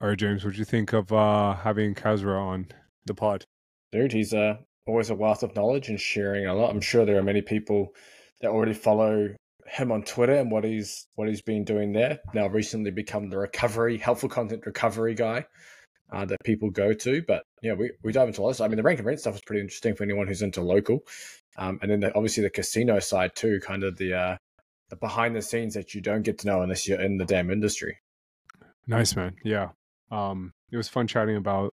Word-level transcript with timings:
All 0.00 0.08
right, 0.08 0.18
James, 0.18 0.44
what 0.44 0.52
do 0.52 0.58
you 0.58 0.64
think 0.66 0.92
of 0.92 1.10
uh, 1.10 1.54
having 1.54 1.94
Kasra 1.94 2.38
on 2.38 2.66
the 3.06 3.14
pod? 3.14 3.44
Dude, 3.92 4.12
he's 4.12 4.34
uh, 4.34 4.56
always 4.86 5.08
a 5.08 5.14
wealth 5.14 5.42
of 5.42 5.56
knowledge 5.56 5.88
and 5.88 5.98
sharing 5.98 6.46
a 6.46 6.54
lot. 6.54 6.70
I'm 6.70 6.82
sure 6.82 7.06
there 7.06 7.18
are 7.18 7.22
many 7.22 7.40
people 7.40 7.94
that 8.42 8.50
already 8.50 8.74
follow 8.74 9.34
him 9.66 9.90
on 9.90 10.02
Twitter 10.02 10.34
and 10.34 10.50
what 10.50 10.64
he's 10.64 11.06
what 11.14 11.28
he's 11.28 11.40
been 11.40 11.64
doing 11.64 11.92
there. 11.92 12.18
Now, 12.34 12.46
recently 12.46 12.90
become 12.90 13.30
the 13.30 13.38
recovery, 13.38 13.96
helpful 13.96 14.28
content 14.28 14.66
recovery 14.66 15.14
guy 15.14 15.46
uh, 16.12 16.26
that 16.26 16.44
people 16.44 16.70
go 16.70 16.92
to. 16.92 17.22
But 17.26 17.44
yeah, 17.62 17.72
we, 17.72 17.92
we 18.04 18.12
dive 18.12 18.28
into 18.28 18.40
a 18.40 18.42
lot 18.42 18.50
of 18.50 18.56
stuff. 18.56 18.66
I 18.66 18.68
mean, 18.68 18.76
the 18.76 18.82
rank 18.82 18.98
and 18.98 19.06
rent 19.06 19.20
stuff 19.20 19.36
is 19.36 19.40
pretty 19.46 19.62
interesting 19.62 19.94
for 19.94 20.04
anyone 20.04 20.26
who's 20.26 20.42
into 20.42 20.60
local. 20.60 21.00
Um, 21.56 21.78
and 21.80 21.90
then 21.90 22.00
the, 22.00 22.14
obviously 22.14 22.42
the 22.42 22.50
casino 22.50 22.98
side 23.00 23.34
too, 23.34 23.60
kind 23.60 23.82
of 23.82 23.96
the 23.96 24.12
uh, 24.12 24.36
the 24.90 24.96
behind 24.96 25.34
the 25.34 25.40
scenes 25.40 25.72
that 25.72 25.94
you 25.94 26.02
don't 26.02 26.22
get 26.22 26.40
to 26.40 26.46
know 26.46 26.60
unless 26.60 26.86
you're 26.86 27.00
in 27.00 27.16
the 27.16 27.24
damn 27.24 27.50
industry. 27.50 27.96
Nice 28.86 29.16
man, 29.16 29.36
yeah. 29.42 29.70
Um, 30.10 30.52
it 30.70 30.76
was 30.76 30.88
fun 30.88 31.06
chatting 31.06 31.36
about 31.36 31.72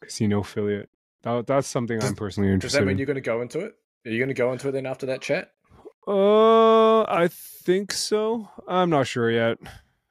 casino 0.00 0.40
affiliate. 0.40 0.88
That, 1.22 1.46
that's 1.46 1.66
something 1.68 2.02
I'm 2.02 2.14
personally 2.14 2.50
interested. 2.52 2.78
Does 2.78 2.80
that 2.80 2.86
mean 2.86 2.92
in. 2.92 2.98
you're 2.98 3.06
going 3.06 3.16
to 3.16 3.20
go 3.20 3.40
into 3.42 3.60
it? 3.60 3.74
Are 4.06 4.10
you 4.10 4.18
going 4.18 4.28
to 4.28 4.34
go 4.34 4.52
into 4.52 4.68
it 4.68 4.72
then 4.72 4.86
after 4.86 5.06
that 5.06 5.20
chat? 5.20 5.50
Uh, 6.06 7.02
I 7.02 7.28
think 7.28 7.92
so. 7.92 8.48
I'm 8.66 8.88
not 8.90 9.06
sure 9.06 9.30
yet. 9.30 9.58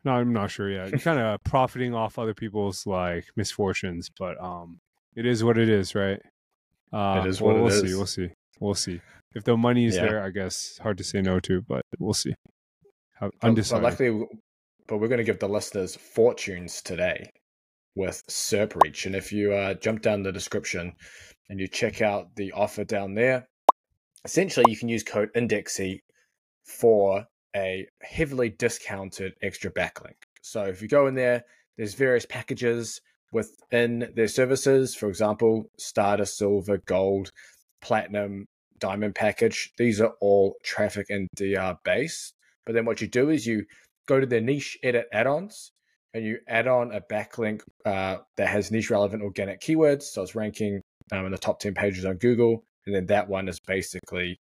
No, 0.04 0.12
I'm 0.12 0.32
not 0.34 0.52
sure 0.52 0.70
yet. 0.70 0.90
You're 0.92 1.00
kind 1.00 1.20
of 1.20 1.44
profiting 1.46 1.94
off 1.96 2.20
other 2.20 2.34
people's 2.34 2.86
like 2.86 3.26
misfortunes, 3.36 4.10
but 4.18 4.40
um, 4.42 4.80
it 5.16 5.26
is 5.26 5.44
what 5.44 5.58
it 5.58 5.70
is, 5.70 5.96
right? 5.96 6.22
Uh, 6.94 7.22
it 7.26 7.28
is 7.30 7.42
what 7.42 7.56
we'll, 7.56 7.64
we'll 7.66 7.82
see. 7.82 7.96
We'll 7.96 8.06
see. 8.06 8.30
We'll 8.60 8.76
see. 8.76 9.02
If 9.34 9.44
the 9.44 9.58
money 9.58 9.86
is 9.86 9.96
Yeah. 9.96 10.04
there, 10.04 10.24
I 10.24 10.30
guess 10.30 10.80
hard 10.82 10.98
to 11.00 11.04
say 11.04 11.22
no 11.22 11.40
to, 11.42 11.62
but 11.62 11.82
we'll 12.00 12.14
see. 12.14 12.36
How- 13.14 13.28
But- 13.28 13.40
But 13.42 13.48
Undecided. 13.48 13.84
luckily, 13.84 14.26
but 14.88 14.98
we're 14.98 15.08
going 15.08 15.18
to 15.18 15.24
give 15.24 15.40
the 15.40 15.50
listeners 15.50 15.96
fortunes 15.96 16.82
today 16.82 17.32
with 17.96 18.26
SerpReach. 18.28 19.06
And 19.06 19.16
if 19.16 19.32
you 19.32 19.54
uh, 19.54 19.74
jump 19.76 20.02
down 20.02 20.24
the 20.24 20.32
description 20.32 20.94
and 21.50 21.60
you 21.60 21.68
check 21.68 22.02
out 22.02 22.36
the 22.36 22.52
offer 22.54 22.84
down 22.84 23.16
there, 23.16 23.48
essentially 24.24 24.70
you 24.70 24.78
can 24.78 24.90
use 24.90 25.04
code 25.04 25.30
INDEXSY 25.36 26.04
for 26.64 27.26
a 27.56 27.88
heavily 28.02 28.50
discounted 28.50 29.34
extra 29.42 29.72
backlink. 29.72 30.16
So 30.42 30.64
if 30.64 30.82
you 30.82 30.88
go 30.88 31.08
in 31.08 31.16
there, 31.16 31.44
there's 31.78 31.96
various 31.96 32.26
packages 32.26 33.02
within 33.32 34.12
their 34.16 34.28
services. 34.28 34.96
For 34.96 35.10
example, 35.10 35.70
starter, 35.78 36.26
silver, 36.26 36.78
gold, 36.78 37.32
platinum, 37.82 38.46
diamond 38.80 39.16
package. 39.16 39.72
These 39.78 40.02
are 40.02 40.14
all 40.22 40.56
traffic 40.64 41.08
and 41.10 41.28
DR 41.36 41.78
based. 41.84 42.34
But 42.66 42.74
then 42.74 42.86
what 42.86 43.02
you 43.02 43.08
do 43.08 43.30
is 43.30 43.48
you 43.48 43.66
go 44.08 44.20
to 44.20 44.26
their 44.26 44.42
niche 44.42 44.78
edit 44.84 45.08
add-ons 45.12 45.72
and 46.14 46.26
you 46.26 46.40
add 46.48 46.68
on 46.68 46.92
a 46.94 47.02
backlink 47.02 47.62
uh, 47.86 48.18
that 48.38 48.48
has 48.48 48.72
niche 48.72 48.90
relevant 48.90 49.22
organic 49.22 49.62
keywords. 49.62 50.04
So 50.04 50.24
it's 50.24 50.36
ranking 50.36 50.82
um, 51.12 51.26
in 51.26 51.32
the 51.32 51.38
top 51.38 51.60
10 51.60 51.74
pages 51.74 52.06
on 52.06 52.18
Google. 52.18 52.64
And 52.86 52.96
then 52.96 53.06
that 53.08 53.28
one 53.28 53.48
is 53.48 53.60
basically 53.60 54.40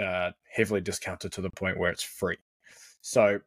uh, 0.00 0.30
heavily 0.50 0.80
discounted 0.80 1.32
to 1.32 1.40
the 1.40 1.50
point 1.50 1.78
where 1.78 1.90
it's 1.90 2.02
free. 2.02 2.38
So 3.00 3.40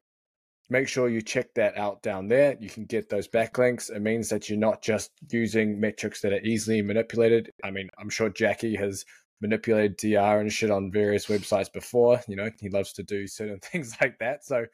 make 0.70 0.88
sure 0.88 1.10
you 1.10 1.22
check 1.22 1.54
that 1.56 1.78
out 1.78 2.04
down 2.04 2.28
there. 2.28 2.58
You 2.60 2.70
can 2.70 2.86
get 2.86 3.10
those 3.10 3.28
backlinks. 3.28 3.90
It 3.90 4.02
means 4.02 4.30
that 4.30 4.50
you're 4.50 4.60
not 4.60 4.82
just 4.82 5.12
using 5.32 5.80
metrics 5.80 6.22
that 6.22 6.34
are 6.34 6.42
easily 6.42 6.82
manipulated. 6.82 7.52
I 7.64 7.72
mean, 7.72 7.90
I'm 7.98 8.10
sure 8.10 8.30
Jacky 8.30 8.76
has 8.76 9.06
manipulated 9.42 9.98
DR 9.98 10.40
and 10.40 10.52
shit 10.52 10.72
on 10.72 10.92
various 10.92 11.28
websites 11.28 11.72
before. 11.72 12.22
You 12.28 12.36
know, 12.36 12.50
he 12.60 12.70
loves 12.70 12.94
to 12.94 13.04
do 13.04 13.28
certain 13.28 13.60
things 13.64 13.96
like 14.02 14.20
that. 14.20 14.44
So 14.46 14.66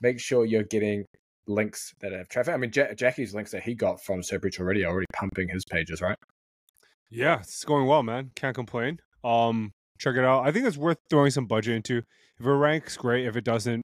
make 0.00 0.20
sure 0.20 0.44
you're 0.44 0.62
getting 0.62 1.04
links 1.46 1.94
that 2.00 2.12
have 2.12 2.28
traffic. 2.28 2.54
I 2.54 2.56
mean, 2.56 2.70
ja- 2.74 2.94
Jacky's 2.94 3.34
links 3.34 3.50
that 3.52 3.62
he 3.62 3.74
got 3.74 4.02
from 4.02 4.20
SerpReach 4.20 4.60
already 4.60 4.84
are 4.84 4.90
already 4.90 5.06
pumping 5.12 5.48
his 5.48 5.64
pages, 5.64 6.00
right? 6.00 6.16
Yeah, 7.10 7.40
it's 7.40 7.64
going 7.64 7.86
well, 7.86 8.02
man. 8.02 8.30
Can't 8.34 8.54
complain. 8.54 9.00
Um, 9.24 9.72
check 9.98 10.16
it 10.16 10.24
out. 10.24 10.46
I 10.46 10.52
think 10.52 10.66
it's 10.66 10.76
worth 10.76 10.98
throwing 11.08 11.30
some 11.30 11.46
budget 11.46 11.76
into. 11.76 12.02
If 12.38 12.46
it 12.46 12.50
ranks, 12.50 12.96
great. 12.96 13.26
If 13.26 13.34
it 13.36 13.44
doesn't, 13.44 13.82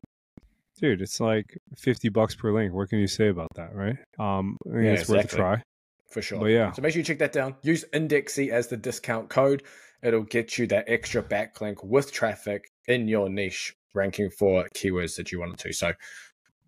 dude, 0.78 1.00
it's 1.00 1.20
like 1.20 1.58
fifty 1.76 2.08
bucks 2.10 2.34
per 2.34 2.52
link. 2.52 2.72
What 2.74 2.90
can 2.90 2.98
you 2.98 3.06
say 3.06 3.28
about 3.28 3.48
that, 3.56 3.74
right? 3.74 3.96
Um, 4.18 4.58
I 4.68 4.72
think 4.72 4.84
Yeah, 4.84 4.90
it's 4.92 5.08
worth 5.08 5.32
a 5.32 5.36
try. 5.36 5.62
For 6.10 6.22
sure. 6.22 6.38
But 6.38 6.46
yeah. 6.46 6.70
So 6.72 6.82
make 6.82 6.92
sure 6.92 7.00
you 7.00 7.04
check 7.04 7.18
that 7.18 7.32
down. 7.32 7.56
Use 7.62 7.84
Indexsy 7.92 8.50
as 8.50 8.68
the 8.68 8.76
discount 8.76 9.28
code. 9.30 9.64
It'll 10.04 10.22
get 10.22 10.58
you 10.58 10.66
that 10.68 10.84
extra 10.86 11.22
backlink 11.22 11.82
with 11.82 12.12
traffic 12.12 12.70
in 12.88 13.08
your 13.08 13.28
niche 13.30 13.74
ranking 13.94 14.28
for 14.30 14.68
keywords 14.76 15.16
that 15.16 15.32
you 15.32 15.40
wanted 15.40 15.58
to. 15.60 15.72
So 15.72 15.92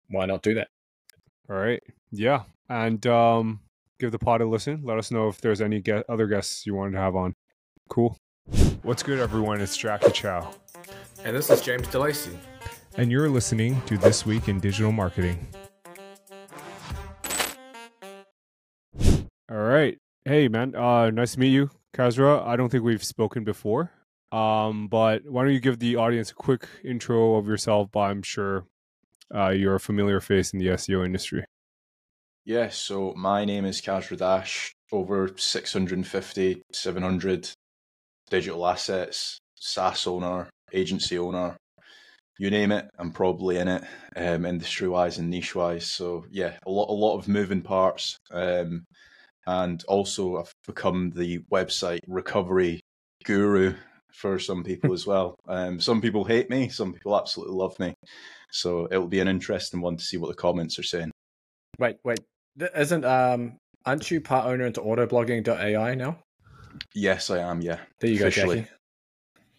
why 0.08 0.26
not 0.26 0.42
do 0.42 0.54
that? 0.54 0.68
All 1.50 1.56
right. 1.56 1.82
Yeah, 2.12 2.44
and 2.70 3.06
um, 3.06 3.60
give 4.00 4.10
the 4.12 4.18
pod 4.18 4.40
a 4.40 4.46
listen. 4.46 4.80
Let 4.84 4.96
us 4.98 5.10
know 5.10 5.28
if 5.28 5.40
there's 5.40 5.60
any 5.60 5.80
ge- 5.82 6.02
other 6.08 6.26
guests 6.26 6.66
you 6.66 6.74
wanted 6.74 6.92
to 6.92 6.98
have 6.98 7.14
on. 7.14 7.34
Cool. 7.90 8.16
What's 8.82 9.02
good, 9.02 9.18
everyone? 9.18 9.60
It's 9.60 9.76
Jacky 9.76 10.10
Chou, 10.12 10.40
And 11.24 11.36
this 11.36 11.50
is 11.50 11.60
James 11.60 11.88
De 11.88 11.98
Lacey. 11.98 12.38
and 12.96 13.10
you're 13.10 13.28
listening 13.28 13.82
to 13.86 13.98
This 13.98 14.24
Week 14.24 14.48
in 14.48 14.60
Digital 14.60 14.92
Marketing. 14.92 15.46
All 19.50 19.56
right. 19.58 19.98
Hey, 20.24 20.48
man. 20.48 20.74
Uh, 20.74 21.10
nice 21.10 21.32
to 21.34 21.40
meet 21.40 21.50
you, 21.50 21.70
Kasra. 21.96 22.46
I 22.46 22.56
don't 22.56 22.68
think 22.68 22.84
we've 22.84 23.02
spoken 23.02 23.44
before. 23.44 23.90
Um, 24.32 24.88
but 24.88 25.22
why 25.24 25.44
don't 25.44 25.52
you 25.52 25.60
give 25.60 25.78
the 25.78 25.96
audience 25.96 26.30
a 26.30 26.34
quick 26.34 26.66
intro 26.84 27.36
of 27.36 27.46
yourself? 27.46 27.88
But 27.92 28.00
I'm 28.00 28.22
sure 28.22 28.66
uh, 29.34 29.50
you're 29.50 29.76
a 29.76 29.80
familiar 29.80 30.20
face 30.20 30.52
in 30.52 30.58
the 30.58 30.66
SEO 30.66 31.04
industry. 31.04 31.44
Yeah, 32.44 32.68
so 32.68 33.12
my 33.16 33.44
name 33.44 33.64
is 33.64 33.80
Kaz 33.80 34.16
Dash, 34.16 34.72
over 34.92 35.30
650, 35.36 36.62
700 36.72 37.50
digital 38.30 38.66
assets, 38.66 39.38
SaaS 39.56 40.06
owner, 40.06 40.48
agency 40.72 41.18
owner, 41.18 41.56
you 42.38 42.50
name 42.50 42.72
it, 42.72 42.88
I'm 42.98 43.12
probably 43.12 43.56
in 43.56 43.68
it, 43.68 43.82
um, 44.14 44.44
industry 44.44 44.88
wise 44.88 45.18
and 45.18 45.30
niche 45.30 45.54
wise. 45.54 45.86
So 45.86 46.26
yeah, 46.30 46.58
a 46.66 46.70
lot, 46.70 46.90
a 46.90 46.92
lot 46.92 47.16
of 47.16 47.28
moving 47.28 47.62
parts. 47.62 48.18
Um, 48.30 48.84
and 49.46 49.82
also 49.88 50.38
I've 50.38 50.52
become 50.66 51.10
the 51.10 51.40
website 51.52 52.00
recovery 52.06 52.80
guru 53.24 53.74
for 54.12 54.38
some 54.38 54.64
people 54.64 54.92
as 54.92 55.06
well. 55.06 55.36
Um, 55.48 55.80
some 55.80 56.00
people 56.00 56.24
hate 56.24 56.50
me, 56.50 56.68
some 56.68 56.92
people 56.92 57.16
absolutely 57.16 57.54
love 57.54 57.78
me. 57.78 57.94
So 58.50 58.88
it'll 58.90 59.06
be 59.06 59.20
an 59.20 59.28
interesting 59.28 59.80
one 59.80 59.96
to 59.96 60.04
see 60.04 60.16
what 60.16 60.28
the 60.28 60.34
comments 60.34 60.78
are 60.78 60.82
saying. 60.82 61.12
Wait, 61.78 61.96
wait. 62.04 62.20
Isn't 62.74 63.04
um 63.04 63.58
aren't 63.84 64.10
you 64.10 64.20
part 64.20 64.46
owner 64.46 64.66
into 64.66 64.80
autoblogging.ai 64.80 65.94
now? 65.94 66.18
Yes, 66.94 67.30
I 67.30 67.38
am. 67.38 67.60
Yeah. 67.60 67.78
There 68.00 68.10
you 68.10 68.18
go, 68.18 68.26
Officially. 68.26 68.60
Jacky. 68.62 68.70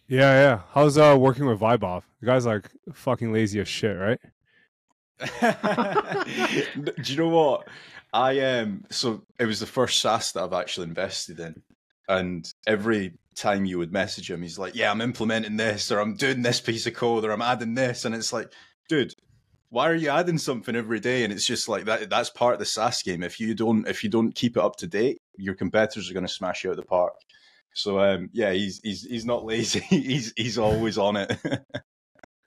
Yeah, 0.08 0.32
yeah. 0.32 0.60
How's 0.72 0.98
uh 0.98 1.16
working 1.18 1.46
with 1.46 1.60
Vibe 1.60 2.02
The 2.20 2.26
guy's 2.26 2.46
like 2.46 2.70
fucking 2.92 3.32
lazy 3.32 3.60
as 3.60 3.68
shit, 3.68 3.96
right? 3.96 4.20
Do 7.02 7.12
you 7.12 7.16
know 7.16 7.28
what? 7.28 7.68
I 8.12 8.40
um 8.40 8.84
so 8.90 9.22
it 9.38 9.46
was 9.46 9.60
the 9.60 9.66
first 9.66 10.00
SaaS 10.00 10.32
that 10.32 10.42
I've 10.42 10.52
actually 10.52 10.88
invested 10.88 11.40
in. 11.40 11.62
And 12.08 12.50
every 12.66 13.18
time 13.36 13.66
you 13.66 13.78
would 13.78 13.92
message 13.92 14.30
him, 14.30 14.42
he's 14.42 14.58
like, 14.58 14.74
Yeah, 14.74 14.90
I'm 14.90 15.00
implementing 15.00 15.56
this 15.56 15.92
or 15.92 16.00
I'm 16.00 16.14
doing 16.14 16.42
this 16.42 16.60
piece 16.60 16.86
of 16.86 16.94
code 16.94 17.24
or 17.24 17.32
I'm 17.32 17.42
adding 17.42 17.74
this 17.74 18.04
and 18.04 18.14
it's 18.14 18.32
like, 18.32 18.52
dude, 18.88 19.12
why 19.70 19.88
are 19.88 19.94
you 19.94 20.08
adding 20.08 20.38
something 20.38 20.74
every 20.74 21.00
day? 21.00 21.24
And 21.24 21.32
it's 21.32 21.44
just 21.46 21.68
like 21.68 21.84
that 21.84 22.08
that's 22.08 22.30
part 22.30 22.54
of 22.54 22.58
the 22.58 22.64
SaaS 22.64 23.02
game. 23.02 23.22
If 23.22 23.38
you 23.38 23.54
don't 23.54 23.86
if 23.86 24.02
you 24.02 24.10
don't 24.10 24.34
keep 24.34 24.56
it 24.56 24.62
up 24.62 24.76
to 24.76 24.86
date, 24.86 25.20
your 25.36 25.54
competitors 25.54 26.10
are 26.10 26.14
gonna 26.14 26.28
smash 26.28 26.64
you 26.64 26.70
out 26.70 26.78
of 26.78 26.78
the 26.78 26.84
park. 26.84 27.12
So 27.74 28.00
um 28.00 28.30
yeah, 28.32 28.52
he's 28.52 28.80
he's 28.82 29.02
he's 29.02 29.26
not 29.26 29.44
lazy. 29.44 29.80
he's 29.88 30.32
he's 30.36 30.58
always 30.58 30.96
on 30.96 31.16
it. 31.16 31.36
Yeah. 31.44 31.58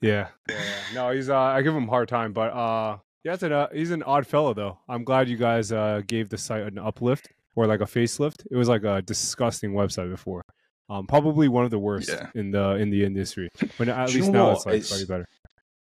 yeah, 0.00 0.28
yeah. 0.48 0.94
No, 0.94 1.10
he's 1.12 1.30
uh 1.30 1.38
I 1.38 1.62
give 1.62 1.74
him 1.74 1.84
a 1.84 1.90
hard 1.90 2.08
time, 2.08 2.32
but 2.32 2.52
uh 2.52 2.98
yeah, 3.24 3.36
an, 3.40 3.52
uh, 3.52 3.68
he's 3.72 3.90
an 3.90 4.02
odd 4.02 4.26
fellow 4.26 4.54
though. 4.54 4.78
I'm 4.88 5.04
glad 5.04 5.28
you 5.28 5.36
guys 5.36 5.72
uh 5.72 6.02
gave 6.06 6.28
the 6.28 6.38
site 6.38 6.62
an 6.62 6.78
uplift 6.78 7.28
or 7.54 7.66
like 7.66 7.80
a 7.80 7.84
facelift. 7.84 8.46
It 8.50 8.56
was 8.56 8.68
like 8.68 8.84
a 8.84 9.02
disgusting 9.02 9.72
website 9.72 10.10
before. 10.10 10.42
Um 10.88 11.06
probably 11.06 11.48
one 11.48 11.64
of 11.64 11.70
the 11.70 11.78
worst 11.78 12.08
Yeah. 12.10 12.28
in 12.34 12.50
the 12.50 12.70
in 12.76 12.90
the 12.90 13.04
industry. 13.04 13.48
But 13.78 13.88
at 13.88 14.08
Do 14.08 14.12
you 14.14 14.20
least 14.20 14.32
know 14.32 14.38
now 14.38 14.48
what? 14.48 14.56
it's 14.56 14.66
like 14.66 14.74
It's- 15.00 15.04
better. 15.04 15.26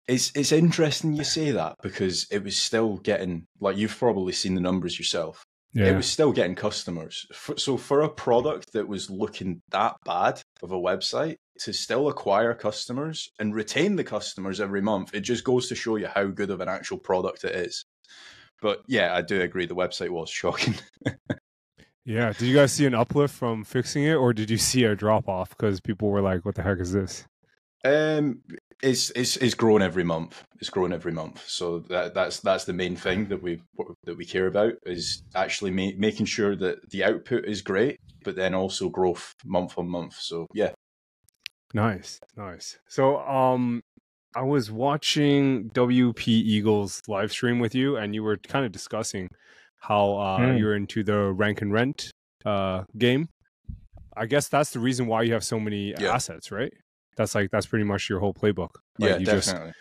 It's 0.08 0.30
it's 0.36 0.52
interesting 0.52 1.14
you 1.14 1.24
say 1.24 1.50
that 1.50 1.74
because 1.82 2.28
it 2.30 2.44
was 2.44 2.56
still 2.56 2.98
getting 2.98 3.44
like 3.60 3.76
you've 3.76 3.98
probably 3.98 4.32
seen 4.32 4.54
the 4.54 4.60
numbers 4.60 4.96
yourself. 4.98 5.44
Yeah. 5.74 5.86
It 5.86 5.96
was 5.96 6.06
still 6.06 6.30
getting 6.32 6.54
customers. 6.54 7.26
So 7.56 7.76
for 7.76 8.02
a 8.02 8.08
product 8.08 8.72
that 8.72 8.86
was 8.86 9.10
looking 9.10 9.62
that 9.70 9.96
bad 10.04 10.40
of 10.62 10.70
a 10.70 10.76
website 10.78 11.36
to 11.60 11.72
still 11.72 12.08
acquire 12.08 12.54
customers 12.54 13.30
and 13.38 13.54
retain 13.54 13.96
the 13.96 14.04
customers 14.04 14.60
every 14.60 14.80
month, 14.80 15.14
it 15.14 15.20
just 15.20 15.44
goes 15.44 15.68
to 15.68 15.74
show 15.74 15.96
you 15.96 16.06
how 16.06 16.26
good 16.26 16.50
of 16.50 16.60
an 16.60 16.68
actual 16.68 16.98
product 16.98 17.44
it 17.44 17.54
is. 17.54 17.84
But 18.62 18.82
yeah, 18.86 19.14
I 19.14 19.22
do 19.22 19.40
agree 19.40 19.66
the 19.66 19.74
website 19.74 20.10
was 20.10 20.30
shocking. 20.30 20.74
yeah. 22.04 22.32
Did 22.32 22.46
you 22.46 22.54
guys 22.54 22.72
see 22.72 22.86
an 22.86 22.94
uplift 22.94 23.34
from 23.34 23.64
fixing 23.64 24.04
it 24.04 24.14
or 24.14 24.32
did 24.32 24.50
you 24.50 24.58
see 24.58 24.84
a 24.84 24.94
drop 24.94 25.28
off 25.28 25.50
because 25.50 25.80
people 25.80 26.08
were 26.08 26.22
like, 26.22 26.44
What 26.44 26.54
the 26.54 26.62
heck 26.62 26.78
is 26.78 26.92
this? 26.92 27.26
Um, 27.84 28.40
it's 28.82 29.10
it's 29.10 29.36
it's 29.36 29.54
growing 29.54 29.82
every 29.82 30.04
month. 30.04 30.44
It's 30.60 30.70
growing 30.70 30.92
every 30.92 31.12
month. 31.12 31.42
So 31.48 31.80
that 31.88 32.14
that's 32.14 32.40
that's 32.40 32.64
the 32.64 32.72
main 32.72 32.96
thing 32.96 33.28
that 33.28 33.42
we 33.42 33.62
that 34.04 34.16
we 34.16 34.24
care 34.24 34.46
about 34.46 34.74
is 34.84 35.22
actually 35.34 35.70
ma- 35.70 35.96
making 35.96 36.26
sure 36.26 36.56
that 36.56 36.90
the 36.90 37.04
output 37.04 37.44
is 37.46 37.62
great, 37.62 37.98
but 38.24 38.36
then 38.36 38.54
also 38.54 38.88
growth 38.88 39.34
month 39.44 39.78
on 39.78 39.88
month. 39.88 40.14
So 40.14 40.46
yeah. 40.52 40.72
Nice, 41.76 42.18
nice. 42.38 42.78
So 42.88 43.18
um, 43.18 43.82
I 44.34 44.40
was 44.40 44.70
watching 44.70 45.68
WP 45.74 46.26
Eagles 46.26 47.02
live 47.06 47.30
stream 47.30 47.58
with 47.58 47.74
you, 47.74 47.98
and 47.98 48.14
you 48.14 48.22
were 48.22 48.38
kind 48.38 48.64
of 48.64 48.72
discussing 48.72 49.28
how 49.80 50.16
uh, 50.16 50.38
Mm. 50.38 50.58
you're 50.58 50.74
into 50.74 51.04
the 51.04 51.32
rank 51.34 51.60
and 51.60 51.70
rent 51.74 52.10
uh 52.46 52.84
game. 52.96 53.28
I 54.16 54.24
guess 54.24 54.48
that's 54.48 54.70
the 54.70 54.78
reason 54.80 55.06
why 55.06 55.20
you 55.22 55.34
have 55.34 55.44
so 55.44 55.60
many 55.60 55.92
Yeah. 55.92 56.14
assets, 56.14 56.50
right? 56.50 56.72
That's 57.18 57.34
like 57.34 57.50
that's 57.50 57.66
pretty 57.66 57.84
much 57.84 58.08
your 58.08 58.20
whole 58.20 58.32
playbook. 58.32 58.70
Like, 58.98 59.10
yeah, 59.10 59.18
you 59.18 59.26
just 59.26 59.48
definitely. 59.48 59.72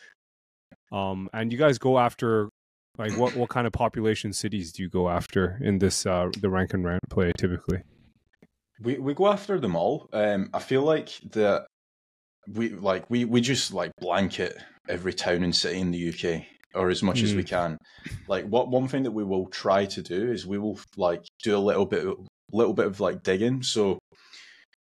Um, 0.91 1.29
and 1.31 1.49
you 1.53 1.57
guys 1.57 1.77
go 1.77 1.97
after 1.97 2.49
like 2.97 3.17
what 3.17 3.37
what 3.37 3.49
kind 3.49 3.65
of 3.67 3.71
population 3.71 4.33
cities 4.33 4.73
do 4.73 4.83
you 4.83 4.89
go 4.89 5.07
after 5.07 5.57
in 5.61 5.79
this 5.79 6.05
uh 6.05 6.29
the 6.41 6.49
rank 6.49 6.73
and 6.73 6.83
rent 6.83 7.03
play 7.09 7.31
typically? 7.37 7.83
We 8.81 8.97
we 8.97 9.13
go 9.13 9.27
after 9.27 9.57
them 9.61 9.77
all. 9.77 10.09
Um, 10.11 10.49
I 10.53 10.59
feel 10.59 10.83
like 10.83 11.09
that 11.31 11.67
we 12.53 12.69
like 12.69 13.09
we 13.09 13.25
we 13.25 13.41
just 13.41 13.73
like 13.73 13.91
blanket 13.99 14.57
every 14.87 15.13
town 15.13 15.43
and 15.43 15.55
city 15.55 15.79
in 15.79 15.91
the 15.91 16.09
UK 16.09 16.43
or 16.75 16.89
as 16.89 17.01
much 17.01 17.21
as 17.21 17.33
we 17.33 17.41
hmm. 17.41 17.47
can. 17.47 17.77
Like 18.27 18.45
what 18.45 18.69
one 18.69 18.87
thing 18.87 19.03
that 19.03 19.11
we 19.11 19.23
will 19.23 19.47
try 19.47 19.85
to 19.85 20.01
do 20.01 20.31
is 20.31 20.45
we 20.45 20.57
will 20.57 20.79
like 20.97 21.23
do 21.41 21.55
a 21.55 21.59
little 21.59 21.85
bit 21.85 22.05
little 22.51 22.73
bit 22.73 22.87
of 22.87 22.99
like 22.99 23.23
digging. 23.23 23.63
So 23.63 23.99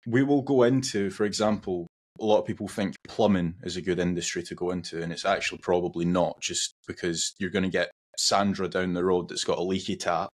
we 0.07 0.23
will 0.23 0.41
go 0.41 0.63
into, 0.63 1.09
for 1.09 1.25
example, 1.25 1.87
a 2.19 2.25
lot 2.25 2.39
of 2.39 2.45
people 2.45 2.67
think 2.67 2.95
plumbing 3.07 3.55
is 3.63 3.77
a 3.77 3.81
good 3.81 3.99
industry 3.99 4.43
to 4.43 4.55
go 4.55 4.71
into, 4.71 5.01
and 5.01 5.11
it's 5.11 5.25
actually 5.25 5.59
probably 5.59 6.05
not, 6.05 6.39
just 6.41 6.73
because 6.87 7.33
you're 7.39 7.49
going 7.49 7.63
to 7.63 7.69
get 7.69 7.91
Sandra 8.17 8.67
down 8.67 8.93
the 8.93 9.03
road 9.03 9.29
that's 9.29 9.43
got 9.43 9.57
a 9.57 9.63
leaky 9.63 9.95
tap, 9.95 10.29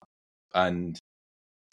and 0.55 0.99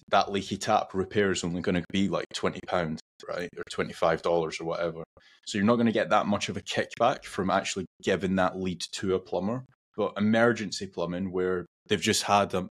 that 0.09 0.31
leaky 0.31 0.57
tap 0.57 0.93
repair 0.93 1.31
is 1.31 1.43
only 1.43 1.61
going 1.61 1.75
to 1.75 1.83
be 1.91 2.09
like 2.09 2.25
twenty 2.33 2.59
pounds, 2.67 2.99
right, 3.35 3.49
or 3.57 3.63
twenty 3.71 3.93
five 3.93 4.21
dollars 4.21 4.59
or 4.59 4.65
whatever. 4.65 5.03
So 5.45 5.57
you're 5.57 5.65
not 5.65 5.75
going 5.75 5.87
to 5.87 5.91
get 5.91 6.09
that 6.09 6.27
much 6.27 6.49
of 6.49 6.57
a 6.57 6.61
kickback 6.61 7.25
from 7.25 7.49
actually 7.49 7.85
giving 8.03 8.35
that 8.35 8.57
lead 8.57 8.81
to 8.93 9.15
a 9.15 9.19
plumber. 9.19 9.65
But 9.97 10.13
emergency 10.17 10.87
plumbing, 10.87 11.31
where 11.31 11.65
they've 11.87 11.99
just 11.99 12.23
had 12.23 12.53
a, 12.53 12.67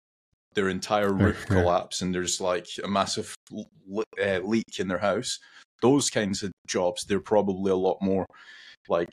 their 0.53 0.69
entire 0.69 1.11
roof 1.13 1.45
Yeah. 1.50 1.56
collapse 1.56 2.01
and 2.01 2.13
there's 2.13 2.39
like 2.39 2.67
a 2.83 2.88
massive 2.88 3.33
l- 3.51 4.03
uh, 4.23 4.39
leak 4.44 4.79
in 4.79 4.88
their 4.88 5.00
house, 5.00 5.38
those 5.81 6.09
kinds 6.09 6.44
of 6.44 6.51
jobs, 6.67 7.05
they're 7.05 7.19
probably 7.19 7.71
a 7.71 7.75
lot 7.75 7.97
more 8.01 8.25
like 8.88 9.09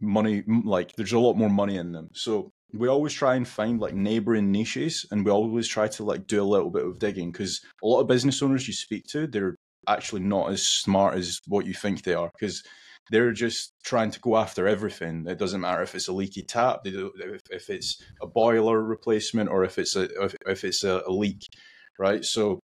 money, 0.00 0.42
like 0.64 0.92
there's 0.96 1.12
a 1.12 1.18
lot 1.18 1.36
more 1.36 1.50
money 1.50 1.76
in 1.76 1.92
them. 1.92 2.08
So 2.12 2.50
we 2.72 2.88
always 2.88 3.12
try 3.12 3.36
and 3.36 3.46
find 3.46 3.80
like 3.80 3.94
neighboring 3.94 4.50
niches 4.50 5.06
and 5.10 5.24
we 5.24 5.30
always 5.30 5.68
try 5.68 5.88
to 5.88 6.04
like 6.04 6.26
do 6.26 6.42
a 6.42 6.44
little 6.44 6.70
bit 6.70 6.84
of 6.84 6.98
digging 6.98 7.30
because 7.32 7.60
a 7.82 7.86
lot 7.86 8.00
of 8.00 8.08
business 8.08 8.42
owners 8.42 8.66
you 8.66 8.74
speak 8.74 9.04
to, 9.10 9.26
they're 9.26 9.54
actually 9.88 10.22
not 10.22 10.50
as 10.50 10.66
smart 10.66 11.16
as 11.16 11.40
what 11.46 11.66
you 11.66 11.74
think 11.74 12.02
they 12.02 12.14
are 12.14 12.30
because 12.38 12.62
they're 13.10 13.32
just 13.32 13.74
trying 13.84 14.10
to 14.10 14.20
go 14.20 14.36
after 14.36 14.66
everything. 14.66 15.26
It 15.28 15.38
doesn't 15.38 15.60
matter 15.60 15.82
if 15.82 15.94
it's 15.94 16.08
a 16.08 16.12
leaky 16.12 16.42
tap, 16.42 16.82
do, 16.84 17.12
if, 17.16 17.42
if 17.50 17.70
it's 17.70 18.02
a 18.20 18.26
boiler 18.26 18.82
replacement, 18.82 19.48
or 19.48 19.64
if 19.64 19.78
it's 19.78 19.94
a 19.96 20.08
if, 20.24 20.34
if 20.46 20.64
it's 20.64 20.82
a, 20.84 21.02
a 21.06 21.12
leak, 21.12 21.42
right? 21.98 22.24
So 22.24 22.60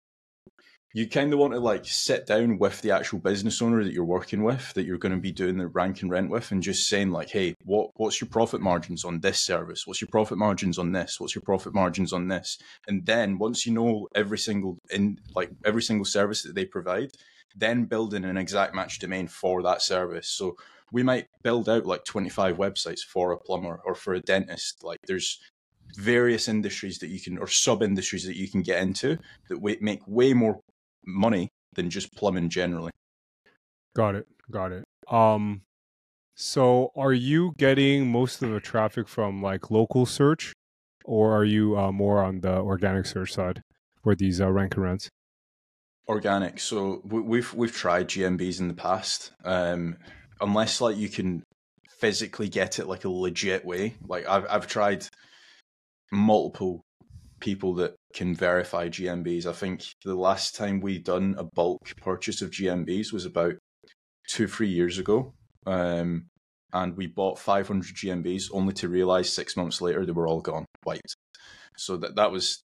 you 0.93 1.07
kind 1.07 1.31
of 1.31 1.39
want 1.39 1.53
to 1.53 1.59
like 1.59 1.85
sit 1.85 2.25
down 2.25 2.57
with 2.57 2.81
the 2.81 2.91
actual 2.91 3.19
business 3.19 3.61
owner 3.61 3.83
that 3.83 3.93
you're 3.93 4.03
working 4.03 4.43
with, 4.43 4.73
that 4.73 4.85
you're 4.85 4.97
going 4.97 5.13
to 5.13 5.21
be 5.21 5.31
doing 5.31 5.57
the 5.57 5.67
rank 5.67 6.01
and 6.01 6.11
rent 6.11 6.29
with, 6.29 6.51
and 6.51 6.61
just 6.61 6.87
saying 6.87 7.11
like, 7.11 7.29
hey, 7.29 7.55
what 7.63 7.91
what's 7.95 8.19
your 8.19 8.29
profit 8.29 8.61
margins 8.61 9.05
on 9.05 9.21
this 9.21 9.39
service? 9.39 9.87
What's 9.87 10.01
your 10.01 10.09
profit 10.09 10.37
margins 10.37 10.77
on 10.77 10.91
this? 10.91 11.19
What's 11.19 11.35
your 11.35 11.43
profit 11.43 11.73
margins 11.73 12.11
on 12.11 12.27
this? 12.27 12.57
And 12.87 13.05
then 13.05 13.37
once 13.37 13.65
you 13.65 13.73
know 13.73 14.07
every 14.15 14.37
single 14.37 14.77
in 14.89 15.19
like 15.35 15.51
every 15.65 15.81
single 15.81 16.05
service 16.05 16.43
that 16.43 16.55
they 16.55 16.65
provide, 16.65 17.11
then 17.55 17.85
building 17.85 18.25
an 18.25 18.37
exact 18.37 18.75
match 18.75 18.99
domain 18.99 19.27
for 19.27 19.63
that 19.63 19.81
service. 19.81 20.27
So 20.27 20.55
we 20.91 21.03
might 21.03 21.27
build 21.41 21.69
out 21.69 21.85
like 21.85 22.03
25 22.03 22.57
websites 22.57 22.99
for 22.99 23.31
a 23.31 23.37
plumber 23.37 23.79
or 23.85 23.95
for 23.95 24.13
a 24.13 24.19
dentist. 24.19 24.83
Like 24.83 24.99
there's 25.07 25.39
various 25.95 26.47
industries 26.47 26.99
that 26.99 27.09
you 27.09 27.19
can, 27.19 27.37
or 27.37 27.47
sub 27.47 27.81
industries 27.81 28.25
that 28.25 28.37
you 28.37 28.49
can 28.49 28.61
get 28.61 28.81
into 28.81 29.17
that 29.49 29.81
make 29.81 30.01
way 30.07 30.33
more 30.33 30.61
money 31.05 31.49
than 31.73 31.89
just 31.89 32.15
plumbing 32.15 32.49
generally. 32.49 32.91
Got 33.95 34.15
it. 34.15 34.27
Got 34.49 34.71
it. 34.71 34.85
Um 35.09 35.61
so 36.35 36.91
are 36.95 37.13
you 37.13 37.53
getting 37.57 38.11
most 38.11 38.41
of 38.41 38.49
the 38.49 38.59
traffic 38.59 39.07
from 39.07 39.41
like 39.41 39.69
local 39.69 40.05
search 40.05 40.53
or 41.05 41.35
are 41.35 41.45
you 41.45 41.77
uh, 41.77 41.91
more 41.91 42.23
on 42.23 42.41
the 42.41 42.57
organic 42.57 43.05
search 43.05 43.33
side 43.33 43.61
for 44.03 44.15
these 44.15 44.41
uh, 44.41 44.49
rank 44.51 44.75
and 44.75 44.83
rents? 44.83 45.09
Organic. 46.07 46.59
So 46.59 47.01
we, 47.05 47.21
we've 47.21 47.53
we've 47.53 47.75
tried 47.75 48.07
GMBs 48.09 48.59
in 48.59 48.67
the 48.67 48.73
past. 48.73 49.31
Um, 49.43 49.97
unless 50.39 50.81
like 50.81 50.97
you 50.97 51.09
can 51.09 51.43
physically 51.99 52.49
get 52.49 52.79
it 52.79 52.87
like 52.87 53.05
a 53.05 53.09
legit 53.09 53.63
way. 53.63 53.95
Like 54.07 54.27
I've 54.27 54.45
I've 54.49 54.67
tried 54.67 55.07
multiple 56.11 56.81
people 57.41 57.75
that 57.75 57.95
can 58.13 58.35
verify 58.35 58.87
GMBs. 58.87 59.45
I 59.45 59.53
think 59.53 59.83
the 60.05 60.15
last 60.15 60.55
time 60.55 60.79
we 60.79 60.99
done 60.99 61.35
a 61.37 61.43
bulk 61.43 61.95
purchase 61.97 62.41
of 62.41 62.51
GMBs 62.51 63.11
was 63.11 63.25
about 63.25 63.55
two 64.29 64.47
three 64.47 64.69
years 64.69 64.97
ago. 64.97 65.33
Um, 65.65 66.27
and 66.73 66.95
we 66.95 67.07
bought 67.07 67.37
500 67.37 67.95
GMBs 67.95 68.45
only 68.53 68.73
to 68.75 68.87
realize 68.87 69.31
six 69.31 69.57
months 69.57 69.81
later 69.81 70.05
they 70.05 70.13
were 70.13 70.27
all 70.27 70.41
gone, 70.41 70.65
wiped. 70.85 71.15
So 71.77 71.97
that 71.97 72.15
that 72.15 72.31
was 72.31 72.61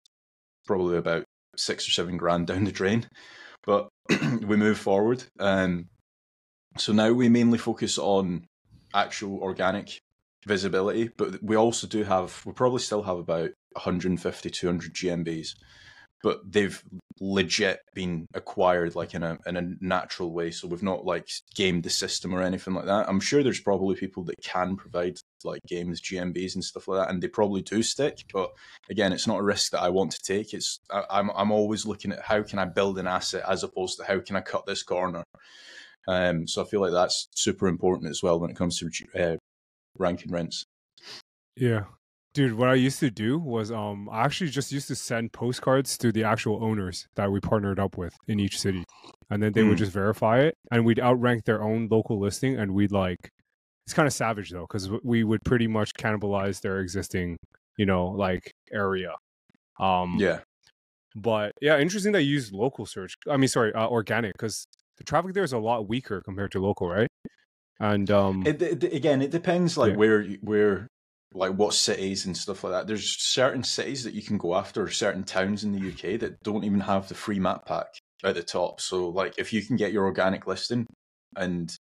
probably 0.66 0.96
about 0.96 1.24
six 1.56 1.86
or 1.86 1.92
seven 1.92 2.16
grand 2.16 2.46
down 2.48 2.64
the 2.64 2.72
drain. 2.72 3.06
But 3.64 3.88
we 4.10 4.56
move 4.56 4.78
forward. 4.78 5.24
Um, 5.38 5.86
so 6.78 6.92
now 6.92 7.12
we 7.12 7.28
mainly 7.28 7.58
focus 7.58 7.98
on 7.98 8.46
actual 8.94 9.40
organic 9.40 10.00
visibility, 10.46 11.10
but 11.16 11.42
we 11.42 11.56
also 11.56 11.86
do 11.86 12.04
have, 12.04 12.42
we 12.44 12.52
probably 12.52 12.80
still 12.80 13.02
have 13.02 13.18
about 13.18 13.50
150, 13.74 14.50
200 14.50 14.94
GMBs, 14.94 15.54
but 16.22 16.40
they've 16.50 16.82
legit 17.20 17.80
been 17.94 18.26
acquired 18.34 18.94
like 18.94 19.14
in 19.14 19.22
a 19.22 19.38
in 19.46 19.56
a 19.56 19.74
natural 19.80 20.32
way. 20.32 20.50
So 20.50 20.68
we've 20.68 20.82
not 20.82 21.04
like 21.04 21.28
gamed 21.54 21.82
the 21.82 21.90
system 21.90 22.34
or 22.34 22.42
anything 22.42 22.74
like 22.74 22.86
that. 22.86 23.08
I'm 23.08 23.20
sure 23.20 23.42
there's 23.42 23.60
probably 23.60 23.96
people 23.96 24.24
that 24.24 24.40
can 24.42 24.76
provide 24.76 25.18
like 25.44 25.60
games, 25.66 26.00
GMBs 26.00 26.54
and 26.54 26.64
stuff 26.64 26.88
like 26.88 27.00
that, 27.00 27.12
and 27.12 27.22
they 27.22 27.28
probably 27.28 27.62
do 27.62 27.82
stick. 27.82 28.24
But 28.32 28.50
again, 28.88 29.12
it's 29.12 29.26
not 29.26 29.40
a 29.40 29.44
risk 29.44 29.72
that 29.72 29.82
I 29.82 29.88
want 29.88 30.12
to 30.12 30.22
take. 30.22 30.54
It's 30.54 30.78
I, 30.90 31.04
I'm 31.10 31.30
I'm 31.34 31.50
always 31.50 31.86
looking 31.86 32.12
at 32.12 32.22
how 32.22 32.42
can 32.42 32.58
I 32.58 32.66
build 32.66 32.98
an 32.98 33.06
asset 33.06 33.44
as 33.48 33.64
opposed 33.64 33.98
to 33.98 34.04
how 34.04 34.20
can 34.20 34.36
I 34.36 34.40
cut 34.40 34.66
this 34.66 34.82
corner. 34.82 35.24
Um, 36.08 36.48
so 36.48 36.62
I 36.62 36.64
feel 36.66 36.80
like 36.80 36.92
that's 36.92 37.28
super 37.34 37.68
important 37.68 38.10
as 38.10 38.22
well 38.22 38.40
when 38.40 38.50
it 38.50 38.56
comes 38.56 38.78
to 38.78 38.90
uh, 39.16 39.36
ranking 39.98 40.32
rents. 40.32 40.64
Yeah. 41.56 41.84
Dude, 42.34 42.54
what 42.54 42.70
I 42.70 42.74
used 42.74 42.98
to 43.00 43.10
do 43.10 43.38
was 43.38 43.70
um 43.70 44.08
I 44.10 44.24
actually 44.24 44.50
just 44.50 44.72
used 44.72 44.88
to 44.88 44.96
send 44.96 45.32
postcards 45.32 45.98
to 45.98 46.10
the 46.12 46.24
actual 46.24 46.64
owners 46.64 47.06
that 47.16 47.30
we 47.30 47.40
partnered 47.40 47.78
up 47.78 47.98
with 47.98 48.14
in 48.26 48.40
each 48.40 48.58
city. 48.58 48.84
And 49.30 49.42
then 49.42 49.52
they 49.52 49.62
would 49.62 49.76
Hmm. 49.76 49.84
just 49.84 49.92
verify 49.92 50.40
it 50.40 50.54
and 50.70 50.84
we'd 50.86 51.00
outrank 51.00 51.44
their 51.44 51.62
own 51.62 51.88
local 51.90 52.18
listing 52.18 52.56
and 52.58 52.74
we'd 52.74 52.92
like 52.92 53.28
it's 53.86 53.92
kind 53.94 54.06
of 54.06 54.12
savage 54.14 54.50
though 54.50 54.66
cuz 54.66 54.88
we 55.02 55.24
would 55.24 55.44
pretty 55.44 55.66
much 55.66 55.92
cannibalize 55.94 56.60
their 56.62 56.80
existing, 56.80 57.36
you 57.76 57.84
know, 57.86 58.06
like 58.06 58.52
area. 58.72 59.14
Um 59.80 60.18
Yeah, 60.18 60.40
but 61.16 61.52
yeah, 61.60 61.78
interesting 61.78 62.12
that 62.12 62.22
you 62.22 62.34
use 62.34 62.52
local 62.52 62.86
search. 62.86 63.16
I 63.28 63.36
mean, 63.36 63.48
sorry, 63.48 63.72
uh, 63.74 63.88
organic 63.88 64.36
cuz 64.38 64.66
the 64.98 65.04
traffic 65.04 65.34
there 65.34 65.44
is 65.44 65.52
a 65.52 65.58
lot 65.58 65.88
weaker 65.88 66.22
compared 66.22 66.52
to 66.52 66.60
local, 66.60 66.88
right? 66.88 67.08
And 67.80 68.10
um 68.10 68.44
It, 68.46 68.60
it, 68.62 68.84
again, 68.92 69.22
it 69.22 69.30
depends 69.30 69.76
like 69.76 69.90
Yeah. 69.92 69.96
where 69.96 70.24
where 70.42 70.88
like 71.34 71.52
what 71.52 71.72
cities 71.74 72.26
and 72.26 72.36
stuff 72.36 72.62
like 72.64 72.72
that. 72.72 72.86
There's 72.86 73.16
certain 73.22 73.62
cities 73.64 74.04
that 74.04 74.14
you 74.14 74.22
can 74.22 74.36
go 74.38 74.54
after, 74.54 74.82
or 74.82 74.90
certain 74.90 75.24
towns 75.24 75.64
in 75.64 75.72
the 75.72 75.88
UK 75.90 76.20
that 76.20 76.36
don't 76.42 76.64
even 76.64 76.80
have 76.80 77.08
the 77.08 77.14
free 77.14 77.38
map 77.38 77.64
pack 77.66 77.86
at 78.22 78.34
the 78.34 78.42
top. 78.42 78.80
So 78.80 79.08
like 79.08 79.34
if 79.38 79.52
you 79.52 79.64
can 79.64 79.76
get 79.76 79.92
your 79.92 80.04
organic 80.04 80.46
listing 80.46 80.86
and 81.36 81.74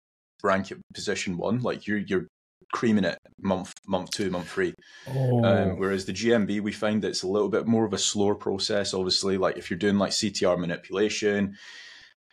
rank 0.44 0.72
it 0.72 0.78
position 0.94 1.38
one, 1.38 1.62
like 1.62 1.88
you're 1.88 1.98
you're 1.98 2.28
creaming 2.74 3.06
it 3.06 3.18
month 3.42 3.74
month 3.88 4.12
two, 4.12 4.30
month 4.30 4.50
three. 4.50 4.74
oh, 5.08 5.44
Um, 5.44 5.78
whereas 5.78 6.06
the 6.06 6.14
GMB, 6.14 6.62
we 6.62 6.72
find 6.72 7.02
that 7.02 7.10
it's 7.10 7.24
a 7.24 7.28
little 7.28 7.50
bit 7.50 7.66
more 7.68 7.86
of 7.86 7.94
a 7.94 7.98
slower 7.98 8.36
process. 8.36 8.94
Obviously, 8.94 9.38
like 9.38 9.58
if 9.58 9.70
you're 9.70 9.80
doing 9.80 9.98
like 9.98 10.12
CTR 10.12 10.58
manipulation, 10.60 11.58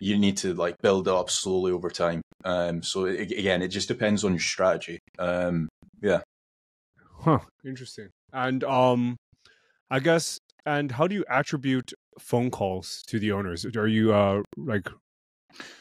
you 0.00 0.18
need 0.18 0.36
to 0.38 0.54
like 0.54 0.76
build 0.82 1.08
it 1.08 1.14
up 1.14 1.30
slowly 1.30 1.72
over 1.72 1.90
time. 1.90 2.20
Um, 2.45 2.83
so 2.83 3.07
it, 3.07 3.33
again, 3.33 3.62
it 3.62 3.69
just 3.69 3.88
depends 3.88 4.25
on 4.25 4.33
your 4.33 4.40
strategy. 4.40 4.99
Um, 5.19 5.69
yeah. 6.02 6.21
Huh. 7.21 7.38
Interesting. 7.64 8.09
And 8.33 8.62
um, 8.64 9.16
I 9.90 10.00
guess. 10.00 10.38
And 10.64 10.90
how 10.90 11.07
do 11.07 11.14
you 11.14 11.25
attribute 11.31 11.93
phone 12.19 12.50
calls 12.50 13.02
to 13.07 13.21
the 13.21 13.31
owners? 13.33 13.64
Are 13.76 13.87
you 13.87 14.12
uh 14.12 14.43
like 14.57 14.88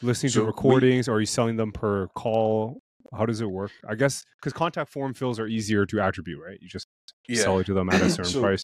listening 0.00 0.30
So 0.30 0.40
to 0.40 0.44
we- 0.44 0.46
recordings? 0.46 1.08
or 1.08 1.14
are 1.14 1.20
you 1.20 1.26
selling 1.26 1.56
them 1.56 1.72
per 1.72 2.06
call? 2.14 2.78
How 3.16 3.26
does 3.26 3.40
it 3.40 3.50
work? 3.50 3.72
I 3.88 3.94
guess 3.96 4.22
because 4.40 4.52
contact 4.52 4.90
form 4.92 5.12
fills 5.14 5.38
are 5.40 5.46
easier 5.48 5.86
to 5.86 6.00
attribute, 6.00 6.40
right? 6.40 6.58
You 6.60 6.68
just 6.68 6.86
Yeah. 7.28 7.42
sell 7.42 7.58
it 7.58 7.66
to 7.66 7.74
them 7.74 7.88
at 7.90 8.00
a 8.00 8.10
certain 8.16 8.32
So- 8.32 8.40
price. 8.40 8.62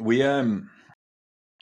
We 0.00 0.22
um, 0.22 0.70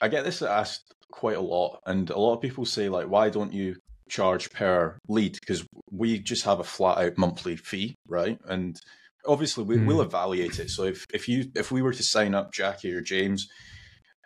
I 0.00 0.08
get 0.08 0.24
this 0.24 0.40
asked 0.42 0.94
quite 1.10 1.36
a 1.36 1.40
lot, 1.40 1.80
and 1.86 2.08
a 2.10 2.18
lot 2.18 2.34
of 2.34 2.40
people 2.40 2.64
say 2.64 2.88
like, 2.88 3.08
why 3.08 3.28
don't 3.28 3.52
you 3.52 3.76
charge 4.12 4.50
per 4.50 4.98
lead? 5.08 5.38
Because 5.40 5.66
we 5.90 6.18
just 6.18 6.44
have 6.44 6.60
a 6.60 6.64
flat 6.64 6.98
out 6.98 7.18
monthly 7.18 7.56
fee, 7.56 7.94
right? 8.06 8.38
And 8.46 8.78
obviously 9.26 9.64
we, 9.64 9.78
we'll 9.78 10.02
evaluate 10.02 10.58
it. 10.58 10.70
So 10.70 10.84
if 10.84 11.06
if 11.12 11.28
you 11.28 11.50
if 11.56 11.72
we 11.72 11.82
were 11.82 11.94
to 11.94 12.02
sign 12.02 12.34
up 12.34 12.52
Jacky 12.52 12.92
or 12.92 13.00
James, 13.00 13.48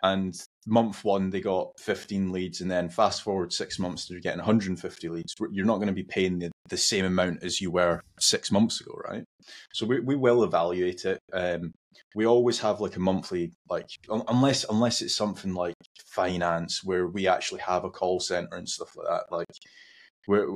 and 0.03 0.35
month 0.65 1.03
one 1.03 1.29
they 1.29 1.41
got 1.41 1.79
15 1.79 2.31
leads, 2.31 2.61
and 2.61 2.69
then 2.69 2.89
fast 2.89 3.21
forward 3.21 3.53
six 3.53 3.79
months 3.79 4.05
they're 4.05 4.19
getting 4.19 4.39
150 4.39 5.09
leads, 5.09 5.35
you're 5.51 5.65
not 5.65 5.77
going 5.77 5.87
to 5.87 5.93
be 5.93 6.03
paying 6.03 6.39
the, 6.39 6.51
the 6.69 6.77
same 6.77 7.05
amount 7.05 7.43
as 7.43 7.61
you 7.61 7.71
were 7.71 8.01
six 8.19 8.51
months 8.51 8.81
ago, 8.81 8.99
right? 9.09 9.23
So 9.73 9.85
we 9.85 10.01
we 10.01 10.15
will 10.15 10.43
evaluate 10.43 11.05
it. 11.05 11.19
Um, 11.31 11.71
we 12.15 12.25
always 12.25 12.59
have 12.59 12.79
like 12.79 12.95
a 12.95 12.99
monthly 12.99 13.51
like 13.69 13.87
unless 14.27 14.65
unless 14.69 15.01
it's 15.01 15.15
something 15.15 15.53
like 15.53 15.75
finance 16.05 16.83
where 16.83 17.07
we 17.07 17.27
actually 17.27 17.61
have 17.61 17.83
a 17.83 17.89
call 17.89 18.19
center 18.19 18.55
and 18.55 18.67
stuff 18.67 18.95
like 18.95 19.07
that 19.07 19.35
like 19.35 19.47
we're 20.27 20.47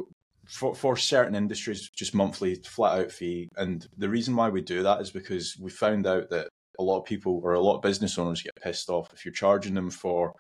for, 0.52 0.76
for 0.76 0.98
certain 0.98 1.36
industries 1.36 1.90
just 1.90 2.14
monthly 2.14 2.56
flat 2.56 3.00
out 3.00 3.12
fee. 3.12 3.48
And 3.56 3.88
the 3.98 4.10
reason 4.10 4.36
why 4.36 4.50
we 4.50 4.62
do 4.62 4.84
that 4.84 5.02
is 5.02 5.12
because 5.12 5.58
we 5.60 5.72
found 5.72 6.06
out 6.06 6.30
that 6.30 6.50
a 6.80 6.84
lot 6.84 7.00
of 7.00 7.06
people 7.06 7.40
or 7.44 7.54
a 7.54 7.62
lot 7.62 7.78
of 7.78 7.82
business 7.82 8.18
owners 8.18 8.42
get 8.42 8.56
pissed 8.62 8.90
off. 8.90 9.14
If 9.14 9.24
you're 9.26 9.34
charging 9.34 9.76
them 9.76 9.90
for 9.90 10.34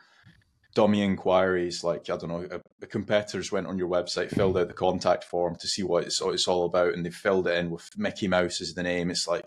dummy 0.73 1.01
inquiries 1.01 1.83
like 1.83 2.09
i 2.09 2.15
don't 2.15 2.29
know 2.29 2.47
a, 2.49 2.61
a 2.81 2.87
competitors 2.87 3.51
went 3.51 3.67
on 3.67 3.77
your 3.77 3.89
website 3.89 4.29
filled 4.29 4.57
out 4.57 4.69
the 4.69 4.73
contact 4.73 5.25
form 5.25 5.53
to 5.53 5.67
see 5.67 5.83
what 5.83 6.05
it's, 6.05 6.21
what 6.21 6.33
it's 6.33 6.47
all 6.47 6.63
about 6.63 6.93
and 6.93 7.05
they 7.05 7.09
filled 7.09 7.45
it 7.45 7.57
in 7.57 7.69
with 7.69 7.89
mickey 7.97 8.25
mouse 8.25 8.61
as 8.61 8.73
the 8.73 8.81
name 8.81 9.11
it's 9.11 9.27
like 9.27 9.43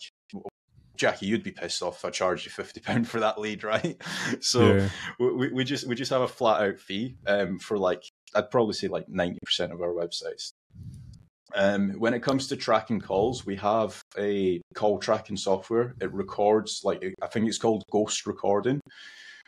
Jacky, 0.96 1.26
you'd 1.26 1.42
be 1.42 1.50
pissed 1.50 1.82
off 1.82 1.96
if 1.96 2.04
I 2.04 2.10
charged 2.10 2.44
you 2.44 2.50
fifty 2.50 2.80
pound 2.80 3.08
for 3.08 3.20
that 3.20 3.38
lead, 3.38 3.64
right? 3.64 4.00
So 4.40 4.74
yeah. 4.74 4.88
we, 5.18 5.52
we 5.52 5.64
just 5.64 5.86
we 5.86 5.94
just 5.94 6.10
have 6.10 6.22
a 6.22 6.28
flat 6.28 6.62
out 6.62 6.78
fee 6.78 7.16
um, 7.26 7.58
for 7.58 7.78
like 7.78 8.02
I'd 8.34 8.50
probably 8.50 8.74
say 8.74 8.88
like 8.88 9.08
ninety 9.08 9.38
percent 9.44 9.72
of 9.72 9.80
our 9.80 9.92
websites. 9.92 10.52
Um, 11.54 11.92
when 11.98 12.14
it 12.14 12.22
comes 12.22 12.48
to 12.48 12.56
tracking 12.56 13.00
calls, 13.00 13.46
we 13.46 13.56
have 13.56 14.02
a 14.18 14.60
call 14.74 14.98
tracking 14.98 15.36
software. 15.36 15.94
It 16.00 16.12
records 16.12 16.80
like 16.84 17.04
I 17.22 17.26
think 17.28 17.46
it's 17.46 17.58
called 17.58 17.84
ghost 17.90 18.26
recording. 18.26 18.80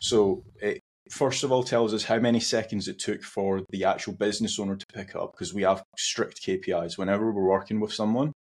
So 0.01 0.45
it 0.61 0.81
first 1.11 1.45
of 1.45 1.53
all 1.53 1.63
tells 1.63 1.95
us 1.95 2.05
how 2.05 2.19
many 2.19 2.41
seconds 2.41 2.89
it 2.89 2.99
took 2.99 3.23
for 3.23 3.63
the 3.71 3.85
actual 3.85 4.15
business 4.15 4.59
owner 4.59 4.77
to 4.77 4.87
pick 4.93 5.15
up 5.15 5.33
because 5.33 5.55
we 5.55 5.63
have 5.63 5.83
strict 5.97 6.43
KPIs. 6.45 6.99
Whenever 6.99 7.31
we're 7.33 7.49
working 7.49 7.81
with 7.81 7.93
someone, 7.93 8.33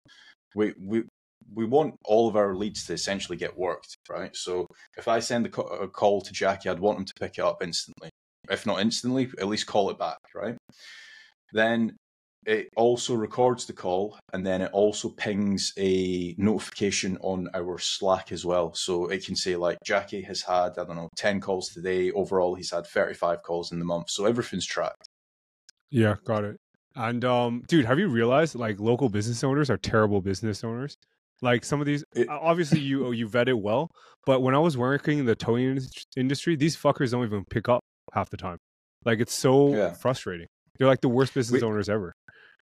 we 0.54 0.74
we 0.80 1.04
we 1.54 1.64
want 1.64 1.94
all 2.04 2.28
of 2.28 2.36
our 2.36 2.54
leads 2.54 2.84
to 2.86 2.92
essentially 2.92 3.36
get 3.36 3.56
worked, 3.56 3.96
right? 4.08 4.34
So 4.34 4.66
if 4.96 5.08
I 5.08 5.20
send 5.20 5.46
a, 5.46 5.48
call 5.50 6.20
to 6.20 6.32
Jacky, 6.32 6.68
I'd 6.68 6.80
want 6.80 6.98
him 6.98 7.04
to 7.04 7.12
pick 7.20 7.38
it 7.38 7.44
up 7.44 7.62
instantly. 7.62 8.10
If 8.50 8.66
not 8.66 8.80
instantly, 8.80 9.28
at 9.38 9.48
least 9.48 9.66
call 9.66 9.90
it 9.90 9.98
back, 9.98 10.18
right? 10.34 10.56
Then 11.52 11.96
it 12.46 12.68
also 12.76 13.14
records 13.14 13.66
the 13.66 13.72
call 13.72 14.16
and 14.32 14.46
then 14.46 14.62
it 14.62 14.70
also 14.72 15.08
pings 15.10 15.72
a 15.78 16.34
notification 16.38 17.18
on 17.20 17.48
our 17.54 17.78
Slack 17.78 18.30
as 18.30 18.44
well. 18.44 18.72
So 18.74 19.08
it 19.08 19.24
can 19.26 19.34
say, 19.34 19.56
like, 19.56 19.78
Jacky 19.84 20.22
has 20.22 20.42
had, 20.42 20.78
I 20.78 20.84
don't 20.84 20.94
know, 20.94 21.08
10 21.16 21.40
calls 21.40 21.70
today. 21.70 22.12
Overall, 22.12 22.54
he's 22.54 22.70
had 22.70 22.86
35 22.86 23.42
calls 23.42 23.72
in 23.72 23.80
the 23.80 23.84
month. 23.84 24.10
So 24.10 24.26
everything's 24.26 24.66
tracked. 24.66 25.08
Yeah, 25.90 26.16
got 26.24 26.44
it. 26.44 26.56
And 26.94 27.24
um, 27.24 27.62
dude, 27.68 27.84
have 27.84 27.98
you 27.98 28.08
realized 28.08 28.54
like 28.54 28.80
local 28.80 29.08
business 29.10 29.44
owners 29.44 29.68
are 29.68 29.76
terrible 29.76 30.22
business 30.22 30.64
owners? 30.64 30.96
Like 31.42 31.64
some 31.64 31.80
of 31.80 31.86
these, 31.86 32.04
It- 32.14 32.28
obviously 32.28 32.80
you 32.80 33.12
you 33.12 33.28
vet 33.28 33.48
it 33.48 33.58
well, 33.58 33.90
but 34.24 34.40
when 34.40 34.54
I 34.54 34.58
was 34.58 34.76
working 34.76 35.18
in 35.18 35.26
the 35.26 35.34
towing 35.36 35.78
industry, 36.16 36.56
these 36.56 36.76
fuckers 36.76 37.10
don't 37.10 37.24
even 37.24 37.44
pick 37.50 37.68
up 37.68 37.80
half 38.14 38.30
the 38.30 38.36
time. 38.36 38.58
Like 39.04 39.20
it's 39.20 39.34
so 39.34 39.74
Yeah. 39.74 39.92
frustrating. 39.92 40.46
They're 40.78 40.88
like 40.88 41.00
the 41.02 41.08
worst 41.08 41.34
business 41.34 41.62
We- 41.62 41.66
owners 41.68 41.88
ever. 41.88 42.12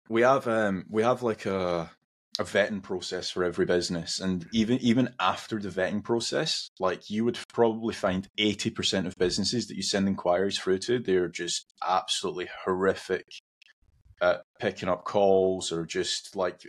we 0.10 0.22
have 0.22 0.48
um 0.48 0.86
we 0.90 1.04
have 1.04 1.22
like 1.22 1.46
a 1.46 1.92
a 2.40 2.44
vetting 2.44 2.82
process 2.84 3.32
for 3.32 3.44
every 3.44 3.66
business 3.66 4.20
and 4.20 4.48
even 4.54 4.78
even 4.80 5.10
after 5.20 5.60
the 5.60 5.70
vetting 5.70 6.04
process 6.04 6.70
like 6.80 7.10
you 7.10 7.26
would 7.26 7.38
probably 7.50 7.94
find 7.96 8.28
80% 8.38 9.08
of 9.08 9.16
businesses 9.18 9.68
that 9.68 9.76
you 9.76 9.82
send 9.82 10.08
inquiries 10.08 10.58
through 10.60 10.78
to 10.80 11.00
they're 11.00 11.28
just 11.28 11.66
absolutely 11.86 12.48
horrific 12.64 13.26
at 14.22 14.42
picking 14.60 14.90
up 14.90 15.04
calls 15.06 15.72
or 15.72 15.86
just 15.86 16.36
like 16.36 16.62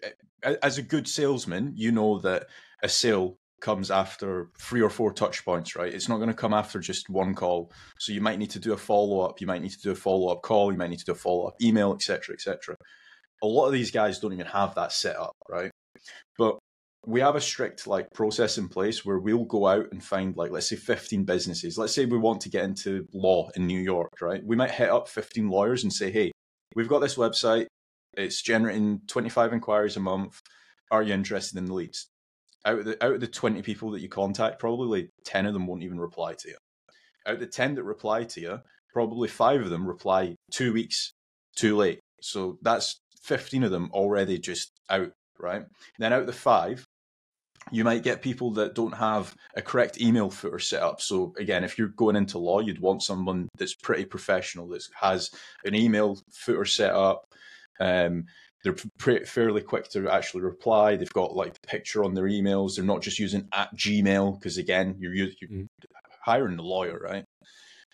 as 0.62 0.78
a 0.78 0.82
good 0.82 1.08
salesman 1.08 1.72
you 1.76 1.90
know 1.90 2.18
that 2.18 2.46
a 2.82 2.88
sale 2.88 3.36
comes 3.60 3.90
after 3.90 4.50
three 4.60 4.80
or 4.80 4.90
four 4.90 5.12
touch 5.12 5.44
points 5.44 5.74
right 5.74 5.92
it's 5.92 6.08
not 6.08 6.18
going 6.18 6.28
to 6.28 6.34
come 6.34 6.54
after 6.54 6.78
just 6.78 7.10
one 7.10 7.34
call 7.34 7.72
so 7.98 8.12
you 8.12 8.20
might 8.20 8.38
need 8.38 8.50
to 8.50 8.60
do 8.60 8.72
a 8.72 8.76
follow-up 8.76 9.40
you 9.40 9.46
might 9.46 9.62
need 9.62 9.72
to 9.72 9.80
do 9.80 9.90
a 9.90 9.96
follow-up 9.96 10.42
call 10.42 10.70
you 10.70 10.78
might 10.78 10.90
need 10.90 10.98
to 10.98 11.04
do 11.04 11.12
a 11.12 11.16
follow-up 11.16 11.54
email 11.60 11.92
etc 11.92 12.34
etc 12.34 12.76
a 13.42 13.46
lot 13.46 13.66
of 13.66 13.72
these 13.72 13.90
guys 13.90 14.18
don't 14.18 14.32
even 14.32 14.46
have 14.46 14.74
that 14.74 14.92
set 14.92 15.16
up, 15.16 15.36
right? 15.48 15.70
But 16.36 16.58
we 17.06 17.20
have 17.20 17.36
a 17.36 17.40
strict 17.40 17.86
like 17.86 18.08
process 18.12 18.58
in 18.58 18.68
place 18.68 19.04
where 19.04 19.18
we'll 19.18 19.44
go 19.44 19.66
out 19.66 19.86
and 19.92 20.02
find 20.02 20.36
like 20.36 20.50
let's 20.50 20.68
say 20.68 20.76
15 20.76 21.24
businesses. 21.24 21.78
Let's 21.78 21.94
say 21.94 22.04
we 22.04 22.18
want 22.18 22.40
to 22.42 22.50
get 22.50 22.64
into 22.64 23.06
law 23.12 23.48
in 23.54 23.66
New 23.66 23.80
York, 23.80 24.20
right? 24.20 24.44
We 24.44 24.56
might 24.56 24.72
hit 24.72 24.90
up 24.90 25.08
15 25.08 25.48
lawyers 25.48 25.84
and 25.84 25.92
say, 25.92 26.10
"Hey, 26.10 26.32
we've 26.74 26.88
got 26.88 27.00
this 27.00 27.16
website. 27.16 27.66
It's 28.14 28.42
generating 28.42 29.00
25 29.06 29.52
inquiries 29.52 29.96
a 29.96 30.00
month. 30.00 30.40
Are 30.90 31.02
you 31.02 31.14
interested 31.14 31.58
in 31.58 31.66
the 31.66 31.74
leads?" 31.74 32.08
Out 32.64 32.80
of 32.80 32.84
the 32.84 33.04
out 33.04 33.14
of 33.14 33.20
the 33.20 33.26
20 33.26 33.62
people 33.62 33.90
that 33.92 34.00
you 34.00 34.08
contact, 34.08 34.58
probably 34.58 35.10
10 35.24 35.46
of 35.46 35.52
them 35.52 35.66
won't 35.66 35.82
even 35.82 36.00
reply 36.00 36.34
to 36.34 36.48
you. 36.48 36.56
Out 37.26 37.34
of 37.34 37.40
the 37.40 37.46
10 37.46 37.74
that 37.76 37.84
reply 37.84 38.24
to 38.24 38.40
you, 38.40 38.60
probably 38.92 39.28
5 39.28 39.62
of 39.62 39.70
them 39.70 39.86
reply 39.86 40.34
2 40.52 40.72
weeks 40.72 41.12
too 41.56 41.76
late. 41.76 42.00
So 42.20 42.58
that's 42.62 43.00
15 43.22 43.64
of 43.64 43.70
them 43.70 43.90
already 43.92 44.38
just 44.38 44.72
out, 44.90 45.12
right? 45.38 45.64
Then 45.98 46.12
out 46.12 46.20
of 46.22 46.26
the 46.26 46.32
five, 46.32 46.84
you 47.70 47.84
might 47.84 48.02
get 48.02 48.22
people 48.22 48.52
that 48.52 48.74
don't 48.74 48.96
have 48.96 49.34
a 49.56 49.62
correct 49.62 50.00
email 50.00 50.30
footer 50.30 50.58
set 50.58 50.82
up. 50.82 51.00
So 51.00 51.32
again, 51.38 51.64
if 51.64 51.78
you're 51.78 51.88
going 51.88 52.16
into 52.16 52.38
law, 52.38 52.60
you'd 52.60 52.80
want 52.80 53.02
someone 53.02 53.48
that's 53.56 53.74
pretty 53.74 54.04
professional, 54.04 54.68
that 54.68 54.82
has 55.00 55.30
an 55.64 55.74
email 55.74 56.18
footer 56.30 56.64
set 56.64 56.92
up. 56.92 57.32
Um, 57.80 58.26
they're 58.64 58.76
pretty, 58.98 59.24
fairly 59.24 59.62
quick 59.62 59.88
to 59.90 60.08
actually 60.10 60.42
reply. 60.42 60.96
They've 60.96 61.08
got 61.12 61.36
like 61.36 61.54
the 61.54 61.66
picture 61.66 62.04
on 62.04 62.14
their 62.14 62.24
emails. 62.24 62.76
They're 62.76 62.84
not 62.84 63.02
just 63.02 63.18
using 63.18 63.48
at 63.52 63.74
Gmail 63.76 64.38
because 64.38 64.58
again, 64.58 64.96
you're, 64.98 65.14
you're 65.14 65.30
Mhm. 65.50 65.68
hiring 66.24 66.58
a 66.58 66.62
lawyer, 66.62 66.98
right? 66.98 67.24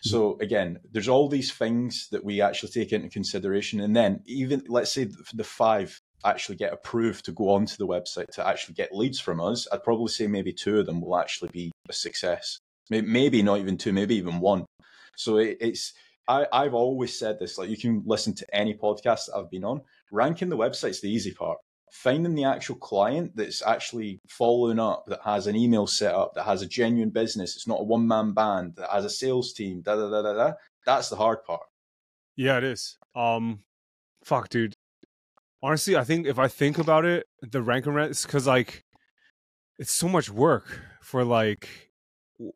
So 0.01 0.37
again, 0.39 0.79
there's 0.91 1.07
all 1.07 1.29
these 1.29 1.51
things 1.51 2.09
that 2.11 2.23
we 2.23 2.41
actually 2.41 2.69
take 2.69 2.93
into 2.93 3.09
consideration, 3.09 3.79
and 3.79 3.95
then 3.95 4.21
even 4.27 4.61
let's 4.67 4.91
say 4.91 5.07
the 5.33 5.43
five 5.43 5.99
actually 6.25 6.55
get 6.55 6.73
approved 6.73 7.25
to 7.25 7.31
go 7.31 7.49
onto 7.49 7.77
the 7.77 7.87
website 7.87 8.27
to 8.33 8.47
actually 8.47 8.73
get 8.73 8.95
leads 8.95 9.19
from 9.19 9.39
us. 9.39 9.67
I'd 9.71 9.83
probably 9.83 10.07
say 10.07 10.27
maybe 10.27 10.51
two 10.51 10.79
of 10.79 10.85
them 10.85 11.01
will 11.01 11.17
actually 11.17 11.49
be 11.53 11.71
a 11.89 11.93
success. 11.93 12.57
Maybe 12.89 13.41
not 13.41 13.59
even 13.59 13.77
two, 13.77 13.93
maybe 13.93 14.15
even 14.15 14.39
one. 14.39 14.65
So 15.15 15.37
it, 15.37 15.57
it's 15.59 15.93
I, 16.27 16.47
I've 16.51 16.73
always 16.73 17.17
said 17.17 17.39
this. 17.39 17.57
Like 17.57 17.69
you 17.69 17.77
can 17.77 18.03
listen 18.05 18.33
to 18.35 18.55
any 18.55 18.73
podcast 18.73 19.27
that 19.27 19.35
I've 19.35 19.49
been 19.49 19.63
on. 19.63 19.81
Ranking 20.11 20.49
the 20.49 20.57
website's 20.57 21.01
the 21.01 21.09
easy 21.09 21.31
part. 21.31 21.57
Finding 21.91 22.35
the 22.35 22.43
actual 22.43 22.75
client 22.75 23.31
that's 23.35 23.61
actually 23.61 24.19
following 24.27 24.79
up, 24.79 25.05
that 25.07 25.21
has 25.23 25.47
an 25.47 25.55
email 25.55 25.87
set 25.87 26.13
up, 26.13 26.33
that 26.35 26.43
has 26.43 26.61
a 26.61 26.67
genuine 26.67 27.09
business. 27.09 27.55
It's 27.55 27.67
not 27.67 27.79
a 27.81 27.83
one 27.83 28.07
man 28.07 28.33
band. 28.33 28.75
That 28.75 28.89
has 28.91 29.05
a 29.05 29.09
sales 29.09 29.53
team. 29.53 29.81
Da 29.81 29.95
da 29.95 30.09
da 30.09 30.21
da 30.21 30.33
da. 30.33 30.53
That's 30.85 31.09
the 31.09 31.15
hard 31.15 31.43
part. 31.43 31.63
Yeah, 32.35 32.57
it 32.57 32.65
is. 32.65 32.97
Um, 33.15 33.61
fuck, 34.23 34.49
dude. 34.49 34.74
Honestly, 35.63 35.95
I 35.95 36.03
think 36.03 36.27
if 36.27 36.37
I 36.37 36.47
think 36.47 36.77
about 36.77 37.05
it, 37.05 37.25
the 37.41 37.61
rank 37.61 37.85
and 37.85 37.95
rent 37.95 38.19
because 38.21 38.47
like 38.47 38.83
it's 39.79 39.91
so 39.91 40.07
much 40.07 40.29
work 40.29 40.81
for 41.01 41.23
like 41.23 41.67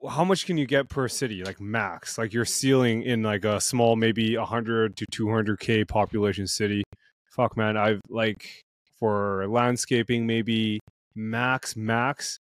how 0.10 0.24
much 0.26 0.46
can 0.46 0.58
you 0.58 0.66
get 0.66 0.90
per 0.90 1.08
city 1.08 1.44
like 1.44 1.60
max? 1.62 2.18
Like 2.18 2.34
your 2.34 2.46
ceiling 2.46 3.04
in 3.04 3.24
like 3.24 3.46
a 3.46 3.62
small 3.62 3.96
maybe 3.96 4.38
100 4.38 4.98
to 4.98 5.06
200k 5.06 5.88
population 5.88 6.48
city. 6.48 6.84
Fuck 7.32 7.56
man 7.56 7.78
i've 7.78 8.02
like 8.10 8.64
for 9.00 9.48
landscaping 9.48 10.28
maybe 10.28 10.80
max 11.16 11.76
max 11.76 12.40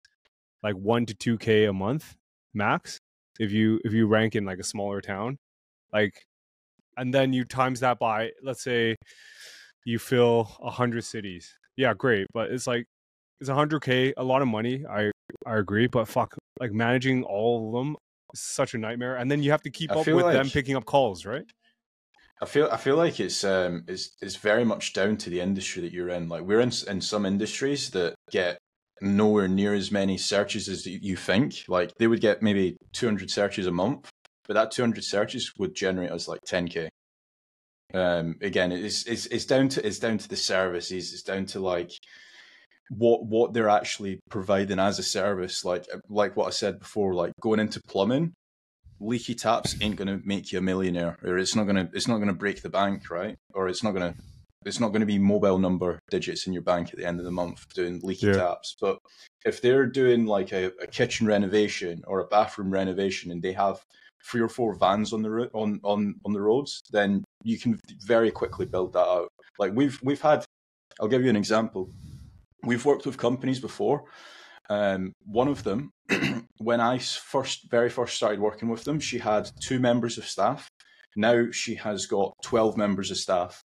like 0.61 0.75
1 0.75 1.05
to 1.05 1.15
2k 1.15 1.69
a 1.69 1.73
month 1.73 2.15
max 2.53 2.99
if 3.39 3.51
you 3.51 3.79
if 3.85 3.93
you 3.93 4.07
rank 4.07 4.35
in 4.35 4.45
like 4.45 4.59
a 4.59 4.63
smaller 4.63 5.01
town. 5.01 5.37
Like 5.93 6.25
and 6.97 7.13
then 7.13 7.31
you 7.33 7.45
times 7.45 7.79
that 7.79 7.99
by 7.99 8.31
let's 8.43 8.61
say 8.63 8.95
you 9.89 9.97
fill 9.97 10.51
a 10.59 10.65
100 10.65 11.03
cities 11.03 11.57
yeah 11.75 11.93
great 11.93 12.27
but 12.33 12.51
it's 12.51 12.67
like 12.67 12.85
it's 13.41 13.49
a 13.49 13.53
100k 13.53 14.13
a 14.17 14.23
lot 14.23 14.41
of 14.41 14.47
money 14.47 14.85
i 14.89 15.09
i 15.45 15.57
agree 15.57 15.87
but 15.87 16.07
fuck 16.07 16.35
like 16.59 16.71
managing 16.71 17.23
all 17.23 17.67
of 17.67 17.73
them 17.73 17.95
is 18.33 18.39
such 18.39 18.73
a 18.75 18.77
nightmare 18.77 19.15
and 19.15 19.31
then 19.31 19.41
you 19.41 19.49
have 19.49 19.63
to 19.63 19.71
keep 19.71 19.91
I 19.91 19.95
up 19.95 20.07
with 20.07 20.31
them 20.31 20.49
picking 20.49 20.75
up 20.75 20.85
calls 20.85 21.25
right 21.25 21.45
I 22.41 22.45
feel 22.45 22.69
I 22.71 22.77
feel 22.77 22.95
like 22.95 23.19
it's 23.19 23.43
um 23.43 23.83
it's 23.87 24.15
it's 24.21 24.37
very 24.37 24.63
much 24.63 24.93
down 24.93 25.17
to 25.17 25.29
the 25.29 25.41
industry 25.41 25.81
that 25.81 25.91
you're 25.91 26.07
in. 26.07 26.29
Like 26.29 26.43
we're 26.43 26.61
in 26.61 26.71
in 26.87 27.01
some 27.01 27.25
industries 27.25 27.89
that 27.89 28.15
get 28.31 28.57
nowhere 29.01 29.49
near 29.49 29.73
as 29.73 29.91
many 29.91 30.17
searches 30.17 30.69
as 30.69 30.85
you 30.85 31.17
think. 31.17 31.65
Like 31.67 31.91
they 31.99 32.07
would 32.07 32.21
get 32.21 32.41
maybe 32.41 32.77
200 32.93 33.29
searches 33.29 33.67
a 33.67 33.71
month, 33.71 34.09
but 34.47 34.53
that 34.53 34.71
200 34.71 35.03
searches 35.03 35.51
would 35.57 35.75
generate 35.75 36.11
us 36.11 36.29
like 36.29 36.39
10k. 36.47 36.87
Um, 37.93 38.35
again, 38.41 38.71
it's 38.71 39.05
it's 39.05 39.25
it's 39.27 39.45
down 39.45 39.69
to 39.69 39.85
it's 39.85 39.99
down 39.99 40.17
to 40.17 40.27
the 40.27 40.35
services. 40.35 41.13
It's 41.13 41.23
down 41.23 41.45
to 41.47 41.59
like 41.59 41.91
what 42.89 43.25
what 43.25 43.53
they're 43.53 43.69
actually 43.69 44.19
providing 44.29 44.79
as 44.79 44.99
a 44.99 45.03
service. 45.03 45.65
Like 45.65 45.85
like 46.09 46.35
what 46.35 46.47
I 46.47 46.51
said 46.51 46.79
before, 46.79 47.13
like 47.13 47.33
going 47.41 47.59
into 47.59 47.81
plumbing 47.87 48.33
leaky 48.99 49.33
taps 49.33 49.75
ain't 49.81 49.95
going 49.95 50.07
to 50.07 50.25
make 50.27 50.51
you 50.51 50.59
a 50.59 50.61
millionaire, 50.61 51.17
or 51.23 51.37
it's 51.37 51.55
not 51.55 51.63
going 51.65 51.75
to 51.75 51.89
it's 51.93 52.07
not 52.07 52.17
going 52.17 52.27
to 52.27 52.33
break 52.33 52.61
the 52.61 52.69
bank, 52.69 53.09
right? 53.09 53.37
Or 53.53 53.67
it's 53.67 53.83
not 53.83 53.91
going 53.91 54.13
to 54.13 54.19
it's 54.65 54.79
not 54.79 54.89
going 54.89 55.01
to 55.01 55.05
be 55.05 55.17
mobile 55.17 55.57
number 55.57 55.99
digits 56.09 56.45
in 56.45 56.53
your 56.53 56.61
bank 56.61 56.89
at 56.89 56.97
the 56.97 57.05
end 57.05 57.19
of 57.19 57.25
the 57.25 57.31
month 57.31 57.73
doing 57.73 58.01
leaky 58.03 58.27
yeah. 58.27 58.33
taps. 58.33 58.75
But 58.79 58.99
if 59.45 59.61
they're 59.61 59.85
doing 59.85 60.25
like 60.25 60.51
a, 60.51 60.65
a, 60.81 60.87
kitchen 60.87 61.27
renovation 61.27 62.03
or 62.05 62.19
a 62.19 62.27
bathroom 62.27 62.69
renovation, 62.69 63.31
and 63.31 63.41
they 63.41 63.53
have 63.53 63.79
three 64.25 64.41
or 64.41 64.49
four 64.49 64.75
vans 64.75 65.13
on 65.13 65.21
the 65.21 65.49
on 65.53 65.79
on 65.83 66.15
on 66.25 66.33
the 66.33 66.41
roads, 66.41 66.81
then 66.91 67.23
you 67.43 67.57
can 67.57 67.79
very 68.05 68.31
quickly 68.31 68.65
build 68.65 68.93
that 68.93 69.07
out. 69.07 69.29
Like 69.57 69.73
we've 69.73 69.99
we've 70.03 70.21
had, 70.21 70.45
I'll 70.99 71.07
give 71.07 71.23
you 71.23 71.29
an 71.29 71.35
example. 71.35 71.89
We've 72.63 72.85
worked 72.85 73.05
with 73.05 73.17
companies 73.17 73.59
before. 73.59 74.03
Um, 74.69 75.13
one 75.25 75.47
of 75.47 75.63
them 75.63 75.89
when 76.57 76.81
I 76.81 76.99
first, 76.99 77.69
very 77.69 77.89
first 77.89 78.15
started 78.15 78.39
working 78.39 78.69
with 78.69 78.83
them, 78.83 78.99
she 78.99 79.17
had 79.17 79.49
two 79.61 79.79
members 79.79 80.17
of 80.17 80.25
staff. 80.25 80.69
Now 81.15 81.51
she 81.51 81.75
has 81.75 82.05
got 82.05 82.33
12 82.43 82.77
members 82.77 83.11
of 83.11 83.17
staff 83.17 83.61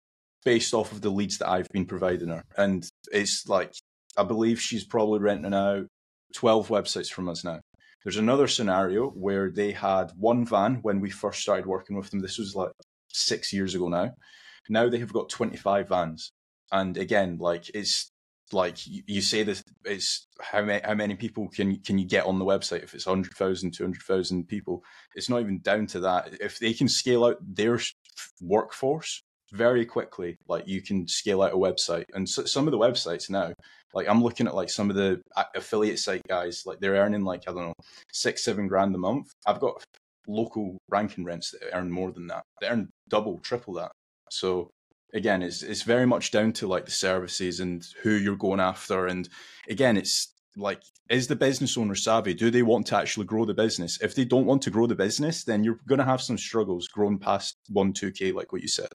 based 0.45 0.75
off 0.75 0.93
of 0.93 1.01
the 1.01 1.11
leads 1.11 1.39
that 1.39 1.49
I've 1.49 1.69
been 1.73 1.87
providing 1.87 2.29
her. 2.29 2.43
And 2.57 2.87
it's 3.13 3.49
like, 3.49 3.73
I 4.17 4.25
believe 4.25 4.61
she's 4.61 4.85
probably 4.85 5.21
renting 5.21 5.55
out 5.55 5.87
12 6.35 6.69
websites 6.69 7.11
from 7.11 7.29
us 7.29 7.45
now. 7.45 7.61
There's 8.05 8.17
another 8.17 8.49
scenario 8.49 9.09
where 9.11 9.51
they 9.51 9.73
had 9.73 10.13
one 10.17 10.47
van 10.47 10.77
when 10.83 11.01
we 11.01 11.11
first 11.11 11.41
started 11.41 11.67
working 11.67 11.97
with 11.97 12.11
them. 12.11 12.21
This 12.21 12.39
was 12.39 12.55
like 12.55 12.73
six 13.09 13.53
years 13.53 13.75
ago 13.75 13.89
now. 13.89 14.13
Now 14.69 14.89
they 14.89 14.99
have 14.99 15.13
got 15.13 15.29
25 15.29 15.89
vans. 15.89 16.33
And 16.73 16.97
again, 16.97 17.39
like 17.39 17.71
it's 17.75 18.11
like 18.53 18.79
you, 18.87 19.21
say 19.21 19.43
this 19.43 19.63
it's 19.85 20.27
how 20.41 20.63
many 20.63 20.81
how 20.85 20.95
many 20.95 21.15
people 21.15 21.49
can 21.49 21.77
can 21.81 21.99
you 21.99 22.07
get 22.07 22.27
on 22.27 22.39
the 22.39 22.45
website 22.45 22.83
if 22.83 22.95
it's 22.95 23.07
100,000 23.07 23.71
200,000 23.73 24.49
people 24.49 24.83
it's 25.15 25.29
not 25.29 25.41
even 25.41 25.61
down 25.61 25.87
to 25.87 26.01
that 26.01 26.35
if 26.41 26.59
they 26.59 26.73
can 26.73 26.89
scale 26.89 27.25
out 27.25 27.37
their 27.41 27.79
workforce 28.41 29.23
very 29.53 29.85
quickly 29.85 30.37
like 30.49 30.67
you 30.67 30.81
can 30.81 31.07
scale 31.07 31.43
out 31.43 31.53
a 31.53 31.57
website 31.57 32.05
and 32.15 32.29
so, 32.29 32.45
some 32.45 32.67
of 32.67 32.73
the 32.73 32.79
websites 32.79 33.29
now 33.29 33.53
like 33.95 34.09
i'm 34.09 34.23
looking 34.23 34.47
at 34.47 34.55
like 34.55 34.71
some 34.71 34.91
of 34.91 34.97
the 34.97 35.21
uh, 35.37 35.45
affiliate 35.55 35.99
site 35.99 36.23
guys 36.29 36.63
like 36.67 36.79
they're 36.81 36.95
earning 36.95 37.25
like 37.25 37.43
i 37.49 37.53
don't 37.53 37.67
know 37.67 37.75
six 38.13 38.45
seven 38.45 38.69
grand 38.69 38.95
a 38.95 38.99
month 38.99 39.27
i've 39.47 39.61
got 39.61 39.83
local 40.29 40.79
ranking 40.89 41.25
rents 41.25 41.51
that 41.51 41.75
earn 41.75 41.91
more 41.91 42.13
than 42.13 42.27
that 42.27 42.45
they 42.61 42.69
earn 42.69 42.89
double 43.09 43.39
triple 43.41 43.75
that 43.75 43.91
so 44.31 44.71
again, 45.13 45.43
it's 45.43 45.63
it's 45.63 45.83
very 45.83 46.07
much 46.07 46.31
down 46.31 46.53
to 46.55 46.67
like 46.67 46.85
the 46.85 46.91
services 46.91 47.61
and 47.61 47.87
who 48.03 48.11
you're 48.11 48.37
going 48.37 48.61
after. 48.61 49.07
And 49.07 49.29
again, 49.69 49.97
it's 49.97 50.33
like, 50.57 50.83
is 51.09 51.29
the 51.29 51.37
business 51.37 51.77
owner 51.77 51.95
savvy? 51.95 52.35
Do 52.35 52.51
they 52.51 52.63
want 52.63 52.87
to 52.89 52.97
actually 52.97 53.27
grow 53.27 53.45
the 53.45 53.55
business? 53.55 54.01
If 54.01 54.15
they 54.15 54.25
don't 54.25 54.47
want 54.47 54.63
to 54.63 54.71
grow 54.71 54.87
the 54.87 54.95
business, 54.95 55.45
then 55.45 55.65
you're 55.65 55.81
going 55.87 55.99
to 55.99 56.05
have 56.05 56.23
some 56.23 56.39
struggles 56.39 56.89
growing 56.89 57.19
past 57.19 57.57
one 57.69 57.93
two 57.93 58.13
k, 58.13 58.33
like 58.33 58.53
what 58.53 58.63
you 58.63 58.69
said. 58.69 58.89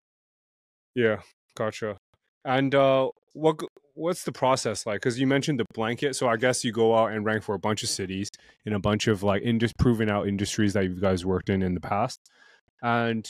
Yeah, 0.96 1.18
gotcha. 1.56 1.98
And 2.44 2.74
uh, 2.74 3.10
what 3.34 3.60
what's 3.94 4.24
the 4.24 4.32
process 4.32 4.86
like? 4.86 5.02
Because 5.02 5.20
you 5.20 5.28
mentioned 5.28 5.60
the 5.60 5.66
blanket, 5.74 6.16
so 6.16 6.28
I 6.28 6.38
guess 6.38 6.64
you 6.64 6.72
go 6.72 6.96
out 6.96 7.12
and 7.12 7.26
rank 7.26 7.44
for 7.44 7.56
a 7.56 7.60
bunch 7.60 7.84
of 7.84 7.90
cities 7.90 8.32
in 8.66 8.74
a 8.74 8.80
bunch 8.80 9.08
of 9.08 9.24
like 9.24 9.44
indus- 9.44 9.74
proven 9.74 10.10
out 10.10 10.28
industries 10.28 10.74
that 10.74 10.86
you 10.86 11.00
guys 11.00 11.26
worked 11.26 11.50
in 11.50 11.62
in 11.62 11.74
the 11.74 11.82
past, 11.82 12.20
and 12.82 13.28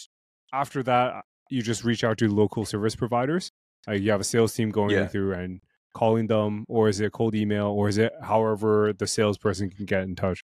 after 0.53 0.83
that, 0.83 1.23
you 1.49 1.61
just 1.61 1.83
reach 1.83 2.03
out 2.03 2.17
to 2.19 2.27
local 2.27 2.65
service 2.65 2.95
providers. 2.95 3.51
Like 3.87 4.01
you 4.01 4.11
have 4.11 4.21
a 4.21 4.25
sales 4.25 4.53
team 4.53 4.71
going 4.71 4.91
yeah. 4.91 5.07
through 5.07 5.33
and 5.33 5.61
calling 5.93 6.27
them, 6.27 6.65
or 6.67 6.89
is 6.89 6.99
it 6.99 7.05
a 7.05 7.11
cold 7.11 7.35
email, 7.35 7.67
or 7.67 7.87
is 7.89 7.97
it 7.97 8.13
however 8.21 8.93
the 8.93 9.07
salesperson 9.07 9.69
can 9.69 9.85
get 9.85 10.03
in 10.03 10.15
touch? 10.15 10.43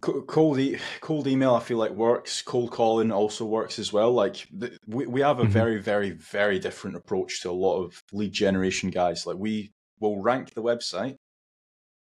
Cold, 0.00 0.58
e- 0.58 0.78
cold 1.00 1.26
email, 1.26 1.54
I 1.54 1.60
feel 1.60 1.76
like 1.76 1.90
works. 1.90 2.40
Cold 2.40 2.70
calling 2.70 3.12
also 3.12 3.44
works 3.44 3.78
as 3.78 3.92
well. 3.92 4.12
Like 4.12 4.46
the, 4.50 4.78
we 4.86 5.06
we 5.06 5.20
have 5.20 5.38
a 5.38 5.42
mm-hmm. 5.42 5.52
very 5.52 5.78
very 5.78 6.10
very 6.10 6.58
different 6.58 6.96
approach 6.96 7.42
to 7.42 7.50
a 7.50 7.52
lot 7.52 7.82
of 7.82 8.02
lead 8.10 8.32
generation 8.32 8.88
guys. 8.88 9.26
Like 9.26 9.36
we 9.36 9.72
will 10.00 10.22
rank 10.22 10.54
the 10.54 10.62
website 10.62 11.16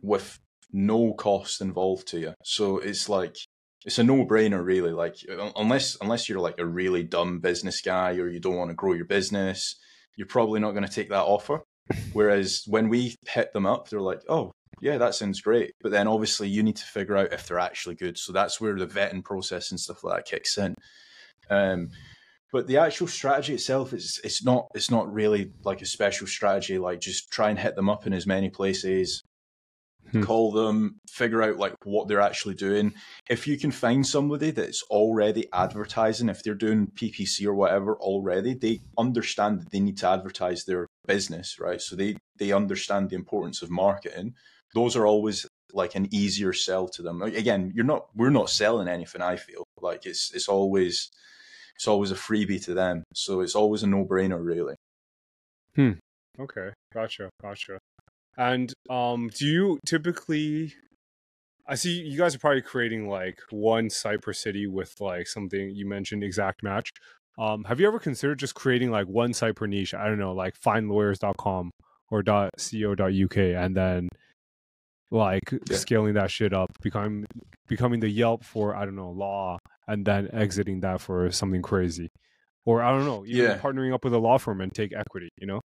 with 0.01 0.39
no 0.71 1.13
cost 1.13 1.59
involved 1.59 2.07
to 2.09 2.19
you. 2.19 2.33
So 2.43 2.77
it's 2.77 3.09
like 3.09 3.35
it's 3.85 3.99
a 3.99 4.03
no-brainer 4.03 4.63
really 4.63 4.91
like 4.91 5.17
unless 5.55 5.97
unless 6.01 6.29
you're 6.29 6.39
like 6.39 6.59
a 6.59 6.65
really 6.65 7.03
dumb 7.03 7.39
business 7.39 7.81
guy 7.81 8.15
or 8.15 8.27
you 8.27 8.39
don't 8.39 8.55
want 8.55 8.69
to 8.69 8.75
grow 8.75 8.93
your 8.93 9.05
business 9.05 9.75
you're 10.15 10.27
probably 10.27 10.59
not 10.59 10.71
going 10.71 10.85
to 10.85 10.91
take 10.91 11.09
that 11.09 11.23
offer 11.23 11.63
whereas 12.13 12.63
when 12.67 12.89
we 12.89 13.15
hit 13.27 13.51
them 13.53 13.65
up 13.65 13.89
they're 13.89 14.01
like 14.01 14.21
oh 14.29 14.51
yeah 14.81 14.97
that 14.97 15.15
sounds 15.15 15.41
great 15.41 15.73
but 15.81 15.91
then 15.91 16.07
obviously 16.07 16.47
you 16.47 16.63
need 16.63 16.75
to 16.75 16.85
figure 16.85 17.17
out 17.17 17.33
if 17.33 17.47
they're 17.47 17.59
actually 17.59 17.95
good 17.95 18.17
so 18.17 18.31
that's 18.31 18.59
where 18.59 18.75
the 18.75 18.87
vetting 18.87 19.23
process 19.23 19.71
and 19.71 19.79
stuff 19.79 20.03
like 20.03 20.17
that 20.17 20.25
kicks 20.25 20.57
in 20.57 20.75
um, 21.49 21.89
but 22.51 22.67
the 22.67 22.77
actual 22.77 23.07
strategy 23.07 23.53
itself 23.53 23.93
is 23.93 24.21
it's 24.23 24.43
not 24.43 24.67
it's 24.75 24.91
not 24.91 25.11
really 25.11 25.51
like 25.63 25.81
a 25.81 25.85
special 25.85 26.27
strategy 26.27 26.77
like 26.77 26.99
just 26.99 27.31
try 27.31 27.49
and 27.49 27.59
hit 27.59 27.75
them 27.75 27.89
up 27.89 28.07
in 28.07 28.13
as 28.13 28.27
many 28.27 28.49
places 28.49 29.23
hmm. 30.13 30.23
call 30.23 30.51
them, 30.51 30.99
figure 31.09 31.41
out 31.43 31.57
like 31.57 31.73
what 31.83 32.07
they're 32.07 32.21
actually 32.21 32.55
doing. 32.55 32.93
If 33.29 33.47
you 33.47 33.57
can 33.57 33.71
find 33.71 34.05
somebody 34.05 34.51
that's 34.51 34.83
already 34.83 35.47
advertising, 35.51 36.29
if 36.29 36.43
they're 36.43 36.55
doing 36.55 36.87
PPC 36.87 37.45
or 37.45 37.53
whatever 37.53 37.95
already, 37.97 38.53
they 38.53 38.79
understand 38.97 39.59
that 39.59 39.71
they 39.71 39.79
need 39.79 39.97
to 39.97 40.09
advertise 40.09 40.63
their 40.63 40.87
business, 41.05 41.59
right? 41.59 41.81
So 41.81 41.95
they 41.95 42.15
they 42.37 42.51
understand 42.51 43.09
the 43.09 43.15
importance 43.15 43.61
of 43.61 43.69
marketing. 43.69 44.35
Those 44.73 44.95
are 44.95 45.05
always 45.05 45.45
like 45.73 45.95
an 45.95 46.07
easier 46.11 46.53
sell 46.53 46.87
to 46.89 47.01
them. 47.01 47.21
Again, 47.21 47.71
you're 47.75 47.85
not 47.85 48.07
we're 48.15 48.29
not 48.29 48.49
selling 48.49 48.87
anything. 48.87 49.21
I 49.21 49.35
feel 49.35 49.63
like 49.81 50.05
it's 50.05 50.33
it's 50.33 50.47
always 50.47 51.09
it's 51.75 51.87
always 51.87 52.11
a 52.11 52.15
freebie 52.15 52.63
to 52.65 52.73
them. 52.73 53.03
So 53.13 53.41
it's 53.41 53.55
always 53.55 53.83
a 53.83 53.87
no 53.87 54.05
brainer, 54.05 54.43
really. 54.43 54.75
Hmm. 55.75 55.91
Okay. 56.39 56.69
Gotcha. 56.93 57.29
Gotcha. 57.41 57.79
And 58.37 58.73
um, 58.89 59.29
do 59.35 59.45
you 59.45 59.79
typically? 59.85 60.73
I 61.67 61.75
see 61.75 62.01
you 62.01 62.17
guys 62.17 62.35
are 62.35 62.39
probably 62.39 62.61
creating 62.61 63.07
like 63.07 63.39
one 63.49 63.89
site 63.89 64.21
per 64.21 64.33
city 64.33 64.67
with 64.67 64.99
like 64.99 65.27
something 65.27 65.69
you 65.69 65.87
mentioned 65.87 66.23
exact 66.23 66.61
match. 66.61 66.89
Um, 67.37 67.63
have 67.63 67.79
you 67.79 67.87
ever 67.87 67.99
considered 67.99 68.37
just 68.37 68.53
creating 68.53 68.91
like 68.91 69.07
one 69.07 69.33
site 69.33 69.55
per 69.55 69.65
niche? 69.65 69.93
I 69.93 70.07
don't 70.07 70.19
know, 70.19 70.33
like 70.33 70.59
findlawyers.com 70.59 71.71
or 72.11 72.21
.co.uk, 72.21 73.37
and 73.37 73.75
then 73.75 74.09
like 75.13 75.43
yeah. 75.51 75.77
scaling 75.77 76.15
that 76.15 76.31
shit 76.31 76.53
up, 76.53 76.71
becoming 76.81 77.25
becoming 77.67 77.99
the 77.99 78.09
Yelp 78.09 78.43
for 78.43 78.75
I 78.75 78.85
don't 78.85 78.95
know 78.95 79.11
law, 79.11 79.59
and 79.87 80.05
then 80.05 80.29
exiting 80.33 80.81
that 80.81 81.01
for 81.01 81.31
something 81.31 81.61
crazy, 81.61 82.09
or 82.65 82.81
I 82.81 82.91
don't 82.91 83.05
know, 83.05 83.23
yeah, 83.25 83.57
partnering 83.59 83.93
up 83.93 84.03
with 84.03 84.13
a 84.13 84.19
law 84.19 84.37
firm 84.37 84.59
and 84.59 84.73
take 84.73 84.93
equity. 84.93 85.29
You 85.39 85.47
know. 85.47 85.61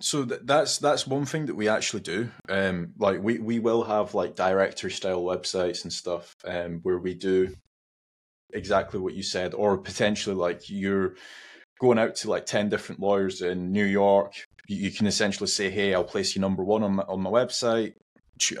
So 0.00 0.24
th- 0.24 0.40
that's 0.44 0.78
that's 0.78 1.06
one 1.06 1.26
thing 1.26 1.46
that 1.46 1.54
we 1.54 1.68
actually 1.68 2.00
do. 2.00 2.30
Um, 2.48 2.94
like 2.98 3.22
we 3.22 3.38
we 3.38 3.58
will 3.58 3.84
have 3.84 4.14
like 4.14 4.34
directory 4.34 4.90
style 4.90 5.22
websites 5.22 5.84
and 5.84 5.92
stuff, 5.92 6.34
um, 6.44 6.80
where 6.82 6.98
we 6.98 7.14
do 7.14 7.54
exactly 8.52 9.00
what 9.00 9.14
you 9.14 9.22
said, 9.22 9.54
or 9.54 9.78
potentially 9.78 10.36
like 10.36 10.68
you're 10.70 11.14
going 11.78 11.98
out 11.98 12.16
to 12.16 12.30
like 12.30 12.46
ten 12.46 12.68
different 12.68 13.00
lawyers 13.00 13.42
in 13.42 13.72
New 13.72 13.84
York. 13.84 14.32
You, 14.66 14.76
you 14.76 14.90
can 14.90 15.06
essentially 15.06 15.48
say, 15.48 15.70
"Hey, 15.70 15.94
I'll 15.94 16.04
place 16.04 16.34
you 16.34 16.40
number 16.40 16.64
one 16.64 16.82
on 16.82 16.96
my, 16.96 17.02
on 17.04 17.20
my 17.20 17.30
website. 17.30 17.94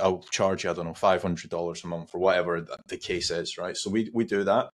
I'll 0.00 0.24
charge 0.30 0.64
you, 0.64 0.70
I 0.70 0.74
don't 0.74 0.86
know, 0.86 0.94
five 0.94 1.22
hundred 1.22 1.50
dollars 1.50 1.84
a 1.84 1.88
month 1.88 2.14
or 2.14 2.20
whatever 2.20 2.66
the 2.88 2.96
case 2.96 3.30
is." 3.30 3.58
Right. 3.58 3.76
So 3.76 3.90
we 3.90 4.10
we 4.12 4.24
do 4.24 4.44
that, 4.44 4.70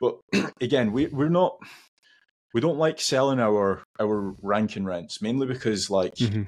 but 0.00 0.16
again, 0.60 0.92
we 0.92 1.06
we're 1.06 1.28
not 1.28 1.58
we 2.54 2.60
don't 2.60 2.78
like 2.78 3.00
selling 3.00 3.40
our 3.40 3.82
our 4.00 4.34
ranking 4.42 4.84
rents 4.84 5.22
mainly 5.22 5.46
because 5.46 5.90
like 5.90 6.14
mm-hmm. 6.16 6.42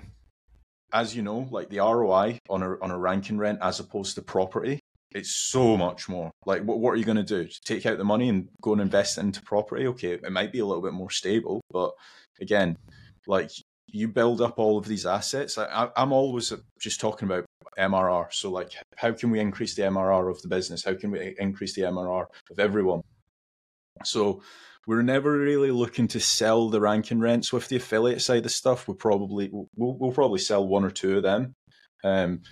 as 0.93 1.17
you 1.17 1.23
know 1.23 1.49
like 1.51 1.69
the 1.71 1.79
ROI 1.79 2.39
on 2.49 2.63
a 2.63 2.81
on 2.81 2.91
a 2.91 2.99
ranking 2.99 3.39
rent 3.39 3.59
as 3.63 3.81
opposed 3.81 4.15
to 4.15 4.23
property 4.23 4.81
it's 5.13 5.37
so 5.37 5.77
much 5.77 6.09
more 6.09 6.31
like 6.45 6.63
what, 6.63 6.81
what 6.81 6.91
are 6.91 6.97
you 6.97 7.05
going 7.05 7.17
to 7.17 7.23
do 7.23 7.49
take 7.65 7.87
out 7.87 7.99
the 7.99 8.05
money 8.05 8.29
and 8.29 8.49
go 8.61 8.73
and 8.73 8.83
invest 8.83 9.19
into 9.19 9.43
property 9.43 9.87
okay 9.87 10.13
it 10.13 10.33
might 10.33 10.53
be 10.53 10.59
a 10.59 10.67
little 10.67 10.83
bit 10.83 10.93
more 10.93 11.11
stable 11.11 11.61
but 11.71 11.93
again 12.41 12.77
like 13.27 13.51
you 13.95 14.09
build 14.09 14.41
up 14.41 14.59
all 14.59 14.77
of 14.79 14.87
these 14.87 15.07
assets 15.07 15.57
I, 15.57 15.89
i'm 15.97 16.13
always 16.13 16.53
just 16.79 17.01
talking 17.01 17.27
about 17.27 17.45
mrr 17.79 18.33
so 18.33 18.51
like 18.51 18.73
how 18.97 19.13
can 19.13 19.31
we 19.31 19.41
increase 19.41 19.75
the 19.75 19.83
mrr 19.83 20.31
of 20.31 20.43
the 20.43 20.49
business 20.49 20.85
how 20.85 20.95
can 20.95 21.11
we 21.11 21.35
increase 21.39 21.75
the 21.75 21.83
mrr 21.83 22.27
of 22.51 22.59
everyone 22.59 23.03
So 24.03 24.43
we're 24.87 25.03
never 25.03 25.39
really 25.39 25.71
looking 25.71 26.09
to 26.09 26.21
sell 26.21 26.69
the 26.69 26.81
ranking 26.81 27.21
rents 27.21 27.53
with 27.53 27.69
the 27.69 27.77
affiliate 27.77 28.23
side 28.23 28.45
of 28.45 28.53
stuff. 28.53 28.89
We'll 28.89 28.97
probably 28.97 29.51
we'll, 29.53 29.69
we'll 29.77 30.13
probably 30.13 30.41
sell 30.41 30.67
one 30.67 30.85
or 30.85 30.91
two 30.91 31.17
of 31.19 31.23
them. 31.23 31.55
Um, 32.03 32.43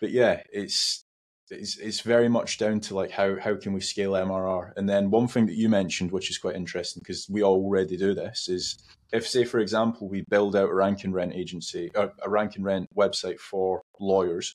but 0.00 0.10
yeah, 0.10 0.42
it's 0.52 1.04
it's 1.50 1.76
it's 1.78 2.00
very 2.00 2.28
much 2.28 2.58
down 2.58 2.80
to 2.80 2.94
like 2.94 3.10
how 3.10 3.38
how 3.38 3.56
can 3.56 3.72
we 3.72 3.80
scale 3.80 4.12
MRR. 4.12 4.72
And 4.76 4.88
then 4.88 5.10
one 5.10 5.28
thing 5.28 5.46
that 5.46 5.56
you 5.56 5.68
mentioned, 5.68 6.12
which 6.12 6.30
is 6.30 6.38
quite 6.38 6.56
interesting 6.56 7.02
because 7.02 7.28
we 7.28 7.42
already 7.42 7.96
do 7.96 8.14
this, 8.14 8.48
is 8.48 8.82
if 9.12 9.26
say 9.26 9.44
for 9.44 9.58
example 9.58 10.08
we 10.08 10.24
build 10.28 10.56
out 10.56 10.70
a 10.70 10.74
rank 10.74 11.04
and 11.04 11.14
rent 11.14 11.34
agency, 11.34 11.90
a, 11.94 12.10
a 12.22 12.30
rank 12.30 12.56
and 12.56 12.64
rent 12.64 12.86
website 12.96 13.38
for 13.38 13.82
lawyers, 13.98 14.54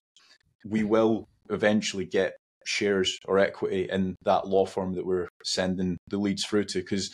we 0.65 0.83
will 0.83 1.25
eventually 1.49 2.05
get 2.05 2.33
shares 2.65 3.19
or 3.25 3.37
equity 3.37 3.87
in 3.91 4.15
that 4.23 4.47
law 4.47 4.65
firm 4.65 4.95
that 4.95 5.05
we're 5.05 5.29
sending 5.43 5.97
the 6.07 6.17
leads 6.17 6.45
through 6.45 6.63
to. 6.65 6.79
Because 6.79 7.11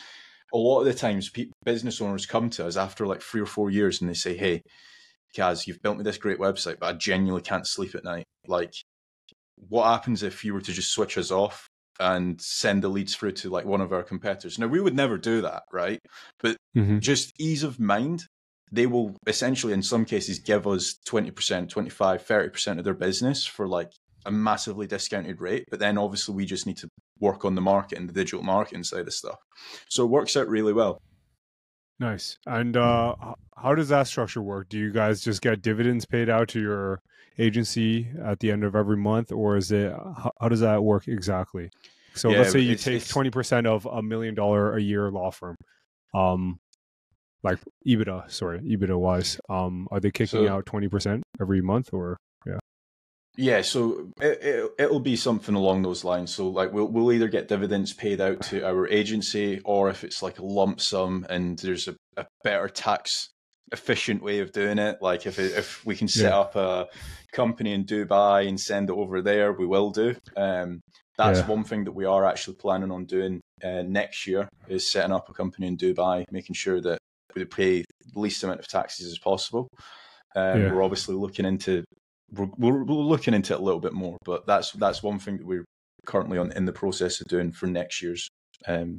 a 0.52 0.56
lot 0.56 0.80
of 0.80 0.86
the 0.86 0.94
times 0.94 1.30
business 1.64 2.00
owners 2.00 2.26
come 2.26 2.50
to 2.50 2.66
us 2.66 2.76
after 2.76 3.06
like 3.06 3.22
three 3.22 3.40
or 3.40 3.46
four 3.46 3.70
years 3.70 4.00
and 4.00 4.10
they 4.10 4.14
say 4.14 4.36
hey 4.36 4.60
kaz 5.36 5.66
you've 5.66 5.80
built 5.80 5.96
me 5.96 6.04
this 6.04 6.18
great 6.18 6.38
website 6.38 6.78
but 6.78 6.88
i 6.88 6.92
genuinely 6.92 7.40
can't 7.40 7.66
sleep 7.66 7.94
at 7.94 8.04
night. 8.04 8.24
Like 8.46 8.74
what 9.68 9.86
happens 9.86 10.22
if 10.22 10.44
you 10.44 10.52
were 10.54 10.60
to 10.60 10.72
just 10.72 10.92
switch 10.92 11.16
us 11.16 11.30
off 11.30 11.66
and 12.00 12.40
send 12.40 12.82
the 12.82 12.88
leads 12.88 13.14
through 13.14 13.32
to 13.32 13.50
like 13.50 13.64
one 13.64 13.80
of 13.80 13.92
our 13.92 14.02
competitors 14.02 14.58
now 14.58 14.66
we 14.66 14.80
would 14.80 14.94
never 14.94 15.18
do 15.18 15.42
that 15.42 15.62
right 15.72 16.00
but 16.40 16.56
mm-hmm. 16.76 16.98
just 16.98 17.32
ease 17.38 17.62
of 17.62 17.78
mind 17.78 18.24
they 18.70 18.86
will 18.86 19.14
essentially 19.26 19.72
in 19.72 19.82
some 19.82 20.04
cases 20.04 20.38
give 20.38 20.66
us 20.66 20.96
20% 21.06 21.68
25 21.68 22.26
30% 22.26 22.78
of 22.78 22.84
their 22.84 22.94
business 22.94 23.44
for 23.44 23.68
like 23.68 23.90
a 24.24 24.30
massively 24.30 24.86
discounted 24.86 25.40
rate, 25.40 25.64
but 25.70 25.78
then 25.78 25.98
obviously 25.98 26.34
we 26.34 26.44
just 26.44 26.66
need 26.66 26.76
to 26.78 26.88
work 27.20 27.44
on 27.44 27.54
the 27.54 27.60
market 27.60 27.98
and 27.98 28.08
the 28.08 28.12
digital 28.12 28.42
marketing 28.42 28.84
side 28.84 29.06
of 29.06 29.12
stuff. 29.12 29.38
So 29.88 30.04
it 30.04 30.10
works 30.10 30.36
out 30.36 30.48
really 30.48 30.72
well. 30.72 31.00
Nice. 31.98 32.38
And 32.46 32.76
uh, 32.76 33.14
how 33.56 33.74
does 33.74 33.88
that 33.88 34.08
structure 34.08 34.42
work? 34.42 34.68
Do 34.68 34.78
you 34.78 34.90
guys 34.90 35.20
just 35.20 35.40
get 35.40 35.62
dividends 35.62 36.04
paid 36.04 36.28
out 36.28 36.48
to 36.48 36.60
your 36.60 37.00
agency 37.38 38.08
at 38.22 38.40
the 38.40 38.50
end 38.50 38.64
of 38.64 38.76
every 38.76 38.96
month, 38.96 39.32
or 39.32 39.56
is 39.56 39.72
it 39.72 39.92
how, 39.92 40.32
how 40.40 40.48
does 40.48 40.60
that 40.60 40.82
work 40.82 41.08
exactly? 41.08 41.70
So 42.14 42.30
yeah, 42.30 42.38
let's 42.38 42.52
say 42.52 42.60
you 42.60 42.76
take 42.76 43.06
twenty 43.08 43.30
percent 43.30 43.66
of 43.66 43.86
a 43.86 44.02
million 44.02 44.34
dollar 44.34 44.76
a 44.76 44.80
year 44.80 45.10
law 45.10 45.30
firm, 45.30 45.56
um, 46.14 46.60
like 47.42 47.58
EBITDA, 47.86 48.30
sorry, 48.30 48.60
EBITDA 48.60 48.98
wise, 48.98 49.40
um, 49.48 49.88
are 49.90 50.00
they 50.00 50.10
kicking 50.10 50.46
so, 50.46 50.48
out 50.48 50.66
twenty 50.66 50.88
percent 50.88 51.22
every 51.40 51.62
month, 51.62 51.90
or 51.92 52.18
yeah, 52.46 52.58
yeah. 53.36 53.62
so 53.62 54.10
it, 54.20 54.72
it 54.78 54.90
will 54.90 55.00
be 55.00 55.16
something 55.16 55.54
along 55.54 55.82
those 55.82 56.04
lines. 56.04 56.34
So 56.34 56.48
like 56.48 56.72
we'll 56.72 56.88
we'll 56.88 57.12
either 57.12 57.28
get 57.28 57.48
dividends 57.48 57.94
paid 57.94 58.20
out 58.20 58.42
to 58.42 58.66
our 58.66 58.86
agency, 58.88 59.60
or 59.64 59.88
if 59.88 60.04
it's 60.04 60.22
like 60.22 60.38
a 60.38 60.44
lump 60.44 60.80
sum 60.80 61.26
and 61.30 61.58
there's 61.58 61.88
a, 61.88 61.96
a 62.18 62.26
better 62.44 62.68
tax 62.68 63.30
efficient 63.72 64.22
way 64.22 64.40
of 64.40 64.52
doing 64.52 64.78
it. 64.78 64.98
Like 65.00 65.26
if 65.26 65.38
it, 65.38 65.52
if 65.56 65.84
we 65.84 65.96
can 65.96 66.08
set 66.08 66.30
yeah. 66.30 66.38
up 66.38 66.56
a 66.56 66.88
company 67.32 67.72
in 67.72 67.84
Dubai 67.84 68.48
and 68.48 68.60
send 68.60 68.90
it 68.90 68.96
over 68.96 69.22
there, 69.22 69.52
we 69.52 69.66
will 69.66 69.90
do. 69.90 70.14
Um, 70.36 70.80
that's 71.18 71.40
yeah. 71.40 71.46
one 71.46 71.64
thing 71.64 71.84
that 71.84 71.92
we 71.92 72.04
are 72.04 72.24
actually 72.24 72.56
planning 72.56 72.90
on 72.90 73.04
doing 73.04 73.40
uh, 73.62 73.82
next 73.82 74.26
year 74.26 74.48
is 74.68 74.90
setting 74.90 75.12
up 75.12 75.28
a 75.28 75.32
company 75.32 75.66
in 75.66 75.76
Dubai, 75.76 76.24
making 76.30 76.54
sure 76.54 76.80
that 76.80 76.98
we 77.34 77.44
pay 77.44 77.84
the 78.12 78.20
least 78.20 78.42
amount 78.42 78.60
of 78.60 78.68
taxes 78.68 79.06
as 79.10 79.18
possible. 79.18 79.68
Um, 80.34 80.62
yeah. 80.62 80.72
We're 80.72 80.82
obviously 80.82 81.14
looking 81.14 81.44
into 81.44 81.84
we're, 82.32 82.48
we're, 82.56 82.84
looking 82.84 83.34
into 83.34 83.52
it 83.52 83.60
a 83.60 83.62
little 83.62 83.80
bit 83.80 83.92
more, 83.92 84.16
but 84.24 84.46
that's 84.46 84.72
that's 84.72 85.02
one 85.02 85.18
thing 85.18 85.36
that 85.36 85.46
we're 85.46 85.64
currently 86.06 86.38
on 86.38 86.52
in 86.52 86.64
the 86.64 86.72
process 86.72 87.20
of 87.20 87.28
doing 87.28 87.52
for 87.52 87.66
next 87.66 88.02
year's 88.02 88.28
um, 88.66 88.96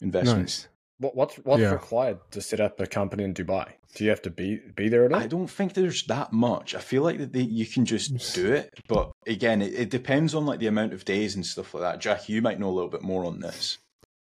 investments. 0.00 0.62
Nice. 0.62 0.68
What, 1.00 1.16
what's 1.16 1.36
what's 1.36 1.62
yeah. 1.62 1.72
required 1.72 2.18
to 2.32 2.42
set 2.42 2.60
up 2.60 2.78
a 2.78 2.86
company 2.86 3.24
in 3.24 3.32
Dubai? 3.32 3.72
Do 3.94 4.04
you 4.04 4.10
have 4.10 4.20
to 4.22 4.30
be 4.30 4.60
be 4.76 4.90
there 4.90 5.06
at 5.06 5.12
all? 5.12 5.20
I 5.20 5.26
don't 5.26 5.48
think 5.48 5.72
there's 5.72 6.04
that 6.04 6.30
much. 6.30 6.74
I 6.74 6.80
feel 6.80 7.02
like 7.02 7.16
that 7.18 7.32
they, 7.32 7.40
you 7.40 7.66
can 7.66 7.86
just 7.86 8.34
do 8.34 8.52
it, 8.52 8.70
but 8.86 9.10
again, 9.26 9.62
it, 9.62 9.72
it, 9.74 9.90
depends 9.90 10.34
on 10.34 10.44
like 10.44 10.60
the 10.60 10.66
amount 10.66 10.92
of 10.92 11.06
days 11.06 11.34
and 11.34 11.44
stuff 11.44 11.72
like 11.72 11.82
that. 11.82 12.00
Jack, 12.00 12.28
you 12.28 12.42
might 12.42 12.60
know 12.60 12.68
a 12.68 12.76
little 12.76 12.90
bit 12.90 13.02
more 13.02 13.24
on 13.24 13.40
this. 13.40 13.78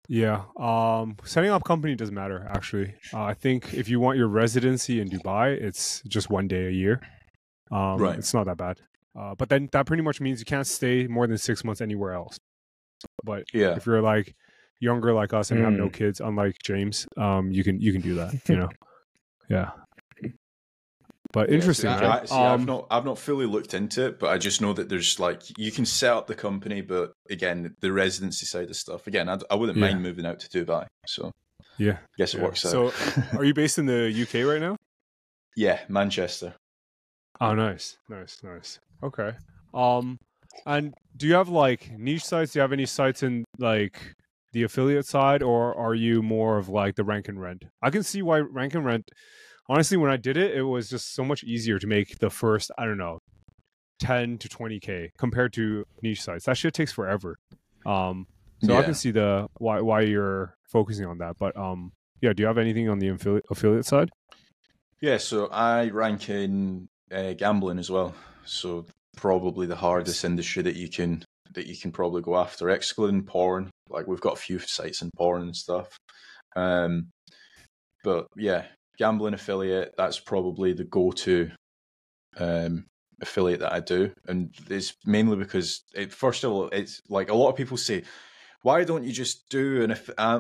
Yeah, 0.09 0.43
um, 0.59 1.17
setting 1.25 1.51
up 1.51 1.63
company 1.63 1.95
doesn't 1.95 2.15
matter 2.15 2.47
actually. 2.51 2.95
Uh, 3.13 3.23
I 3.23 3.35
think 3.35 3.73
if 3.73 3.89
you 3.89 4.01
want 4.01 4.19
your 4.19 4.29
residency 4.29 5.01
in 5.01 5.09
Dubai, 5.09 5.53
it's 5.53 6.03
just 6.09 6.29
one 6.29 6.49
day 6.49 6.67
a 6.67 6.71
year. 6.71 7.01
Um, 7.71 7.99
right. 7.99 8.19
It's 8.19 8.35
not 8.35 8.47
that 8.47 8.57
bad. 8.57 8.81
Uh, 9.17 9.37
but 9.37 9.49
then 9.49 9.69
that 9.71 9.87
pretty 9.87 10.03
much 10.03 10.21
means 10.21 10.41
you 10.41 10.45
can't 10.45 10.67
stay 10.67 11.07
more 11.07 11.29
than 11.29 11.39
six 11.39 11.63
months 11.65 11.81
anywhere 11.81 12.13
else. 12.13 12.37
But 13.23 13.45
yeah, 13.55 13.77
if 13.77 13.87
you're 13.87 14.03
like 14.03 14.35
younger 14.85 15.13
like 15.13 15.33
us 15.33 15.51
and 15.51 15.61
mm. 15.61 15.65
have 15.65 15.73
no 15.73 15.89
mm. 15.89 15.93
kids, 15.93 16.21
unlike 16.21 16.57
James, 16.63 17.07
um, 17.17 17.51
you 17.51 17.65
can 17.65 17.81
you 17.81 17.93
can 17.93 18.01
do 18.01 18.15
that. 18.17 18.35
You 18.49 18.57
know, 18.57 18.69
yeah. 19.49 19.71
But 21.33 21.51
interesting. 21.51 21.91
Yeah, 21.91 22.21
I, 22.23 22.25
see, 22.27 22.35
um, 22.35 22.43
I've 22.43 22.67
not 22.67 22.87
I've 22.93 23.05
not 23.05 23.19
fully 23.19 23.47
looked 23.47 23.75
into 23.75 24.07
it, 24.07 24.21
but 24.21 24.31
I 24.31 24.39
just 24.39 24.61
know 24.61 24.73
that 24.75 24.89
there's 24.89 25.19
like 25.19 25.43
you 25.59 25.73
can 25.73 25.85
set 25.85 26.13
up 26.13 26.29
the 26.29 26.35
company, 26.37 26.81
but 26.81 27.13
again, 27.29 27.75
the 27.81 27.91
residency 27.91 28.47
side 28.47 28.71
of 28.71 28.77
stuff. 28.77 29.09
Again, 29.09 29.29
I, 29.29 29.39
I 29.51 29.57
wouldn't 29.57 29.77
yeah. 29.77 29.87
mind 29.89 30.03
moving 30.03 30.27
out 30.27 30.39
to 30.41 30.49
Dubai. 30.49 30.87
So 31.09 31.33
yeah, 31.77 31.95
I 31.95 32.17
guess 32.17 32.35
it 32.35 32.39
yeah. 32.39 32.45
works 32.45 32.65
out. 32.65 32.71
So, 32.71 32.93
are 33.37 33.45
you 33.45 33.53
based 33.53 33.79
in 33.79 33.87
the 33.87 34.13
UK 34.23 34.47
right 34.47 34.61
now? 34.61 34.77
Yeah, 35.57 35.79
Manchester. 35.89 36.53
Oh, 37.41 37.55
nice, 37.55 37.97
nice, 38.09 38.43
nice. 38.43 38.81
Okay. 39.05 39.35
Um, 39.73 40.19
and 40.67 40.95
do 41.17 41.29
you 41.29 41.35
have 41.35 41.49
like 41.49 41.97
niche 41.97 42.25
sites? 42.25 42.53
Do 42.53 42.59
you 42.59 42.63
have 42.63 42.73
any 42.73 42.87
sites 42.87 43.23
in 43.23 43.45
like 43.59 44.15
the 44.55 44.63
affiliate 44.63 45.07
side, 45.07 45.43
or 45.43 45.77
are 45.77 45.95
you 45.95 46.23
more 46.23 46.57
of 46.57 46.71
like 46.71 46.95
the 46.95 47.05
rank 47.05 47.29
and 47.29 47.39
rent? 47.39 47.65
I 47.83 47.91
can 47.91 48.03
see 48.03 48.23
why 48.23 48.39
rank 48.39 48.75
and 48.75 48.87
rent. 48.87 49.11
Honestly, 49.69 49.99
when 49.99 50.11
I 50.11 50.17
did 50.17 50.37
it, 50.37 50.57
it 50.57 50.63
was 50.63 50.89
just 50.89 51.15
so 51.15 51.25
much 51.25 51.45
easier 51.45 51.79
to 51.79 51.87
make 51.87 52.19
the 52.21 52.31
first. 52.31 52.71
I 52.79 52.87
don't 52.87 52.97
know, 52.97 53.19
ten 53.99 54.39
to 54.39 54.49
twenty 54.49 54.81
k 54.81 55.11
compared 55.19 55.53
to 55.55 55.85
niche 56.03 56.23
sites. 56.23 56.47
That 56.47 56.57
shit 56.57 56.73
takes 56.73 56.93
forever. 56.93 57.37
Um, 57.85 58.27
so 58.63 58.73
yeah. 58.73 58.79
I 58.79 58.83
can 58.83 58.95
see 58.95 59.11
the 59.11 59.49
why 59.59 59.81
why 59.83 60.01
you're 60.03 60.55
focusing 60.73 61.05
on 61.05 61.19
that. 61.19 61.37
But 61.39 61.57
um, 61.57 61.93
yeah. 62.23 62.33
Do 62.33 62.43
you 62.43 62.47
have 62.47 62.59
anything 62.59 62.89
on 62.89 62.99
the 62.99 63.09
affiliate 63.09 63.45
affiliate 63.51 63.85
side? 63.85 64.11
Yeah, 65.01 65.19
so 65.19 65.49
I 65.49 65.89
rank 65.91 66.31
in 66.31 66.89
uh, 67.13 67.35
gambling 67.35 67.79
as 67.79 67.91
well. 67.91 68.15
So 68.47 68.87
probably 69.17 69.67
the 69.67 69.77
hardest 69.77 70.25
industry 70.25 70.63
that 70.63 70.77
you 70.77 70.89
can 70.89 71.25
that 71.55 71.67
you 71.67 71.77
can 71.77 71.93
probably 71.93 72.23
go 72.23 72.37
after, 72.37 72.69
excluding 72.71 73.23
porn. 73.25 73.71
Like 73.89 74.07
we've 74.07 74.21
got 74.21 74.35
a 74.35 74.41
few 74.41 74.59
sites 74.59 75.03
in 75.03 75.11
porn 75.17 75.43
and 75.43 75.57
stuff. 75.57 75.89
Um, 76.57 77.09
but 78.03 78.27
yeah, 78.37 78.67
gambling 78.99 79.35
affiliate. 79.35 79.95
That's 79.97 80.21
probably 80.21 80.73
the 80.73 80.85
go-to 80.85 81.51
um, 82.39 82.87
affiliate 83.21 83.61
that 83.61 83.73
I 83.73 83.81
do, 83.81 84.13
and 84.27 84.55
it's 84.69 84.95
mainly 85.05 85.37
because 85.37 85.83
it, 85.95 86.13
first 86.13 86.45
of 86.45 86.53
all, 86.53 86.69
it's 86.69 87.01
like 87.09 87.31
a 87.31 87.35
lot 87.35 87.51
of 87.51 87.57
people 87.57 87.77
say, 87.77 88.05
why 88.63 88.83
don't 88.85 89.05
you 89.05 89.13
just 89.13 89.49
do 89.51 89.85
an 89.85 89.97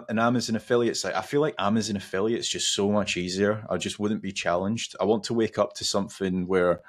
an 0.08 0.18
Amazon 0.18 0.56
affiliate 0.56 0.96
site? 0.96 1.14
I 1.14 1.22
feel 1.22 1.40
like 1.40 1.54
Amazon 1.58 1.96
affiliate 1.96 2.40
is 2.40 2.48
just 2.48 2.74
so 2.74 2.90
much 2.90 3.16
easier. 3.16 3.64
I 3.68 3.76
just 3.76 3.98
wouldn't 3.98 4.22
be 4.22 4.32
challenged. 4.32 4.96
I 5.00 5.04
want 5.04 5.24
to 5.24 5.34
wake 5.34 5.58
up 5.58 5.74
to 5.74 5.84
something 5.84 6.46
where 6.46 6.80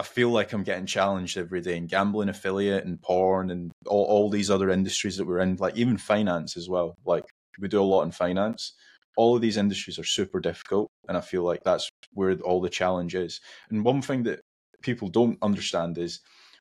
I 0.00 0.02
feel 0.02 0.30
like 0.30 0.54
I'm 0.54 0.62
getting 0.62 0.86
challenged 0.86 1.36
every 1.36 1.60
day 1.60 1.76
in 1.76 1.86
gambling 1.86 2.30
affiliate 2.30 2.86
and 2.86 3.02
porn 3.02 3.50
and 3.50 3.70
all, 3.86 4.06
all 4.06 4.30
these 4.30 4.50
other 4.50 4.70
industries 4.70 5.18
that 5.18 5.26
we're 5.26 5.40
in, 5.40 5.56
like 5.56 5.76
even 5.76 5.98
finance 5.98 6.56
as 6.56 6.70
well. 6.70 6.94
Like 7.04 7.24
we 7.58 7.68
do 7.68 7.82
a 7.82 7.84
lot 7.84 8.04
in 8.04 8.10
finance. 8.10 8.72
All 9.18 9.36
of 9.36 9.42
these 9.42 9.58
industries 9.58 9.98
are 9.98 10.04
super 10.04 10.40
difficult, 10.40 10.88
and 11.06 11.18
I 11.18 11.20
feel 11.20 11.42
like 11.42 11.60
that's 11.66 11.90
where 12.14 12.32
all 12.38 12.62
the 12.62 12.70
challenge 12.70 13.14
is. 13.14 13.42
And 13.68 13.84
one 13.84 14.00
thing 14.00 14.22
that 14.22 14.40
people 14.80 15.08
don't 15.08 15.36
understand 15.42 15.98
is 15.98 16.20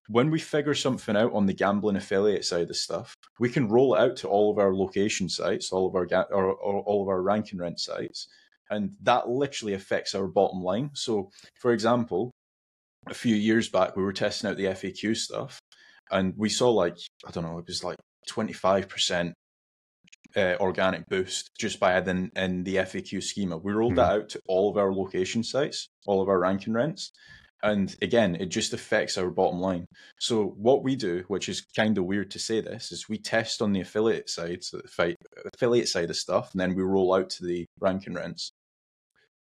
when 0.09 0.31
we 0.31 0.39
figure 0.39 0.73
something 0.73 1.15
out 1.15 1.31
on 1.31 1.45
the 1.45 1.53
gambling 1.53 1.95
affiliate 1.95 2.43
side 2.43 2.69
of 2.69 2.75
stuff, 2.75 3.13
we 3.39 3.47
can 3.47 3.69
roll 3.69 3.95
it 3.95 4.01
out 4.01 4.17
to 4.17 4.27
all 4.27 4.51
of 4.51 4.57
our 4.57 4.75
location 4.75 5.29
sites, 5.29 5.71
all 5.71 5.87
of 5.87 5.95
our 5.95 6.05
ga- 6.05 6.27
or, 6.31 6.47
or 6.47 6.81
all 6.81 7.03
of 7.03 7.07
our 7.07 7.21
rank 7.21 7.53
and 7.53 7.61
rent 7.61 7.79
sites, 7.79 8.27
and 8.69 8.97
that 9.01 9.29
literally 9.29 9.75
affects 9.75 10.13
our 10.13 10.27
bottom 10.27 10.61
line. 10.61 10.89
So, 10.93 11.29
for 11.55 11.71
example, 11.71 12.33
a 13.11 13.15
few 13.15 13.35
years 13.35 13.69
back, 13.69 13.95
we 13.95 14.03
were 14.03 14.13
testing 14.13 14.49
out 14.49 14.57
the 14.57 14.65
FAQ 14.65 15.15
stuff, 15.15 15.59
and 16.11 16.33
we 16.37 16.49
saw 16.49 16.69
like 16.71 16.97
I 17.27 17.31
don't 17.31 17.43
know, 17.43 17.57
it 17.57 17.67
was 17.67 17.83
like 17.83 17.97
twenty 18.27 18.53
five 18.53 18.89
percent 18.89 19.33
uh, 20.35 20.55
organic 20.59 21.07
boost 21.07 21.51
just 21.59 21.79
by 21.79 21.93
adding 21.93 22.31
in 22.35 22.63
the 22.63 22.77
FAQ 22.77 23.23
schema. 23.23 23.57
We 23.57 23.73
rolled 23.73 23.93
mm-hmm. 23.93 23.97
that 23.97 24.21
out 24.23 24.29
to 24.29 24.41
all 24.47 24.69
of 24.69 24.77
our 24.77 24.93
location 24.93 25.43
sites, 25.43 25.87
all 26.05 26.21
of 26.21 26.29
our 26.29 26.39
ranking 26.39 26.73
rents, 26.73 27.11
and 27.61 27.93
again, 28.01 28.35
it 28.39 28.47
just 28.47 28.73
affects 28.73 29.17
our 29.17 29.29
bottom 29.29 29.59
line. 29.59 29.85
So 30.19 30.45
what 30.45 30.83
we 30.83 30.95
do, 30.95 31.23
which 31.27 31.49
is 31.49 31.65
kind 31.75 31.97
of 31.97 32.05
weird 32.05 32.31
to 32.31 32.39
say 32.39 32.61
this, 32.61 32.91
is 32.91 33.09
we 33.09 33.17
test 33.17 33.61
on 33.61 33.73
the 33.73 33.81
affiliate 33.81 34.29
side, 34.29 34.63
so 34.63 34.77
the 34.77 35.15
affiliate 35.53 35.89
side 35.89 36.09
of 36.09 36.15
stuff, 36.15 36.51
and 36.53 36.61
then 36.61 36.75
we 36.75 36.83
roll 36.83 37.13
out 37.13 37.29
to 37.31 37.45
the 37.45 37.65
ranking 37.79 38.13
rents. 38.13 38.51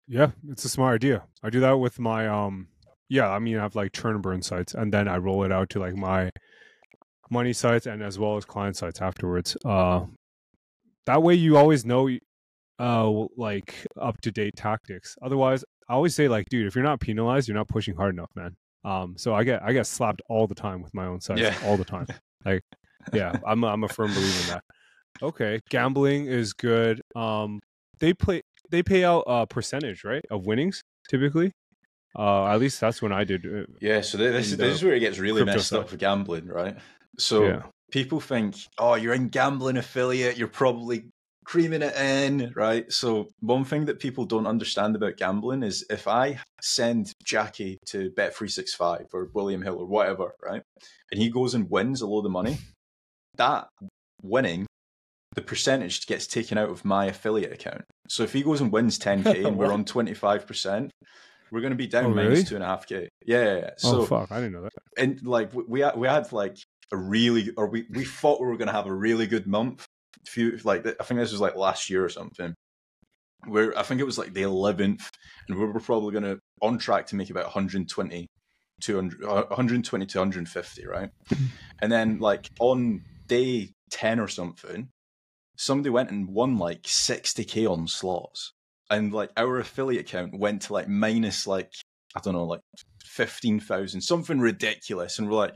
Yeah, 0.07 0.31
it's 0.49 0.65
a 0.65 0.69
smart 0.69 0.95
idea. 0.95 1.23
I 1.43 1.49
do 1.49 1.59
that 1.59 1.79
with 1.79 1.99
my 1.99 2.27
um 2.27 2.69
yeah, 3.09 3.29
I 3.29 3.39
mean 3.39 3.57
I 3.57 3.61
have 3.63 3.75
like 3.75 3.91
churn 3.93 4.15
and 4.15 4.23
burn 4.23 4.41
sites 4.41 4.73
and 4.73 4.91
then 4.93 5.07
I 5.07 5.17
roll 5.17 5.43
it 5.43 5.51
out 5.51 5.69
to 5.71 5.79
like 5.79 5.95
my 5.95 6.29
money 7.29 7.53
sites 7.53 7.85
and 7.85 8.01
as 8.01 8.17
well 8.17 8.37
as 8.37 8.45
client 8.45 8.75
sites 8.77 9.01
afterwards. 9.01 9.57
Uh 9.65 10.05
that 11.05 11.23
way 11.23 11.33
you 11.35 11.57
always 11.57 11.85
know 11.85 12.09
uh 12.79 13.11
like 13.37 13.73
up 13.99 14.19
to 14.21 14.31
date 14.31 14.55
tactics. 14.55 15.15
Otherwise, 15.21 15.63
I 15.89 15.93
always 15.93 16.13
say 16.15 16.27
like, 16.27 16.47
dude, 16.49 16.67
if 16.67 16.75
you're 16.75 16.83
not 16.83 16.99
penalized, 16.99 17.47
you're 17.47 17.55
not 17.57 17.67
pushing 17.69 17.95
hard 17.95 18.13
enough, 18.13 18.29
man. 18.35 18.55
Um, 18.83 19.15
so 19.17 19.33
I 19.33 19.43
get 19.43 19.61
I 19.63 19.73
get 19.73 19.87
slapped 19.87 20.21
all 20.29 20.47
the 20.47 20.55
time 20.55 20.81
with 20.81 20.93
my 20.93 21.05
own 21.05 21.19
sites, 21.21 21.41
Yeah. 21.41 21.55
all 21.65 21.77
the 21.77 21.85
time. 21.85 22.07
Like, 22.45 22.63
yeah, 23.13 23.33
I'm 23.45 23.63
a, 23.63 23.67
I'm 23.67 23.83
a 23.83 23.89
firm 23.89 24.13
believer 24.13 24.41
in 24.43 24.47
that. 24.49 24.63
Okay, 25.21 25.59
gambling 25.69 26.27
is 26.27 26.53
good. 26.53 27.01
Um, 27.15 27.59
they 27.99 28.13
play 28.13 28.41
they 28.69 28.83
pay 28.83 29.03
out 29.03 29.23
a 29.27 29.45
percentage, 29.47 30.03
right, 30.05 30.23
of 30.29 30.45
winnings 30.45 30.81
typically. 31.09 31.51
Uh, 32.17 32.47
at 32.47 32.59
least 32.59 32.79
that's 32.79 33.01
when 33.01 33.11
I 33.11 33.23
did. 33.23 33.45
uh, 33.45 33.65
Yeah, 33.79 34.01
so 34.01 34.17
this, 34.17 34.47
is 34.47 34.57
this 34.57 34.67
the 34.67 34.73
is 34.73 34.83
where 34.83 34.93
it 34.93 34.99
gets 35.01 35.19
really 35.19 35.43
crypto 35.43 35.59
messed 35.59 35.73
up 35.73 35.89
for 35.89 35.97
gambling, 35.97 36.47
right? 36.47 36.75
So 37.19 37.45
Yeah. 37.45 37.61
people 37.91 38.19
think, 38.19 38.55
oh, 38.77 38.95
you're 38.95 39.13
in 39.13 39.27
gambling 39.27 39.77
affiliate, 39.77 40.37
you're 40.37 40.47
probably 40.47 41.09
creaming 41.45 41.81
it 41.81 41.95
in, 41.95 42.51
right? 42.55 42.91
So 42.91 43.27
one 43.39 43.63
thing 43.63 43.85
that 43.85 43.99
people 43.99 44.25
don't 44.25 44.47
understand 44.47 44.95
about 44.95 45.17
gambling 45.17 45.63
is 45.63 45.85
if 45.89 46.07
I 46.07 46.39
send 46.61 47.13
Jacky 47.23 47.77
to 47.87 48.11
Bet365 48.11 49.13
or 49.13 49.29
William 49.33 49.61
Hill 49.61 49.77
or 49.77 49.85
whatever, 49.85 50.33
right, 50.43 50.61
and 51.11 51.21
he 51.21 51.29
goes 51.29 51.53
and 51.53 51.69
wins 51.69 52.01
a 52.01 52.07
load 52.07 52.25
of 52.25 52.31
money, 52.31 52.57
that 53.37 53.67
winning, 54.23 54.65
the 55.35 55.41
percentage 55.41 56.07
gets 56.07 56.25
taken 56.25 56.57
out 56.57 56.69
of 56.69 56.83
my 56.83 57.05
affiliate 57.05 57.53
account. 57.53 57.83
So 58.09 58.23
if 58.23 58.33
he 58.33 58.41
goes 58.41 58.59
and 58.59 58.71
wins 58.71 58.97
10k 58.97 59.45
and 59.47 59.57
we're 59.57 59.71
on 59.71 59.85
25%, 59.85 60.89
we're 61.51 61.61
going 61.61 61.71
to 61.71 61.77
be 61.77 61.87
down 61.87 62.05
Oh, 62.05 62.09
minus 62.09 62.29
really? 62.29 62.43
two 62.43 62.55
and 62.55 62.63
a 62.63 62.67
half 62.67 62.87
k. 62.87 63.09
Yeah, 63.25 63.57
yeah. 63.57 63.69
So 63.77 64.01
oh 64.01 64.05
fuck, 64.05 64.31
I 64.31 64.37
didn't 64.37 64.53
know 64.53 64.63
that. 64.63 64.73
and 64.97 65.25
like 65.25 65.53
we 65.53 65.63
we 65.95 66.07
had, 66.07 66.31
like 66.31 66.57
a 66.91 66.97
really 66.97 67.51
or 67.57 67.67
we 67.67 67.85
we 67.91 68.05
thought 68.05 68.39
we 68.39 68.47
were 68.47 68.57
going 68.57 68.67
to 68.67 68.73
have 68.73 68.85
a 68.87 68.93
really 68.93 69.27
good 69.27 69.45
month 69.47 69.85
few 70.25 70.57
like 70.63 70.85
i 70.99 71.03
think 71.03 71.19
this 71.19 71.31
was 71.31 71.39
like 71.41 71.55
last 71.55 71.89
year 71.89 72.03
or 72.03 72.09
something 72.09 72.53
where 73.45 73.77
i 73.77 73.83
think 73.83 74.01
it 74.01 74.05
was 74.05 74.17
like 74.17 74.33
the 74.33 74.41
11th 74.41 75.09
and 75.47 75.57
we 75.57 75.65
were 75.65 75.79
probably 75.79 76.11
going 76.11 76.23
to 76.23 76.39
on 76.61 76.77
track 76.77 77.05
to 77.07 77.15
make 77.15 77.29
about 77.29 77.43
120 77.45 78.25
200 78.81 79.23
uh, 79.23 79.43
120 79.47 80.05
to 80.05 80.19
150 80.19 80.85
right 80.87 81.09
and 81.81 81.91
then 81.91 82.19
like 82.19 82.49
on 82.59 83.01
day 83.27 83.69
10 83.91 84.19
or 84.19 84.27
something 84.27 84.89
somebody 85.57 85.89
went 85.89 86.09
and 86.09 86.27
won 86.29 86.57
like 86.57 86.83
60k 86.83 87.69
on 87.69 87.87
slots 87.87 88.51
and 88.89 89.13
like 89.13 89.31
our 89.37 89.59
affiliate 89.59 90.01
account 90.01 90.37
went 90.37 90.63
to 90.63 90.73
like 90.73 90.87
minus 90.87 91.45
like 91.47 91.71
i 92.15 92.19
don't 92.19 92.33
know 92.33 92.45
like 92.45 92.61
15,000, 93.17 93.99
something 94.01 94.39
ridiculous. 94.39 95.17
And 95.17 95.27
we're 95.27 95.37
like, 95.37 95.55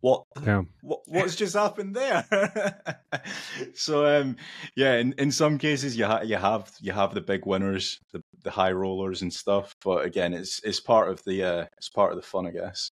what? 0.00 0.24
Damn. 0.42 0.70
What, 0.80 1.00
what's 1.06 1.36
just 1.36 1.54
happened 1.54 1.94
there? 1.94 2.24
so, 3.74 4.06
um, 4.06 4.36
yeah, 4.74 4.94
in, 4.94 5.14
in 5.18 5.30
some 5.30 5.58
cases 5.58 5.96
you, 5.96 6.06
ha- 6.06 6.22
you 6.22 6.36
have 6.36 6.72
you 6.80 6.92
have 6.92 7.14
the 7.14 7.20
big 7.20 7.44
winners, 7.46 8.00
the, 8.12 8.22
the 8.42 8.50
high 8.50 8.72
rollers 8.72 9.20
and 9.20 9.32
stuff. 9.32 9.76
But 9.84 10.04
again, 10.06 10.32
it's 10.32 10.60
it's 10.64 10.80
part 10.80 11.10
of 11.10 11.22
the 11.24 11.44
uh, 11.44 11.64
it's 11.76 11.90
part 11.90 12.10
of 12.10 12.16
the 12.16 12.26
fun, 12.26 12.46
I 12.46 12.50
guess. 12.50 12.90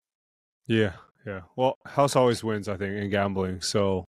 Yeah, 0.67 0.93
yeah. 1.25 1.41
Well, 1.55 1.77
house 1.85 2.15
always 2.15 2.43
wins, 2.43 2.67
I 2.67 2.77
think, 2.77 2.95
in 2.95 3.09
gambling. 3.09 3.61
So 3.61 4.05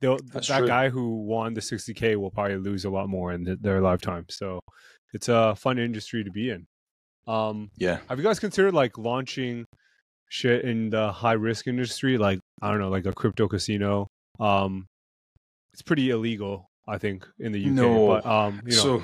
that 0.00 0.44
true. 0.44 0.66
guy 0.66 0.88
who 0.88 1.22
won 1.24 1.54
the 1.54 1.60
60k 1.60 2.16
will 2.16 2.30
probably 2.30 2.56
lose 2.56 2.84
a 2.84 2.90
lot 2.90 3.08
more 3.08 3.32
in 3.32 3.56
their 3.60 3.80
lifetime. 3.80 4.26
So 4.30 4.60
it's 5.12 5.28
a 5.28 5.54
fun 5.56 5.78
industry 5.78 6.24
to 6.24 6.30
be 6.30 6.50
in. 6.50 6.66
Um, 7.26 7.70
Yeah. 7.76 7.98
have 8.08 8.18
you 8.18 8.24
guys 8.24 8.38
considered 8.38 8.74
like 8.74 8.96
launching 8.98 9.64
shit 10.28 10.64
in 10.64 10.90
the 10.90 11.12
high 11.12 11.34
risk 11.34 11.66
industry? 11.66 12.18
Like 12.18 12.40
I 12.62 12.70
don't 12.70 12.80
know, 12.80 12.88
like 12.88 13.06
a 13.06 13.12
crypto 13.12 13.48
casino. 13.48 14.06
Um, 14.38 14.86
it's 15.72 15.82
pretty 15.82 16.10
illegal, 16.10 16.66
I 16.88 16.98
think, 16.98 17.26
in 17.38 17.52
the 17.52 17.64
UK. 17.64 17.72
No. 17.72 18.06
but 18.06 18.26
um, 18.26 18.62
you 18.64 18.72
know, 18.72 18.82
So 18.82 19.02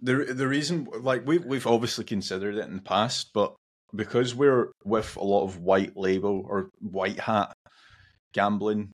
the 0.00 0.34
the 0.34 0.48
reason 0.48 0.88
like 1.00 1.26
we 1.26 1.38
we've 1.38 1.66
obviously 1.66 2.04
considered 2.04 2.56
it 2.56 2.66
in 2.66 2.76
the 2.76 2.82
past, 2.82 3.30
but 3.32 3.54
because 3.94 4.34
we're 4.34 4.72
with 4.84 5.16
a 5.16 5.24
lot 5.24 5.44
of 5.44 5.58
white 5.60 5.96
label 5.96 6.44
or 6.48 6.70
white 6.80 7.20
hat 7.20 7.52
gambling 8.32 8.90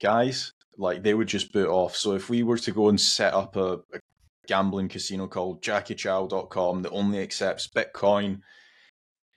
guys, 0.00 0.52
like 0.78 1.02
they 1.02 1.14
would 1.14 1.28
just 1.28 1.52
boot 1.52 1.68
off. 1.68 1.96
So 1.96 2.12
if 2.12 2.28
we 2.30 2.42
were 2.42 2.58
to 2.58 2.72
go 2.72 2.88
and 2.88 3.00
set 3.00 3.34
up 3.34 3.56
a, 3.56 3.74
a 3.94 4.00
gambling 4.46 4.88
casino 4.88 5.26
called 5.26 5.62
JackieChow.com 5.62 6.82
that 6.82 6.90
only 6.90 7.20
accepts 7.20 7.68
Bitcoin, 7.68 8.40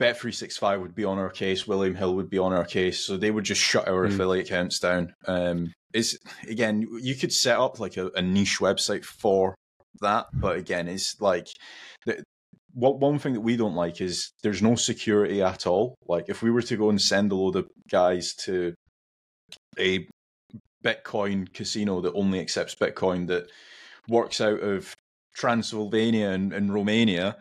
Bet365 0.01 0.81
would 0.81 0.95
be 0.95 1.05
on 1.05 1.17
our 1.19 1.29
case, 1.29 1.67
William 1.67 1.95
Hill 1.95 2.15
would 2.15 2.29
be 2.29 2.39
on 2.39 2.51
our 2.53 2.65
case, 2.65 2.99
so 2.99 3.15
they 3.15 3.31
would 3.31 3.43
just 3.45 3.61
shut 3.61 3.87
our 3.87 4.07
Hmm. 4.07 4.13
affiliate 4.13 4.47
accounts 4.47 4.79
down. 4.79 5.13
Um, 5.27 5.71
is 5.93 6.17
again, 6.47 6.87
you 7.01 7.15
could 7.15 7.31
set 7.31 7.59
up 7.59 7.79
like 7.79 7.97
a, 7.97 8.09
a 8.15 8.21
niche 8.21 8.57
website 8.59 9.05
for 9.05 9.53
that, 10.01 10.25
but 10.33 10.57
again, 10.57 10.87
it's 10.87 11.21
like 11.21 11.47
the, 12.05 12.23
what 12.73 12.99
one 12.99 13.19
thing 13.19 13.33
that 13.33 13.41
we 13.41 13.55
don't 13.55 13.75
like 13.75 14.01
is 14.01 14.31
there's 14.41 14.63
no 14.63 14.73
security 14.75 15.43
at 15.43 15.67
all. 15.67 15.93
Like 16.07 16.25
if 16.29 16.41
we 16.41 16.49
were 16.49 16.63
to 16.63 16.75
go 16.77 16.89
and 16.89 16.99
send 16.99 17.31
a 17.31 17.35
load 17.35 17.55
of 17.55 17.67
guys 17.91 18.33
to 18.45 18.73
a 19.77 20.07
Bitcoin 20.83 21.51
casino 21.53 22.01
that 22.01 22.13
only 22.13 22.39
accepts 22.39 22.75
Bitcoin 22.75 23.27
that 23.27 23.47
works 24.07 24.41
out 24.41 24.59
of 24.59 24.95
Transylvania 25.35 26.29
and, 26.29 26.53
and 26.53 26.73
Romania 26.73 27.37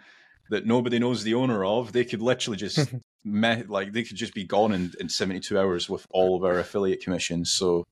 that 0.50 0.66
nobody 0.66 0.98
knows 0.98 1.22
the 1.24 1.34
owner 1.34 1.64
of, 1.64 1.92
they 1.92 2.04
could 2.04 2.22
literally 2.22 2.56
just 2.56 2.92
me- 3.24 3.62
like 3.68 3.92
they 3.92 4.02
could 4.02 4.16
just 4.16 4.34
be 4.34 4.44
gone 4.44 4.72
in, 4.72 4.92
in 5.00 5.08
72 5.08 5.58
hours 5.58 5.88
with 5.88 6.06
all 6.10 6.36
of 6.36 6.44
our 6.44 6.58
affiliate 6.58 7.02
commissions. 7.02 7.50
So 7.52 7.84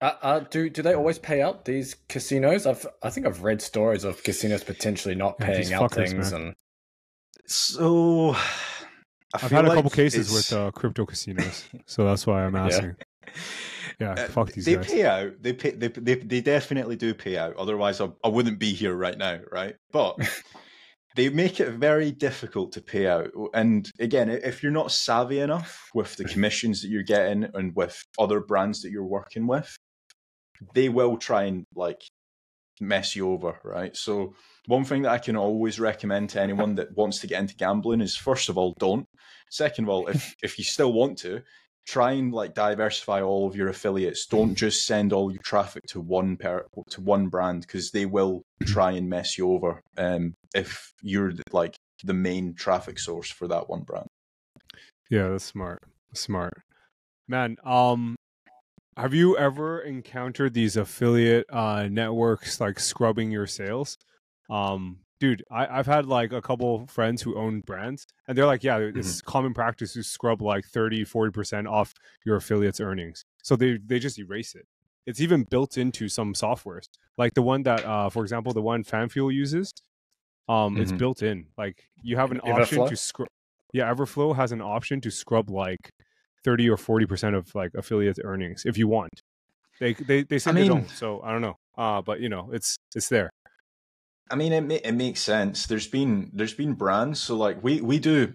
Uh, 0.00 0.12
uh, 0.22 0.38
do 0.40 0.70
do 0.70 0.82
they 0.82 0.94
always 0.94 1.18
pay 1.18 1.42
out 1.42 1.64
these 1.64 1.96
casinos? 2.08 2.66
I've 2.66 2.86
I 3.02 3.10
think 3.10 3.26
I've 3.26 3.42
read 3.42 3.60
stories 3.60 4.04
of 4.04 4.22
casinos 4.22 4.62
potentially 4.64 5.14
not 5.14 5.38
paying 5.38 5.56
these 5.58 5.72
out 5.72 5.90
fuckers, 5.90 6.08
things, 6.10 6.32
man. 6.32 6.40
and 6.42 6.54
so 7.46 8.34
I 8.34 8.38
I've 9.34 9.40
feel 9.42 9.48
had 9.56 9.64
a 9.64 9.68
like 9.68 9.76
couple 9.76 9.90
cases 9.90 10.28
it's- 10.30 10.50
with 10.50 10.58
uh, 10.58 10.70
crypto 10.70 11.04
casinos, 11.06 11.64
so 11.86 12.04
that's 12.04 12.26
why 12.26 12.44
I'm 12.44 12.54
asking. 12.66 12.94
Yeah, 12.98 13.32
Uh, 14.00 14.14
fuck 14.28 14.52
these 14.52 14.64
they 14.64 14.76
guys. 14.76 14.86
pay 14.86 15.04
out. 15.04 15.32
They 15.40 15.52
pay. 15.52 15.70
They, 15.72 15.88
they 15.88 16.14
they 16.14 16.40
definitely 16.40 16.96
do 16.96 17.14
pay 17.14 17.36
out. 17.36 17.56
Otherwise, 17.56 18.00
I, 18.00 18.08
I 18.22 18.28
wouldn't 18.28 18.58
be 18.58 18.72
here 18.72 18.94
right 18.94 19.18
now, 19.18 19.40
right? 19.50 19.74
But 19.90 20.16
they 21.16 21.30
make 21.30 21.58
it 21.58 21.72
very 21.72 22.12
difficult 22.12 22.72
to 22.72 22.80
pay 22.80 23.08
out. 23.08 23.30
And 23.54 23.90
again, 23.98 24.30
if 24.30 24.62
you're 24.62 24.70
not 24.70 24.92
savvy 24.92 25.40
enough 25.40 25.90
with 25.94 26.14
the 26.14 26.24
commissions 26.32 26.80
that 26.82 26.88
you're 26.88 27.02
getting 27.02 27.48
and 27.54 27.74
with 27.74 28.00
other 28.18 28.40
brands 28.40 28.82
that 28.82 28.92
you're 28.92 29.04
working 29.04 29.48
with, 29.48 29.76
they 30.74 30.88
will 30.88 31.16
try 31.16 31.44
and 31.44 31.64
like 31.74 32.00
mess 32.80 33.16
you 33.16 33.30
over, 33.30 33.58
right? 33.64 33.96
So 33.96 34.34
one 34.66 34.84
thing 34.84 35.02
that 35.02 35.12
I 35.12 35.18
can 35.18 35.36
always 35.36 35.80
recommend 35.80 36.30
to 36.30 36.40
anyone 36.40 36.76
that 36.76 36.96
wants 36.96 37.18
to 37.20 37.26
get 37.26 37.40
into 37.40 37.56
gambling 37.56 38.00
is 38.00 38.16
first 38.16 38.48
of 38.48 38.56
all, 38.56 38.74
don't. 38.78 39.06
Second 39.50 39.84
of 39.86 39.88
all, 39.90 40.06
if 40.06 40.34
if 40.42 40.58
you 40.58 40.64
still 40.64 40.92
want 40.92 41.18
to, 41.18 41.42
try 41.88 42.12
and 42.12 42.34
like 42.34 42.52
diversify 42.54 43.22
all 43.22 43.46
of 43.46 43.56
your 43.56 43.68
affiliates. 43.68 44.26
Don't 44.26 44.54
just 44.54 44.84
send 44.84 45.12
all 45.12 45.32
your 45.32 45.42
traffic 45.42 45.84
to 45.88 46.00
one 46.00 46.36
per 46.36 46.66
to 46.90 47.00
one 47.00 47.28
brand 47.28 47.62
because 47.62 47.90
they 47.90 48.04
will 48.04 48.42
try 48.66 48.90
and 48.92 49.08
mess 49.08 49.38
you 49.38 49.50
over. 49.50 49.80
Um, 49.96 50.34
if 50.54 50.92
you're 51.00 51.32
like 51.50 51.76
the 52.04 52.12
main 52.12 52.54
traffic 52.54 52.98
source 52.98 53.30
for 53.30 53.48
that 53.48 53.70
one 53.70 53.82
brand. 53.82 54.06
Yeah, 55.10 55.28
that's 55.28 55.44
smart. 55.44 55.82
Smart. 56.12 56.60
Man, 57.26 57.56
um 57.64 58.16
have 58.96 59.14
you 59.14 59.38
ever 59.38 59.80
encountered 59.80 60.52
these 60.52 60.76
affiliate 60.76 61.46
uh 61.50 61.88
networks 61.90 62.60
like 62.60 62.78
scrubbing 62.78 63.30
your 63.30 63.46
sales? 63.46 63.96
Um 64.50 64.98
dude, 65.20 65.42
I, 65.50 65.78
I've 65.78 65.86
had 65.86 66.04
like 66.04 66.32
a 66.32 66.42
couple 66.42 66.86
friends 66.86 67.22
who 67.22 67.36
own 67.36 67.60
brands 67.60 68.06
and 68.28 68.38
they're 68.38 68.46
like, 68.46 68.62
yeah, 68.62 68.78
it's 68.78 69.20
common 69.22 69.54
practice 69.54 69.94
to 69.94 70.02
scrub 70.04 70.40
like 70.42 70.64
30, 70.66 71.04
40% 71.04 71.66
off 71.68 71.94
your 72.24 72.36
affiliates 72.36 72.78
earnings. 72.80 73.24
So 73.42 73.56
they 73.56 73.78
they 73.84 73.98
just 73.98 74.18
erase 74.18 74.54
it. 74.54 74.66
It's 75.06 75.20
even 75.20 75.44
built 75.44 75.78
into 75.78 76.08
some 76.08 76.34
softwares. 76.34 76.84
Like 77.16 77.34
the 77.34 77.42
one 77.42 77.62
that 77.64 77.84
uh 77.84 78.10
for 78.10 78.22
example, 78.22 78.52
the 78.52 78.62
one 78.62 78.84
FanFuel 78.84 79.32
uses, 79.34 79.72
um 80.48 80.76
it's 80.76 80.92
Mhm. 80.92 80.98
built 80.98 81.22
in. 81.22 81.46
Like 81.56 81.88
you 82.02 82.16
have 82.16 82.30
an 82.30 82.40
option 82.40 82.78
Everflow? 82.78 82.88
to 82.90 82.96
scrub 82.96 83.28
yeah, 83.72 83.92
Everflow 83.92 84.34
has 84.36 84.52
an 84.52 84.60
option 84.62 85.00
to 85.02 85.10
scrub 85.10 85.50
like 85.50 85.90
30 86.44 86.70
or 86.70 86.76
40% 86.76 87.34
of 87.36 87.54
like 87.54 87.72
affiliate 87.74 88.18
earnings 88.24 88.64
if 88.64 88.78
you 88.78 88.88
want. 88.88 89.22
They 89.80 89.94
they 89.94 90.22
they 90.24 90.38
say 90.38 90.50
I 90.50 90.54
they 90.54 90.62
mean- 90.62 90.70
don't, 90.72 90.90
so 90.90 91.20
I 91.22 91.32
don't 91.32 91.42
know. 91.42 91.56
Uh 91.76 92.02
but 92.02 92.20
you 92.20 92.28
know, 92.28 92.50
it's 92.52 92.76
it's 92.94 93.08
there. 93.08 93.30
I 94.30 94.36
mean, 94.36 94.52
it 94.52 94.82
it 94.84 94.92
makes 94.92 95.20
sense. 95.20 95.66
There's 95.66 95.86
been 95.86 96.30
there's 96.32 96.54
been 96.54 96.74
brands, 96.74 97.20
so 97.20 97.36
like 97.36 97.62
we 97.62 97.80
we 97.80 97.98
do, 97.98 98.34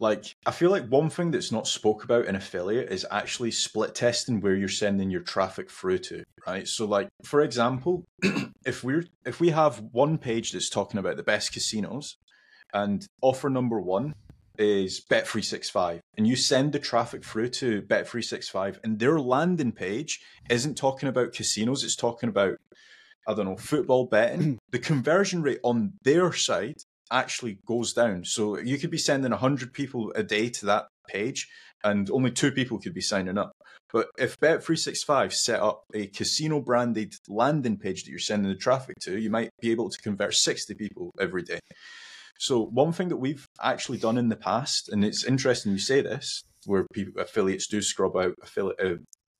like 0.00 0.34
I 0.46 0.50
feel 0.50 0.70
like 0.70 0.86
one 0.86 1.10
thing 1.10 1.30
that's 1.30 1.52
not 1.52 1.66
spoke 1.66 2.04
about 2.04 2.26
in 2.26 2.36
affiliate 2.36 2.90
is 2.90 3.06
actually 3.10 3.50
split 3.50 3.94
testing 3.94 4.40
where 4.40 4.54
you're 4.54 4.68
sending 4.68 5.10
your 5.10 5.22
traffic 5.22 5.70
through 5.70 5.98
to, 5.98 6.24
right? 6.46 6.66
So 6.66 6.86
like 6.86 7.08
for 7.24 7.42
example, 7.42 8.04
if 8.64 8.82
we're 8.84 9.04
if 9.26 9.40
we 9.40 9.50
have 9.50 9.82
one 9.92 10.18
page 10.18 10.52
that's 10.52 10.70
talking 10.70 10.98
about 10.98 11.16
the 11.16 11.22
best 11.22 11.52
casinos, 11.52 12.16
and 12.72 13.06
offer 13.22 13.48
number 13.48 13.80
one 13.80 14.14
is 14.58 15.00
Bet365 15.08 16.00
and 16.16 16.26
you 16.26 16.34
send 16.34 16.72
the 16.72 16.78
traffic 16.78 17.24
through 17.24 17.48
to 17.48 17.80
Bet365 17.82 18.78
and 18.82 18.98
their 18.98 19.20
landing 19.20 19.72
page 19.72 20.20
isn't 20.50 20.76
talking 20.76 21.08
about 21.08 21.32
casinos, 21.32 21.84
it's 21.84 21.94
talking 21.94 22.28
about, 22.28 22.58
I 23.28 23.34
don't 23.34 23.44
know, 23.44 23.56
football 23.56 24.06
betting, 24.06 24.58
the 24.72 24.78
conversion 24.78 25.42
rate 25.42 25.60
on 25.62 25.92
their 26.02 26.32
side 26.32 26.78
actually 27.12 27.58
goes 27.66 27.92
down. 27.92 28.24
So 28.24 28.58
you 28.58 28.78
could 28.78 28.90
be 28.90 28.98
sending 28.98 29.30
100 29.30 29.72
people 29.72 30.12
a 30.16 30.22
day 30.22 30.48
to 30.48 30.66
that 30.66 30.88
page 31.06 31.48
and 31.84 32.10
only 32.10 32.30
two 32.30 32.50
people 32.50 32.78
could 32.78 32.94
be 32.94 33.00
signing 33.00 33.38
up. 33.38 33.52
But 33.92 34.08
if 34.18 34.38
Bet365 34.40 35.32
set 35.32 35.60
up 35.60 35.84
a 35.94 36.08
casino 36.08 36.60
branded 36.60 37.14
landing 37.28 37.78
page 37.78 38.04
that 38.04 38.10
you're 38.10 38.18
sending 38.18 38.50
the 38.50 38.58
traffic 38.58 38.96
to, 39.02 39.18
you 39.18 39.30
might 39.30 39.50
be 39.60 39.70
able 39.70 39.88
to 39.88 39.98
convert 40.02 40.34
60 40.34 40.74
people 40.74 41.10
every 41.20 41.42
day. 41.42 41.60
So 42.38 42.64
one 42.64 42.92
thing 42.92 43.08
that 43.08 43.16
we've 43.16 43.46
actually 43.60 43.98
done 43.98 44.18
in 44.18 44.28
the 44.28 44.36
past, 44.36 44.88
and 44.90 45.04
it's 45.04 45.24
interesting 45.24 45.72
you 45.72 45.78
say 45.78 46.02
this, 46.02 46.42
where 46.66 46.86
people, 46.92 47.20
affiliates 47.20 47.66
do 47.66 47.80
scrub 47.80 48.16
out 48.16 48.34
affiliate, 48.42 48.80
uh, 48.80 48.96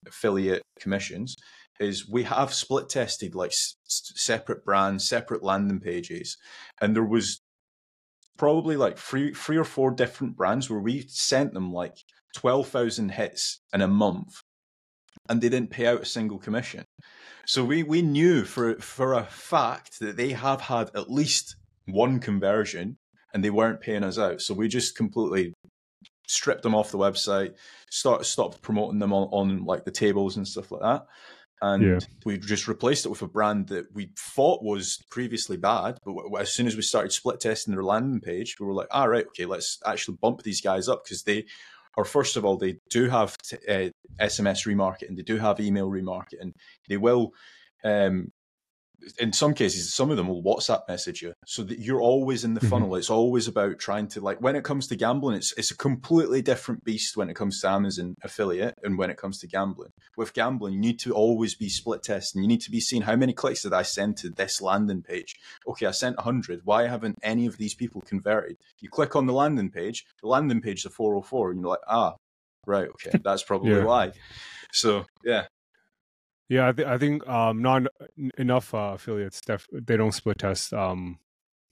affiliate 0.06 0.62
commissions, 0.80 1.36
is 1.80 2.08
we 2.08 2.24
have 2.24 2.52
split 2.52 2.88
tested 2.88 3.34
like 3.34 3.50
s- 3.50 3.76
separate 3.86 4.64
brands, 4.64 5.08
separate 5.08 5.42
landing 5.42 5.80
pages, 5.80 6.36
and 6.80 6.94
there 6.94 7.04
was 7.04 7.40
probably 8.36 8.76
like 8.76 8.98
three, 8.98 9.32
three 9.34 9.56
or 9.56 9.64
four 9.64 9.90
different 9.90 10.36
brands 10.36 10.70
where 10.70 10.80
we 10.80 11.04
sent 11.08 11.54
them 11.54 11.72
like 11.72 11.96
twelve 12.36 12.68
thousand 12.68 13.10
hits 13.10 13.60
in 13.72 13.80
a 13.80 13.88
month, 13.88 14.42
and 15.28 15.40
they 15.40 15.48
didn't 15.48 15.70
pay 15.70 15.86
out 15.86 16.02
a 16.02 16.06
single 16.06 16.38
commission. 16.38 16.84
So 17.46 17.64
we 17.64 17.82
we 17.82 18.02
knew 18.02 18.44
for 18.44 18.76
for 18.76 19.14
a 19.14 19.24
fact 19.24 20.00
that 20.00 20.16
they 20.16 20.30
have 20.30 20.60
had 20.60 20.90
at 20.94 21.10
least 21.10 21.56
one 21.86 22.20
conversion 22.20 22.98
and 23.32 23.44
they 23.44 23.50
weren't 23.50 23.80
paying 23.80 24.04
us 24.04 24.18
out. 24.18 24.40
So 24.40 24.54
we 24.54 24.68
just 24.68 24.96
completely 24.96 25.52
stripped 26.26 26.62
them 26.62 26.74
off 26.74 26.90
the 26.90 26.98
website, 26.98 27.54
start 27.90 28.26
stopped 28.26 28.60
promoting 28.62 28.98
them 28.98 29.12
on, 29.12 29.28
on 29.32 29.64
like 29.64 29.84
the 29.84 29.90
tables 29.90 30.36
and 30.36 30.46
stuff 30.46 30.70
like 30.70 30.82
that. 30.82 31.06
And 31.60 31.82
Yeah. 31.84 31.98
we 32.24 32.38
just 32.38 32.68
replaced 32.68 33.04
it 33.04 33.08
with 33.08 33.22
a 33.22 33.28
brand 33.28 33.68
that 33.68 33.92
we 33.92 34.10
thought 34.16 34.62
was 34.62 35.02
previously 35.10 35.56
bad, 35.56 35.98
but 36.04 36.14
w- 36.14 36.38
as 36.38 36.52
soon 36.52 36.66
as 36.66 36.76
we 36.76 36.82
started 36.82 37.12
split 37.12 37.40
testing 37.40 37.74
their 37.74 37.82
landing 37.82 38.20
page, 38.20 38.56
we 38.60 38.66
were 38.66 38.74
like, 38.74 38.88
"All 38.92 39.08
right, 39.08 39.26
okay, 39.28 39.44
let's 39.44 39.78
actually 39.84 40.18
bump 40.20 40.42
these 40.42 40.60
guys 40.60 40.88
up 40.88 41.04
because 41.04 41.24
they 41.24 41.46
or 41.96 42.04
first 42.04 42.36
of 42.36 42.44
all, 42.44 42.56
they 42.56 42.78
do 42.90 43.08
have 43.08 43.36
t- 43.38 43.56
uh, 43.68 43.90
SMS 44.20 44.64
remarketing, 44.66 45.16
they 45.16 45.22
do 45.22 45.36
have 45.36 45.58
email 45.58 45.90
remarketing, 45.90 46.52
they 46.88 46.96
will 46.96 47.32
um, 47.82 48.30
in 49.18 49.32
some 49.32 49.54
cases, 49.54 49.94
some 49.94 50.10
of 50.10 50.16
them 50.16 50.28
will 50.28 50.42
WhatsApp 50.42 50.82
message 50.88 51.22
you, 51.22 51.32
so 51.46 51.62
that 51.62 51.78
you're 51.78 52.00
always 52.00 52.44
in 52.44 52.54
the 52.54 52.60
Mhm. 52.60 52.68
funnel. 52.68 52.96
It's 52.96 53.10
always 53.10 53.46
about 53.46 53.78
trying 53.78 54.08
to 54.08 54.20
like 54.20 54.40
when 54.40 54.56
it 54.56 54.64
comes 54.64 54.86
to 54.88 54.96
gambling, 54.96 55.36
it's 55.36 55.52
it's 55.56 55.70
a 55.70 55.76
completely 55.76 56.42
different 56.42 56.84
beast 56.84 57.16
when 57.16 57.30
it 57.30 57.34
comes 57.34 57.60
to 57.60 57.68
Amazon 57.68 58.14
affiliate 58.22 58.74
and 58.82 58.98
when 58.98 59.10
it 59.10 59.16
comes 59.16 59.38
to 59.40 59.46
gambling. 59.46 59.90
With 60.16 60.34
gambling, 60.34 60.74
you 60.74 60.80
need 60.80 60.98
to 61.00 61.12
always 61.14 61.54
be 61.54 61.68
split 61.68 62.02
testing. 62.02 62.42
You 62.42 62.48
need 62.48 62.60
to 62.62 62.70
be 62.70 62.80
seeing 62.80 63.02
how 63.02 63.16
many 63.16 63.32
clicks 63.32 63.62
did 63.62 63.72
I 63.72 63.82
send 63.82 64.16
to 64.18 64.30
this 64.30 64.60
landing 64.60 65.02
page. 65.02 65.34
Okay, 65.66 65.86
I 65.86 65.92
sent 65.92 66.20
hundred. 66.20 66.60
Why 66.64 66.86
haven't 66.88 67.18
any 67.22 67.46
of 67.46 67.56
these 67.56 67.74
people 67.74 68.00
converted? 68.00 68.56
You 68.80 68.88
click 68.90 69.14
on 69.14 69.26
the 69.26 69.32
landing 69.32 69.70
page. 69.70 70.04
The 70.22 70.28
landing 70.28 70.60
page 70.60 70.80
is 70.80 70.86
a 70.86 70.90
404, 70.90 71.52
and 71.52 71.60
you're 71.60 71.70
like, 71.70 71.78
ah, 71.88 72.14
right, 72.66 72.88
okay, 72.88 73.10
that's 73.24 73.42
probably 73.44 73.70
Yeah. 73.70 73.84
why. 73.84 74.12
So 74.72 75.06
yeah, 75.24 75.46
Yeah, 76.48 76.68
I, 76.68 76.72
th- 76.72 76.88
I 76.88 76.96
think 76.98 77.26
um, 77.28 77.60
not 77.60 77.82
en- 78.18 78.30
enough 78.38 78.72
uh, 78.74 78.92
affiliates. 78.94 79.40
Def- 79.42 79.66
they 79.72 79.96
don't 79.96 80.12
split 80.12 80.38
test 80.38 80.72
um, 80.72 81.18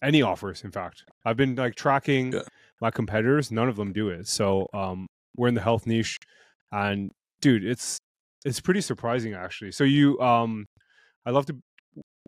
any 0.02 0.20
offers. 0.22 0.62
In 0.64 0.70
fact, 0.70 1.04
I've 1.24 1.36
been 1.36 1.54
like 1.54 1.74
tracking 1.74 2.32
Yeah. 2.32 2.40
my 2.80 2.90
competitors. 2.90 3.50
None 3.50 3.68
of 3.68 3.76
them 3.76 3.92
do 3.92 4.08
it. 4.10 4.26
So 4.28 4.68
um, 4.74 5.06
we're 5.36 5.48
in 5.48 5.54
the 5.54 5.62
health 5.62 5.86
niche, 5.86 6.18
and 6.72 7.10
dude, 7.40 7.64
it's 7.64 7.98
it's 8.44 8.60
pretty 8.60 8.80
surprising 8.82 9.34
actually. 9.34 9.72
So 9.72 9.84
you, 9.84 10.20
um, 10.20 10.66
I 11.24 11.30
love 11.30 11.46
to. 11.46 11.56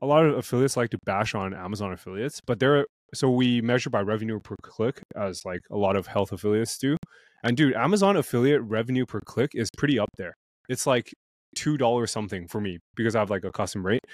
A 0.00 0.06
lot 0.06 0.24
of 0.24 0.38
affiliates 0.38 0.76
like 0.76 0.90
to 0.90 0.98
bash 1.04 1.34
on 1.34 1.52
Amazon 1.52 1.92
affiliates, 1.92 2.40
but 2.46 2.60
they're 2.60 2.86
so 3.14 3.28
we 3.30 3.60
measure 3.60 3.90
by 3.90 4.00
revenue 4.00 4.38
per 4.38 4.54
click, 4.62 5.02
as 5.16 5.44
like 5.44 5.60
a 5.72 5.76
lot 5.76 5.96
of 5.96 6.06
health 6.06 6.30
affiliates 6.32 6.78
do. 6.78 6.96
And 7.42 7.56
dude, 7.56 7.74
Amazon 7.74 8.16
affiliate 8.16 8.62
revenue 8.62 9.04
per 9.06 9.20
click 9.20 9.50
is 9.54 9.68
pretty 9.76 9.98
up 9.98 10.10
there. 10.16 10.34
It's 10.68 10.86
like 10.86 11.12
two 11.58 11.76
dollars 11.76 12.12
something 12.12 12.46
for 12.46 12.60
me 12.60 12.78
because 12.94 13.16
I 13.16 13.18
have 13.18 13.30
like 13.30 13.44
a 13.44 13.50
custom 13.50 13.84
rate. 13.84 14.04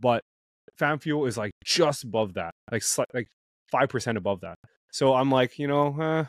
But 0.00 0.22
FanFuel 0.80 1.28
is 1.28 1.36
like 1.36 1.52
just 1.64 2.04
above 2.04 2.34
that, 2.34 2.52
like 2.72 2.82
like 3.12 3.28
five 3.70 3.90
percent 3.90 4.16
above 4.16 4.40
that. 4.40 4.56
So 4.90 5.14
I'm 5.14 5.30
like, 5.30 5.58
you 5.58 5.68
know, 5.68 6.00
uh, 6.00 6.24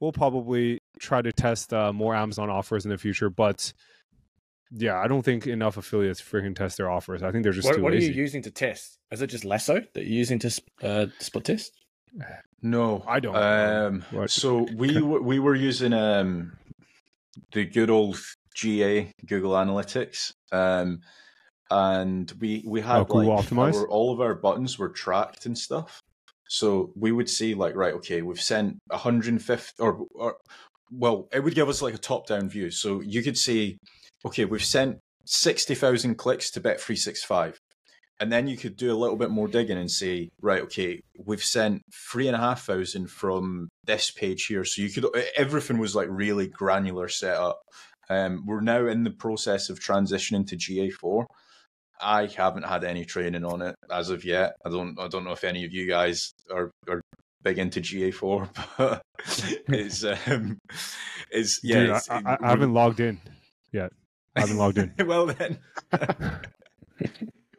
we'll 0.00 0.12
probably 0.12 0.78
try 0.98 1.22
to 1.22 1.32
test 1.32 1.72
uh, 1.72 1.92
more 1.92 2.16
Amazon 2.16 2.50
offers 2.50 2.84
in 2.84 2.90
the 2.90 2.98
future. 2.98 3.30
But 3.30 3.72
yeah, 4.72 4.98
I 4.98 5.06
don't 5.06 5.22
think 5.22 5.46
enough 5.46 5.76
affiliates 5.76 6.20
freaking 6.20 6.56
test 6.56 6.78
their 6.78 6.90
offers. 6.90 7.22
I 7.22 7.30
think 7.30 7.44
they're 7.44 7.52
just 7.52 7.68
What, 7.68 7.76
too 7.76 7.82
what 7.82 7.92
are 7.92 7.96
you 7.96 8.10
using 8.10 8.42
to 8.42 8.50
test? 8.50 8.98
Is 9.12 9.22
it 9.22 9.28
just 9.28 9.44
Lasso 9.44 9.82
that 9.94 10.04
you're 10.04 10.18
using 10.18 10.40
to 10.40 10.62
uh, 10.82 11.06
split 11.20 11.44
test? 11.44 11.72
No, 12.60 13.04
I 13.06 13.20
don't. 13.20 13.36
Um, 13.36 14.04
What? 14.10 14.30
so 14.30 14.66
we 14.74 15.00
we 15.30 15.38
were 15.38 15.54
using 15.54 15.92
um, 15.92 16.56
the 17.52 17.64
good 17.64 17.90
old 17.90 18.18
GA 18.54 19.10
Google 19.26 19.52
Analytics, 19.52 20.32
um, 20.52 21.00
and 21.70 22.32
we 22.40 22.62
we 22.66 22.80
had 22.80 22.96
Oh, 23.00 23.04
like 23.14 23.26
our- 23.76 23.88
all 23.88 24.12
of 24.12 24.20
our 24.20 24.34
buttons 24.34 24.78
were 24.78 24.90
tracked 24.90 25.46
and 25.46 25.56
stuff. 25.56 26.00
So 26.48 26.92
we 26.94 27.12
would 27.12 27.30
see 27.30 27.54
like 27.54 27.74
right, 27.74 27.94
okay, 27.94 28.20
we've 28.22 28.40
sent 28.40 28.76
150 28.90 29.82
or 29.82 30.06
or 30.14 30.36
well, 30.90 31.28
it 31.32 31.40
would 31.42 31.54
give 31.54 31.68
us 31.70 31.80
like 31.80 31.94
a 31.94 31.98
top 31.98 32.26
down 32.26 32.50
view. 32.50 32.70
So 32.70 33.00
you 33.00 33.22
could 33.22 33.38
see, 33.38 33.78
okay, 34.26 34.44
we've 34.44 34.62
sent 34.64 34.98
60,000 35.24 36.16
clicks 36.16 36.50
to 36.50 36.60
Bet365. 36.60 37.56
And 38.20 38.30
then 38.30 38.46
you 38.46 38.58
could 38.58 38.76
do 38.76 38.92
a 38.92 38.98
little 38.98 39.16
bit 39.16 39.30
more 39.30 39.48
digging 39.48 39.78
and 39.78 39.90
say, 39.90 40.28
right, 40.42 40.60
okay, 40.64 41.00
we've 41.24 41.42
sent 41.42 41.80
three 42.10 42.26
and 42.28 42.36
a 42.36 42.38
half 42.38 42.64
thousand 42.66 43.10
from 43.10 43.68
this 43.86 44.10
page 44.10 44.44
here. 44.46 44.64
So 44.64 44.82
you 44.82 44.90
could, 44.90 45.06
everything 45.34 45.78
was 45.78 45.96
like 45.96 46.08
really 46.10 46.46
granular 46.46 47.08
setup. 47.08 47.58
Um, 48.12 48.44
we're 48.46 48.60
now 48.60 48.86
in 48.86 49.04
the 49.04 49.10
process 49.10 49.70
of 49.70 49.80
transitioning 49.80 50.46
to 50.48 50.56
GA4. 50.56 51.24
I 52.00 52.26
haven't 52.26 52.64
had 52.64 52.84
any 52.84 53.04
training 53.04 53.44
on 53.44 53.62
it 53.62 53.74
as 53.90 54.10
of 54.10 54.24
yet. 54.24 54.54
I 54.66 54.70
don't, 54.70 54.98
I 54.98 55.08
don't 55.08 55.24
know 55.24 55.32
if 55.32 55.44
any 55.44 55.64
of 55.64 55.72
you 55.72 55.86
guys 55.88 56.32
are, 56.52 56.70
are 56.88 57.00
big 57.42 57.58
into 57.58 57.80
GA4, 57.80 58.48
but 58.78 59.02
it's, 59.68 60.04
um, 60.04 60.58
it's, 61.30 61.60
yeah, 61.62 61.74
Dude, 61.76 61.84
it's- 61.90 62.10
I, 62.10 62.22
I, 62.26 62.38
I 62.42 62.48
haven't 62.50 62.74
logged 62.74 63.00
in 63.00 63.20
yet. 63.72 63.92
I 64.36 64.40
haven't 64.40 64.58
logged 64.58 64.78
in. 64.78 64.92
well 65.06 65.26
then. 65.26 65.58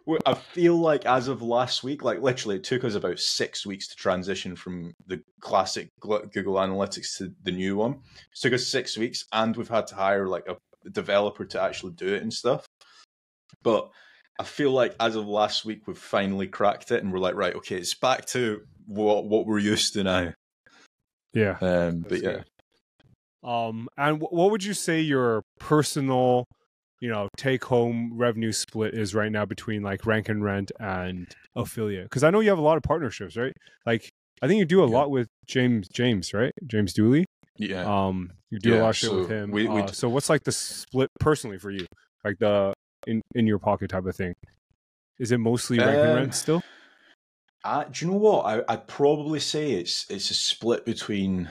Well, 0.05 0.19
I 0.25 0.33
feel 0.33 0.75
like 0.75 1.05
as 1.05 1.29
of 1.29 1.41
last 1.41 1.83
week, 1.83 2.03
like 2.03 2.21
literally, 2.21 2.57
it 2.57 2.63
took 2.63 2.83
us 2.83 2.95
about 2.95 3.19
six 3.19 3.65
weeks 3.65 3.87
to 3.87 3.95
transition 3.95 4.55
from 4.55 4.93
the 5.07 5.21
classic 5.39 5.89
Google 6.01 6.55
Analytics 6.55 7.17
to 7.17 7.33
the 7.43 7.51
new 7.51 7.77
one. 7.77 7.93
It 7.93 8.39
took 8.41 8.53
us 8.53 8.67
six 8.67 8.97
weeks, 8.97 9.25
and 9.31 9.55
we've 9.55 9.69
had 9.69 9.87
to 9.87 9.95
hire 9.95 10.27
like 10.27 10.47
a 10.47 10.57
developer 10.89 11.45
to 11.45 11.61
actually 11.61 11.93
do 11.93 12.13
it 12.13 12.21
and 12.21 12.33
stuff. 12.33 12.65
But 13.61 13.89
I 14.39 14.43
feel 14.43 14.71
like 14.71 14.93
as 14.99 15.15
of 15.15 15.27
last 15.27 15.63
week, 15.63 15.87
we've 15.87 15.97
finally 15.97 16.47
cracked 16.47 16.91
it, 16.91 17.01
and 17.01 17.13
we're 17.13 17.19
like, 17.19 17.35
right, 17.35 17.55
okay, 17.55 17.77
it's 17.77 17.93
back 17.93 18.25
to 18.27 18.61
what 18.85 19.25
what 19.25 19.45
we're 19.45 19.59
used 19.59 19.93
to 19.93 20.03
now. 20.03 20.33
Yeah. 21.33 21.57
Um, 21.61 22.05
but 22.07 22.21
yeah, 22.21 22.31
good. 22.31 22.45
Um, 23.49 23.87
and 23.97 24.21
what 24.21 24.51
would 24.51 24.63
you 24.63 24.73
say 24.73 25.01
your 25.01 25.43
personal, 25.59 26.45
you 27.03 27.09
know, 27.09 27.27
take 27.35 27.65
home 27.65 28.13
revenue 28.15 28.53
split 28.53 28.93
is 28.93 29.13
right 29.13 29.29
now 29.31 29.43
between 29.45 29.83
like 29.83 30.05
rank 30.05 30.29
and 30.29 30.41
rent 30.41 30.71
and 30.79 31.27
affiliate? 31.53 32.05
Because 32.05 32.23
I 32.23 32.29
know 32.29 32.39
you 32.39 32.49
have 32.49 32.57
a 32.65 32.67
lot 32.69 32.77
of 32.77 32.83
partnerships, 32.83 33.35
right? 33.35 33.51
Like 33.85 34.09
I 34.41 34.47
think 34.47 34.59
you 34.59 34.65
do 34.65 34.81
a 34.83 34.87
Yeah. 34.87 34.95
lot 34.99 35.11
with 35.11 35.27
James 35.45 35.89
James, 35.89 36.33
right? 36.33 36.53
James 36.65 36.93
Dooley. 36.93 37.25
yeah. 37.57 37.83
Um, 37.83 38.31
you 38.51 38.57
do 38.59 38.75
a 38.75 38.79
lot 38.79 38.89
of 38.91 38.95
shit 38.97 39.11
with 39.13 39.29
him. 39.29 39.51
we- 39.51 39.67
we 39.67 39.81
Uh, 39.81 39.85
d- 39.87 39.93
so 39.93 40.07
what's 40.09 40.29
like 40.29 40.43
the 40.43 40.51
split 40.53 41.09
personally 41.19 41.59
for 41.59 41.71
you? 41.71 41.85
Like 42.23 42.37
the 42.39 42.73
in 43.05 43.21
in 43.35 43.47
your 43.47 43.59
pocket 43.59 43.89
type 43.89 44.05
of 44.05 44.15
thing. 44.15 44.33
Is 45.19 45.31
it 45.33 45.39
mostly 45.39 45.77
rank 45.79 45.99
and 45.99 46.07
Um, 46.09 46.15
rent 46.15 46.33
still? 46.35 46.61
I, 47.65 47.83
do 47.91 48.05
you 48.05 48.11
know 48.11 48.17
what? 48.17 48.45
I, 48.45 48.73
I'd 48.73 48.87
probably 48.87 49.39
say 49.41 49.71
it's 49.73 50.09
it's 50.09 50.31
a 50.31 50.33
split 50.33 50.85
between 50.85 51.49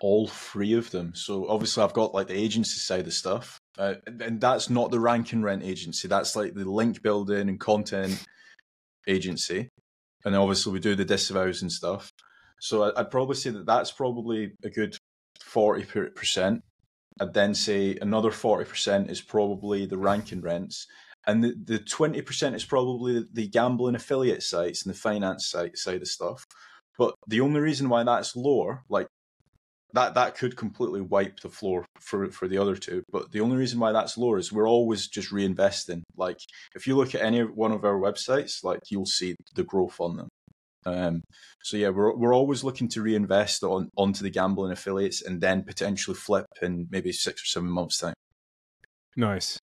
all 0.00 0.28
three 0.28 0.74
of 0.74 0.90
them. 0.92 1.12
So 1.14 1.48
obviously, 1.48 1.82
I've 1.82 1.92
got 1.92 2.14
like 2.14 2.28
the 2.28 2.38
agency 2.38 2.78
side 2.78 3.06
of 3.06 3.12
stuff, 3.14 3.58
uh, 3.78 3.94
and, 4.06 4.40
that's 4.40 4.70
not 4.70 4.90
the 4.90 5.00
rank 5.00 5.32
and 5.32 5.44
rent 5.44 5.62
agency. 5.62 6.08
That's 6.08 6.36
like 6.36 6.54
the 6.54 6.68
link 6.68 7.02
building 7.02 7.48
and 7.48 7.58
content 7.58 8.24
agency, 9.08 9.68
and 10.24 10.36
obviously 10.36 10.72
we 10.72 10.80
do 10.80 10.94
the 10.94 11.04
disavows 11.04 11.62
and 11.62 11.72
stuff. 11.72 12.10
So 12.60 12.92
I'd 12.96 13.10
probably 13.10 13.36
say 13.36 13.50
that 13.50 13.66
that's 13.66 13.90
probably 13.90 14.52
a 14.62 14.70
good 14.70 14.96
forty 15.40 15.84
percent. 15.84 16.62
I'd 17.20 17.34
then 17.34 17.54
say 17.54 17.96
another 18.00 18.30
forty 18.30 18.64
percent 18.64 19.10
is 19.10 19.20
probably 19.20 19.86
the 19.86 19.98
rank 19.98 20.32
and 20.32 20.42
rents, 20.42 20.86
and 21.26 21.42
the, 21.42 21.54
the 21.64 21.78
20% 21.78 22.54
is 22.54 22.64
probably 22.64 23.24
the 23.32 23.48
gambling 23.48 23.94
affiliate 23.94 24.42
sites 24.42 24.84
and 24.84 24.94
the 24.94 24.98
finance 24.98 25.46
site 25.48 25.78
side 25.78 26.02
of 26.02 26.08
stuff. 26.08 26.44
But 26.98 27.14
the 27.26 27.40
only 27.40 27.60
reason 27.60 27.88
why 27.88 28.04
that's 28.04 28.36
lower, 28.36 28.84
like 28.88 29.08
that 29.94 30.14
that 30.14 30.36
could 30.36 30.56
completely 30.56 31.00
wipe 31.00 31.40
the 31.40 31.48
floor 31.48 31.86
for 32.00 32.30
for 32.30 32.48
the 32.48 32.58
other 32.58 32.76
two. 32.76 33.02
But 33.10 33.32
the 33.32 33.40
only 33.40 33.56
reason 33.56 33.78
why 33.78 33.92
that's 33.92 34.18
lower 34.18 34.38
is 34.38 34.52
we're 34.52 34.68
always 34.68 35.08
just 35.08 35.32
reinvesting. 35.32 36.02
Like 36.16 36.38
if 36.74 36.86
you 36.86 36.96
look 36.96 37.14
at 37.14 37.22
any 37.22 37.40
one 37.42 37.72
of 37.72 37.84
our 37.84 37.98
websites, 37.98 38.64
like 38.64 38.80
you'll 38.90 39.06
see 39.06 39.36
the 39.54 39.64
growth 39.64 40.00
on 40.00 40.16
them. 40.16 40.28
Um, 40.86 41.22
so 41.62 41.76
yeah, 41.76 41.90
we're 41.90 42.14
we're 42.14 42.34
always 42.34 42.64
looking 42.64 42.88
to 42.88 43.02
reinvest 43.02 43.62
on 43.62 43.88
onto 43.96 44.22
the 44.22 44.30
gambling 44.30 44.72
affiliates 44.72 45.22
and 45.22 45.40
then 45.40 45.62
potentially 45.62 46.16
flip 46.16 46.46
in 46.60 46.88
maybe 46.90 47.12
six 47.12 47.42
or 47.42 47.46
seven 47.46 47.70
months 47.70 47.98
time. 47.98 48.14
Nice. 49.16 49.58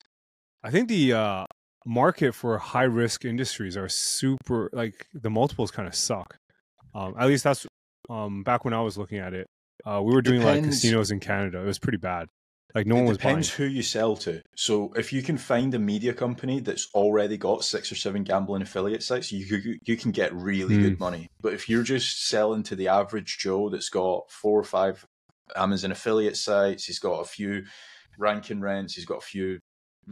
I 0.64 0.72
think 0.72 0.88
the 0.88 1.14
uh, 1.14 1.46
market 1.86 2.34
for 2.34 2.58
high 2.58 2.84
risk 2.84 3.26
industries 3.26 3.76
are 3.76 3.90
super 3.90 4.70
like 4.72 5.08
the 5.14 5.30
multiples 5.30 5.72
kind 5.72 5.88
of 5.88 5.96
suck. 5.96 6.38
Um, 6.96 7.16
at 7.20 7.28
least 7.28 7.44
that's 7.44 7.68
um, 8.10 8.44
back 8.44 8.64
when 8.64 8.74
I 8.74 8.82
was 8.82 8.98
looking 8.98 9.20
at 9.20 9.34
it. 9.34 9.48
Uh, 9.86 10.02
we 10.04 10.14
were 10.14 10.22
doing 10.22 10.42
depends. 10.42 10.68
like 10.68 10.72
casinos 10.72 11.12
in 11.12 11.20
Canada. 11.20 11.62
It 11.62 11.66
was 11.66 11.80
pretty 11.80 11.98
bad. 11.98 12.28
Like 12.74 12.88
no 12.88 12.96
it 12.96 13.00
one 13.00 13.08
was 13.08 13.18
depends 13.18 13.50
who 13.50 13.66
you 13.66 13.84
sell 13.84 14.16
to. 14.18 14.42
So 14.56 14.94
if 14.96 15.12
you 15.12 15.22
can 15.22 15.38
find 15.38 15.74
a 15.74 15.80
media 15.80 16.14
company 16.14 16.60
that's 16.62 16.88
already 16.94 17.38
got 17.38 17.64
six 17.64 17.92
or 17.92 17.96
seven 17.96 18.24
gambling 18.24 18.62
affiliate 18.62 19.04
sites, 19.04 19.32
you 19.32 19.78
you 19.84 19.98
can 19.98 20.12
get 20.12 20.34
really 20.34 20.78
mm. 20.78 20.84
good 20.84 21.00
money. 21.00 21.28
But 21.42 21.54
if 21.54 21.68
you're 21.68 21.84
just 21.84 22.28
selling 22.28 22.64
to 22.64 22.76
the 22.76 22.88
average 22.88 23.40
Joe 23.40 23.70
that's 23.70 23.90
got 23.90 24.30
four 24.32 24.60
or 24.60 24.64
five 24.64 25.06
Amazon 25.56 25.92
affiliate 25.92 26.38
sites, 26.38 26.86
he's 26.86 27.00
got 27.00 27.20
a 27.20 27.26
few 27.26 27.64
ranking 28.18 28.62
rents, 28.62 28.96
he's 28.96 29.06
got 29.06 29.18
a 29.18 29.26
few 29.26 29.60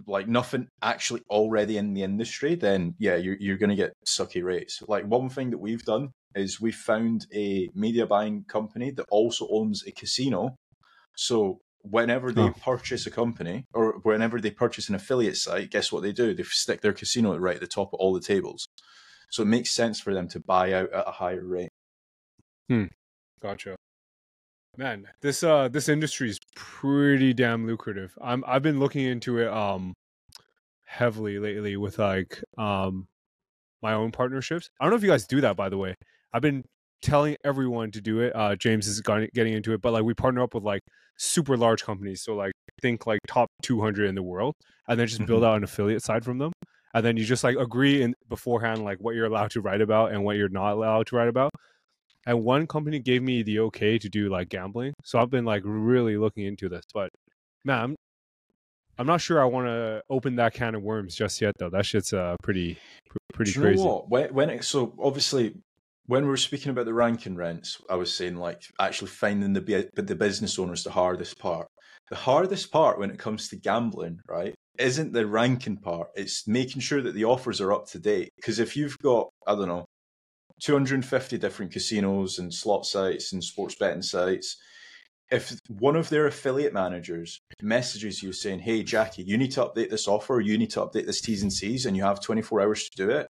like 0.07 0.27
nothing 0.27 0.67
actually 0.81 1.21
already 1.29 1.77
in 1.77 1.93
the 1.93 2.03
industry, 2.03 2.55
then 2.55 2.95
yeah, 2.99 3.15
you're 3.15 3.37
you're 3.39 3.57
going 3.57 3.69
to 3.69 3.75
get 3.75 3.93
sucky 4.07 4.43
rates. 4.43 4.81
Like 4.87 5.05
one 5.05 5.29
thing 5.29 5.49
that 5.51 5.57
we've 5.57 5.83
done 5.83 6.09
is 6.35 6.61
we 6.61 6.71
found 6.71 7.25
a 7.33 7.69
media 7.73 8.05
buying 8.05 8.45
company 8.47 8.91
that 8.91 9.05
also 9.09 9.47
owns 9.49 9.83
a 9.85 9.91
casino. 9.91 10.55
So 11.15 11.59
whenever 11.81 12.31
they 12.31 12.41
oh. 12.41 12.53
purchase 12.63 13.05
a 13.07 13.11
company 13.11 13.65
or 13.73 13.99
whenever 14.03 14.39
they 14.39 14.51
purchase 14.51 14.89
an 14.89 14.95
affiliate 14.95 15.37
site, 15.37 15.71
guess 15.71 15.91
what 15.91 16.03
they 16.03 16.11
do? 16.11 16.33
They 16.33 16.43
stick 16.43 16.81
their 16.81 16.93
casino 16.93 17.35
right 17.37 17.55
at 17.55 17.61
the 17.61 17.67
top 17.67 17.93
of 17.93 17.99
all 17.99 18.13
the 18.13 18.21
tables. 18.21 18.67
So 19.31 19.43
it 19.43 19.47
makes 19.47 19.71
sense 19.71 19.99
for 19.99 20.13
them 20.13 20.27
to 20.29 20.39
buy 20.39 20.73
out 20.73 20.91
at 20.91 21.07
a 21.07 21.11
higher 21.11 21.45
rate. 21.45 21.69
Hmm. 22.67 22.85
Gotcha. 23.41 23.75
Man, 24.77 25.07
this 25.21 25.43
uh 25.43 25.67
this 25.67 25.89
industry 25.89 26.29
is 26.29 26.39
pretty 26.55 27.33
damn 27.33 27.67
lucrative. 27.67 28.17
I'm 28.21 28.43
I've 28.47 28.61
been 28.61 28.79
looking 28.79 29.05
into 29.05 29.39
it 29.39 29.47
um 29.47 29.93
heavily 30.85 31.37
lately 31.39 31.77
with 31.77 31.99
like 31.99 32.43
um 32.57 33.07
my 33.81 33.93
own 33.93 34.11
partnerships. 34.11 34.69
I 34.79 34.85
don't 34.85 34.91
know 34.91 34.97
if 34.97 35.03
you 35.03 35.09
guys 35.09 35.27
do 35.27 35.41
that 35.41 35.55
by 35.55 35.69
the 35.69 35.77
way. 35.77 35.95
I've 36.33 36.41
been 36.41 36.63
telling 37.01 37.37
everyone 37.43 37.91
to 37.91 38.01
do 38.01 38.19
it. 38.19 38.35
Uh, 38.35 38.55
James 38.55 38.87
is 38.87 39.01
getting 39.01 39.53
into 39.53 39.73
it, 39.73 39.81
but 39.81 39.93
like 39.93 40.03
we 40.03 40.13
partner 40.13 40.41
up 40.41 40.53
with 40.53 40.63
like 40.63 40.81
super 41.17 41.57
large 41.57 41.83
companies. 41.83 42.23
So 42.23 42.35
like 42.35 42.53
think 42.81 43.07
like 43.07 43.19
top 43.27 43.49
200 43.63 44.07
in 44.07 44.15
the 44.15 44.23
world, 44.23 44.55
and 44.87 44.99
then 44.99 45.07
just 45.07 45.25
build 45.25 45.43
mm-hmm. 45.43 45.51
out 45.51 45.57
an 45.57 45.63
affiliate 45.63 46.03
side 46.03 46.23
from 46.23 46.37
them. 46.37 46.51
And 46.93 47.05
then 47.05 47.17
you 47.17 47.23
just 47.23 47.43
like 47.43 47.55
agree 47.57 48.01
in 48.01 48.15
beforehand 48.29 48.83
like 48.83 48.97
what 48.99 49.15
you're 49.15 49.27
allowed 49.27 49.51
to 49.51 49.61
write 49.61 49.81
about 49.81 50.11
and 50.11 50.23
what 50.23 50.37
you're 50.37 50.49
not 50.49 50.73
allowed 50.73 51.07
to 51.07 51.15
write 51.15 51.27
about. 51.27 51.51
And 52.29 52.43
one 52.43 52.67
company 52.67 52.99
gave 52.99 53.23
me 53.23 53.41
the 53.41 53.57
okay 53.61 53.97
to 53.97 54.07
do 54.07 54.29
like 54.29 54.49
gambling, 54.49 54.93
so 55.03 55.17
I've 55.17 55.31
been 55.31 55.45
like 55.45 55.63
really 55.65 56.15
looking 56.15 56.45
into 56.45 56.69
this. 56.69 56.83
But 56.93 57.09
man, 57.65 57.79
I'm, 57.79 57.95
I'm 58.99 59.07
not 59.07 59.19
sure 59.19 59.41
I 59.41 59.45
want 59.45 59.65
to 59.65 60.03
open 60.11 60.35
that 60.35 60.53
can 60.53 60.75
of 60.75 60.83
worms 60.83 61.15
just 61.15 61.41
yet, 61.41 61.55
though. 61.57 61.71
That 61.71 61.87
shit's 61.87 62.13
uh 62.13 62.35
pretty 62.43 62.77
pretty 63.33 63.51
crazy. 63.53 63.83
When, 63.83 64.31
when 64.31 64.49
it, 64.51 64.63
so 64.63 64.93
obviously 65.01 65.55
when 66.05 66.21
we 66.21 66.29
were 66.29 66.37
speaking 66.37 66.69
about 66.69 66.85
the 66.85 66.93
ranking 66.93 67.35
rents, 67.35 67.81
I 67.89 67.95
was 67.95 68.13
saying 68.15 68.35
like 68.35 68.61
actually 68.79 69.09
finding 69.09 69.53
the 69.53 69.89
the 69.95 70.15
business 70.15 70.59
owners 70.59 70.83
the 70.83 70.91
hardest 70.91 71.39
part. 71.39 71.65
The 72.11 72.15
hardest 72.15 72.71
part 72.71 72.99
when 72.99 73.09
it 73.09 73.17
comes 73.17 73.47
to 73.47 73.55
gambling, 73.55 74.19
right, 74.29 74.53
isn't 74.77 75.13
the 75.13 75.25
ranking 75.25 75.77
part. 75.77 76.09
It's 76.13 76.47
making 76.47 76.81
sure 76.81 77.01
that 77.01 77.15
the 77.15 77.25
offers 77.25 77.59
are 77.59 77.73
up 77.73 77.87
to 77.87 77.97
date. 77.97 78.29
Because 78.35 78.59
if 78.59 78.77
you've 78.77 78.99
got, 78.99 79.29
I 79.47 79.55
don't 79.55 79.67
know, 79.67 79.85
250 80.59 81.37
different 81.37 81.71
casinos 81.71 82.39
and 82.39 82.53
slot 82.53 82.85
sites 82.85 83.33
and 83.33 83.43
sports 83.43 83.75
betting 83.75 84.01
sites, 84.01 84.57
if 85.31 85.59
one 85.67 85.95
of 85.95 86.09
their 86.09 86.27
affiliate 86.27 86.73
managers 86.73 87.39
messages 87.61 88.23
you 88.23 88.33
saying, 88.33 88.59
"Hey, 88.59 88.83
Jacky, 88.83 89.23
you 89.23 89.37
need 89.37 89.51
to 89.51 89.61
update 89.61 89.89
this 89.89 90.07
offer, 90.07 90.39
you 90.39 90.57
need 90.57 90.71
to 90.71 90.81
update 90.81 91.05
this 91.05 91.21
T's 91.21 91.43
and 91.43 91.53
C's, 91.53 91.85
and 91.85 91.95
you 91.95 92.03
have 92.03 92.21
24 92.21 92.61
hours 92.61 92.89
to 92.89 92.97
do 92.97 93.09
it," 93.11 93.27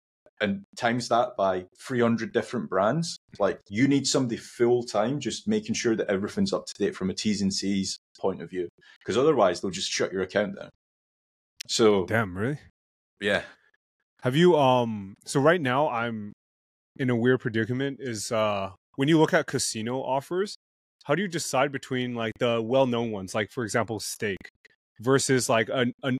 and 0.41 0.65
times 0.75 1.07
that 1.09 1.29
by 1.37 1.65
300 1.79 2.33
different 2.33 2.69
brands 2.69 3.17
like 3.39 3.59
you 3.69 3.87
need 3.87 4.05
somebody 4.05 4.37
full 4.37 4.83
time 4.83 5.19
just 5.19 5.47
making 5.47 5.75
sure 5.75 5.95
that 5.95 6.09
everything's 6.09 6.53
up 6.53 6.65
to 6.65 6.73
date 6.77 6.95
from 6.95 7.09
a 7.09 7.13
t's 7.13 7.41
and 7.41 7.53
c's 7.53 7.97
point 8.19 8.41
of 8.41 8.49
view 8.49 8.67
because 8.99 9.17
otherwise 9.17 9.61
they'll 9.61 9.71
just 9.71 9.91
shut 9.91 10.11
your 10.11 10.21
account 10.21 10.55
down. 10.57 10.69
So 11.67 12.05
damn 12.05 12.37
really? 12.37 12.59
Yeah. 13.21 13.43
Have 14.21 14.35
you 14.35 14.57
um 14.57 15.15
so 15.25 15.39
right 15.39 15.61
now 15.61 15.89
i'm 15.89 16.33
in 16.97 17.09
a 17.09 17.15
weird 17.15 17.39
predicament 17.39 17.97
is 17.99 18.31
uh 18.31 18.69
when 18.95 19.07
you 19.07 19.19
look 19.19 19.33
at 19.33 19.47
casino 19.47 20.01
offers 20.01 20.55
how 21.03 21.15
do 21.15 21.21
you 21.21 21.27
decide 21.27 21.71
between 21.71 22.15
like 22.15 22.33
the 22.39 22.61
well-known 22.61 23.11
ones 23.11 23.35
like 23.35 23.51
for 23.51 23.63
example 23.63 23.99
stake 23.99 24.49
versus 24.99 25.49
like 25.49 25.69
a, 25.69 25.85
a 26.03 26.17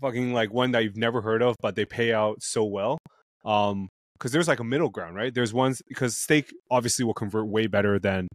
fucking 0.00 0.32
like 0.32 0.52
one 0.52 0.70
that 0.72 0.82
you've 0.82 0.96
never 0.96 1.20
heard 1.20 1.42
of 1.42 1.54
but 1.60 1.76
they 1.76 1.84
pay 1.84 2.12
out 2.12 2.42
so 2.42 2.64
well? 2.64 2.98
Um 3.44 3.88
because 4.18 4.32
there's 4.32 4.48
like 4.48 4.60
a 4.60 4.64
middle 4.64 4.90
ground 4.90 5.16
right? 5.16 5.32
There's 5.32 5.52
ones 5.52 5.82
because 5.88 6.16
stake 6.16 6.52
obviously 6.70 7.04
will 7.04 7.14
convert 7.14 7.46
way 7.46 7.66
better 7.66 7.98
than 7.98 8.28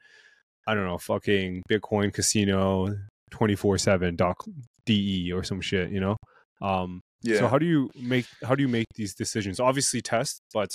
i 0.68 0.74
don't 0.74 0.86
know 0.86 0.98
fucking 0.98 1.62
bitcoin 1.70 2.12
casino 2.12 2.88
24 3.30 3.78
7 3.78 4.16
doc 4.16 4.44
de 4.88 5.32
or 5.32 5.44
some 5.44 5.62
shit 5.62 5.92
you 5.92 6.00
know? 6.00 6.16
Um 6.62 7.02
yeah. 7.22 7.40
so 7.40 7.48
how 7.48 7.58
do 7.58 7.66
you 7.66 7.90
make 7.96 8.26
how 8.44 8.54
do 8.56 8.62
you 8.62 8.68
make 8.68 8.86
these 8.96 9.16
decisions? 9.16 9.60
Obviously 9.60 10.02
test 10.02 10.42
but 10.54 10.70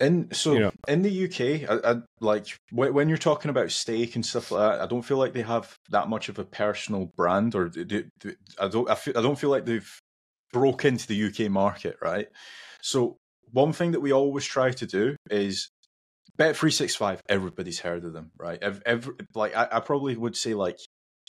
and 0.00 0.34
so 0.34 0.52
you 0.54 0.60
know. 0.60 0.72
in 0.88 1.02
the 1.02 1.24
UK, 1.24 1.70
I, 1.70 1.92
I, 1.92 1.96
like 2.20 2.46
when 2.72 3.08
you're 3.08 3.18
talking 3.18 3.50
about 3.50 3.70
stake 3.70 4.16
and 4.16 4.24
stuff 4.24 4.50
like 4.50 4.72
that, 4.72 4.80
I 4.80 4.86
don't 4.86 5.02
feel 5.02 5.18
like 5.18 5.34
they 5.34 5.42
have 5.42 5.76
that 5.90 6.08
much 6.08 6.28
of 6.28 6.38
a 6.38 6.44
personal 6.44 7.12
brand, 7.16 7.54
or 7.54 7.68
do, 7.68 7.84
do, 7.84 8.34
I 8.58 8.68
don't. 8.68 8.88
I, 8.90 8.94
feel, 8.94 9.16
I 9.16 9.22
don't 9.22 9.38
feel 9.38 9.50
like 9.50 9.66
they've 9.66 10.00
broke 10.52 10.84
into 10.84 11.06
the 11.06 11.26
UK 11.26 11.50
market, 11.50 11.96
right? 12.02 12.28
So 12.82 13.18
one 13.52 13.72
thing 13.72 13.92
that 13.92 14.00
we 14.00 14.12
always 14.12 14.44
try 14.44 14.70
to 14.70 14.86
do 14.86 15.16
is 15.30 15.68
bet 16.36 16.56
365 16.56 17.20
everybody's 17.28 17.80
heard 17.80 18.04
of 18.04 18.12
them 18.12 18.30
right 18.38 18.62
every, 18.62 19.14
like 19.34 19.54
I, 19.54 19.68
I, 19.72 19.80
probably 19.80 20.16
would 20.16 20.36
say 20.36 20.54
like 20.54 20.78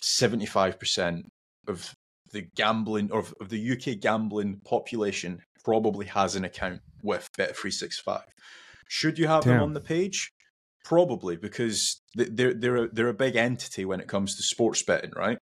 75% 0.02 1.24
of 1.68 1.94
the 2.32 2.46
gambling 2.56 3.12
or 3.12 3.26
of 3.42 3.50
the 3.50 3.72
uk 3.74 4.00
gambling 4.00 4.62
population 4.64 5.42
probably 5.66 6.06
has 6.06 6.36
an 6.36 6.46
account 6.46 6.80
with 7.04 7.28
bet 7.38 7.58
365 7.58 8.22
should 8.92 9.18
you 9.18 9.28
have 9.28 9.44
Damn. 9.44 9.54
them 9.54 9.64
on 9.64 9.74
the 9.74 9.82
page 9.82 10.32
probably 10.84 11.38
because 11.38 12.02
they're 12.16 12.54
they're 12.54 12.84
a, 12.84 12.88
they're 12.90 13.08
a 13.08 13.14
big 13.14 13.36
entity 13.36 13.86
when 13.86 14.02
it 14.02 14.08
comes 14.08 14.36
to 14.36 14.44
sports 14.44 14.84
betting 14.84 15.12
right 15.16 15.38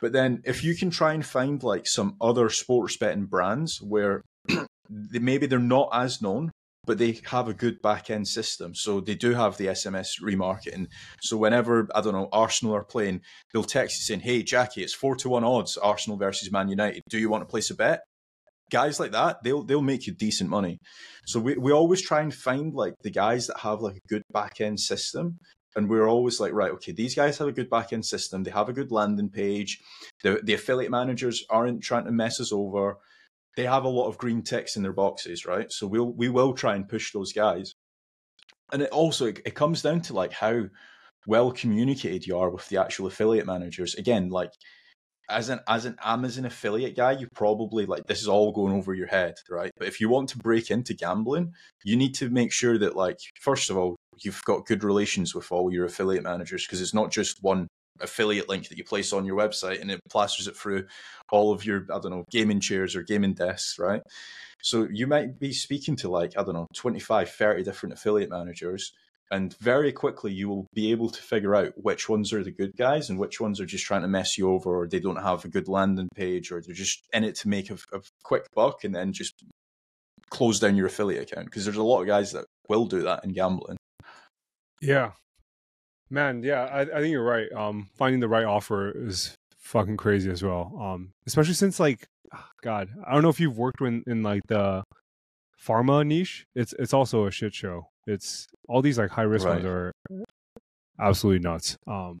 but 0.00 0.12
then 0.12 0.42
if 0.44 0.62
you 0.62 0.74
can 0.74 0.90
try 0.90 1.14
and 1.14 1.24
find 1.24 1.62
like 1.62 1.86
some 1.86 2.16
other 2.20 2.50
sports 2.50 2.96
betting 2.96 3.26
brands 3.26 3.80
where 3.80 4.22
they, 4.90 5.18
maybe 5.18 5.46
they're 5.46 5.58
not 5.58 5.88
as 5.92 6.20
known, 6.20 6.50
but 6.84 6.98
they 6.98 7.20
have 7.24 7.48
a 7.48 7.54
good 7.54 7.80
back 7.82 8.10
end 8.10 8.28
system. 8.28 8.74
So 8.74 9.00
they 9.00 9.14
do 9.14 9.34
have 9.34 9.56
the 9.56 9.66
SMS 9.66 10.20
remarketing. 10.22 10.86
So 11.22 11.36
whenever, 11.36 11.88
I 11.94 12.00
don't 12.00 12.12
know, 12.12 12.28
Arsenal 12.32 12.74
are 12.74 12.84
playing, 12.84 13.22
they'll 13.52 13.64
text 13.64 13.98
you 13.98 14.04
saying, 14.04 14.20
Hey, 14.20 14.42
Jacky, 14.42 14.82
it's 14.82 14.94
four 14.94 15.16
to 15.16 15.28
one 15.30 15.44
odds, 15.44 15.76
Arsenal 15.76 16.18
versus 16.18 16.52
Man 16.52 16.68
United. 16.68 17.02
Do 17.08 17.18
you 17.18 17.28
want 17.28 17.42
to 17.42 17.50
place 17.50 17.70
a 17.70 17.74
bet? 17.74 18.02
Guys 18.70 18.98
like 18.98 19.12
that, 19.12 19.42
they'll 19.42 19.62
they'll 19.62 19.82
make 19.82 20.06
you 20.06 20.12
decent 20.12 20.50
money. 20.50 20.78
So 21.26 21.38
we, 21.40 21.56
we 21.56 21.72
always 21.72 22.02
try 22.02 22.20
and 22.20 22.34
find 22.34 22.74
like 22.74 22.94
the 23.02 23.10
guys 23.10 23.46
that 23.46 23.60
have 23.60 23.80
like 23.80 23.96
a 23.96 24.08
good 24.08 24.22
back 24.32 24.60
end 24.60 24.80
system. 24.80 25.38
And 25.76 25.90
we're 25.90 26.08
always 26.08 26.40
like, 26.40 26.54
right, 26.54 26.70
okay, 26.72 26.92
these 26.92 27.14
guys 27.14 27.36
have 27.36 27.48
a 27.48 27.52
good 27.52 27.68
back 27.68 27.92
end 27.92 28.06
system. 28.06 28.42
They 28.42 28.50
have 28.50 28.70
a 28.70 28.72
good 28.72 28.90
landing 28.90 29.28
page. 29.28 29.80
The 30.22 30.40
the 30.42 30.54
affiliate 30.54 30.90
managers 30.90 31.44
aren't 31.50 31.82
trying 31.82 32.06
to 32.06 32.12
mess 32.12 32.40
us 32.40 32.52
over 32.52 32.98
they 33.56 33.64
have 33.64 33.84
a 33.84 33.88
lot 33.88 34.06
of 34.06 34.18
green 34.18 34.42
ticks 34.42 34.76
in 34.76 34.82
their 34.82 34.92
boxes, 34.92 35.46
right? 35.46 35.72
So 35.72 35.86
we'll 35.86 36.12
we 36.12 36.28
will 36.28 36.52
try 36.52 36.76
and 36.76 36.88
push 36.88 37.12
those 37.12 37.32
guys. 37.32 37.74
And 38.72 38.82
it 38.82 38.90
also 38.90 39.26
it, 39.26 39.40
it 39.44 39.54
comes 39.54 39.82
down 39.82 40.02
to 40.02 40.14
like 40.14 40.32
how 40.32 40.64
well 41.26 41.50
communicated 41.50 42.26
you 42.26 42.38
are 42.38 42.50
with 42.50 42.68
the 42.68 42.76
actual 42.76 43.06
affiliate 43.06 43.46
managers. 43.46 43.94
Again, 43.94 44.28
like 44.28 44.52
as 45.28 45.48
an 45.48 45.60
as 45.68 45.84
an 45.84 45.96
Amazon 46.04 46.44
affiliate 46.44 46.96
guy, 46.96 47.12
you 47.12 47.28
probably 47.34 47.86
like 47.86 48.06
this 48.06 48.20
is 48.20 48.28
all 48.28 48.52
going 48.52 48.74
over 48.74 48.94
your 48.94 49.06
head, 49.06 49.34
right? 49.50 49.70
But 49.76 49.88
if 49.88 50.00
you 50.00 50.08
want 50.08 50.28
to 50.30 50.38
break 50.38 50.70
into 50.70 50.94
gambling, 50.94 51.52
you 51.84 51.96
need 51.96 52.14
to 52.16 52.30
make 52.30 52.52
sure 52.52 52.78
that 52.78 52.96
like 52.96 53.18
first 53.40 53.70
of 53.70 53.76
all, 53.76 53.96
you've 54.22 54.42
got 54.44 54.66
good 54.66 54.84
relations 54.84 55.34
with 55.34 55.50
all 55.50 55.72
your 55.72 55.84
affiliate 55.84 56.24
managers 56.24 56.66
because 56.66 56.80
it's 56.80 56.94
not 56.94 57.10
just 57.10 57.42
one 57.42 57.66
affiliate 58.00 58.48
link 58.48 58.68
that 58.68 58.78
you 58.78 58.84
place 58.84 59.12
on 59.12 59.24
your 59.24 59.36
website 59.36 59.80
and 59.80 59.90
it 59.90 60.00
plasters 60.10 60.46
it 60.46 60.56
through 60.56 60.84
all 61.32 61.50
of 61.50 61.64
your 61.64 61.86
i 61.90 61.98
don't 61.98 62.10
know 62.10 62.24
gaming 62.30 62.60
chairs 62.60 62.94
or 62.94 63.02
gaming 63.02 63.32
desks 63.32 63.78
right 63.78 64.02
so 64.62 64.86
you 64.92 65.06
might 65.06 65.38
be 65.38 65.50
speaking 65.50 65.96
to 65.96 66.10
like 66.10 66.32
i 66.36 66.42
don't 66.42 66.52
know 66.52 66.66
25 66.74 67.30
30 67.30 67.62
different 67.62 67.94
affiliate 67.94 68.28
managers 68.28 68.92
and 69.30 69.56
very 69.58 69.92
quickly 69.92 70.32
you 70.32 70.48
will 70.48 70.66
be 70.72 70.90
able 70.92 71.10
to 71.10 71.20
figure 71.20 71.54
out 71.54 71.72
which 71.76 72.08
ones 72.08 72.32
are 72.32 72.44
the 72.44 72.50
good 72.50 72.76
guys 72.76 73.10
and 73.10 73.18
which 73.18 73.40
ones 73.40 73.60
are 73.60 73.66
just 73.66 73.84
trying 73.84 74.02
to 74.02 74.08
mess 74.08 74.38
you 74.38 74.50
over 74.50 74.80
or 74.80 74.86
they 74.86 75.00
don't 75.00 75.22
have 75.22 75.44
a 75.44 75.48
good 75.48 75.68
landing 75.68 76.08
page 76.14 76.52
or 76.52 76.60
they're 76.60 76.74
just 76.74 77.02
in 77.12 77.24
it 77.24 77.34
to 77.36 77.48
make 77.48 77.70
a, 77.70 77.74
a 77.92 78.00
quick 78.22 78.46
buck 78.54 78.84
and 78.84 78.94
then 78.94 79.12
just 79.12 79.44
close 80.30 80.60
down 80.60 80.76
your 80.76 80.86
affiliate 80.86 81.30
account. 81.30 81.46
Because 81.46 81.64
there's 81.64 81.76
a 81.76 81.82
lot 81.82 82.00
of 82.00 82.06
guys 82.06 82.32
that 82.32 82.44
will 82.68 82.86
do 82.86 83.02
that 83.02 83.24
in 83.24 83.32
gambling. 83.32 83.76
Yeah. 84.80 85.12
Man 86.08 86.44
yeah 86.44 86.62
I, 86.62 86.82
I 86.82 87.00
think 87.00 87.10
you're 87.10 87.24
right. 87.24 87.50
Um 87.52 87.88
finding 87.96 88.20
the 88.20 88.28
right 88.28 88.44
offer 88.44 88.92
is 88.96 89.34
fucking 89.58 89.96
crazy 89.96 90.30
as 90.30 90.42
well. 90.42 90.78
Um 90.80 91.12
especially 91.26 91.54
since 91.54 91.80
like 91.80 92.06
god 92.60 92.88
i 93.06 93.14
don't 93.14 93.22
know 93.22 93.28
if 93.28 93.38
you've 93.38 93.56
worked 93.56 93.80
in, 93.80 94.02
in 94.08 94.22
like 94.22 94.42
the 94.48 94.82
pharma 95.64 96.06
niche. 96.06 96.44
It's 96.54 96.74
it's 96.78 96.92
also 96.92 97.26
a 97.26 97.30
shit 97.30 97.54
show 97.54 97.88
it's 98.06 98.46
all 98.68 98.82
these 98.82 98.98
like 98.98 99.10
high 99.10 99.22
risk 99.22 99.44
Right. 99.46 99.54
ones 99.54 99.64
are 99.64 99.92
absolutely 101.00 101.40
nuts. 101.40 101.76
Um, 101.86 102.18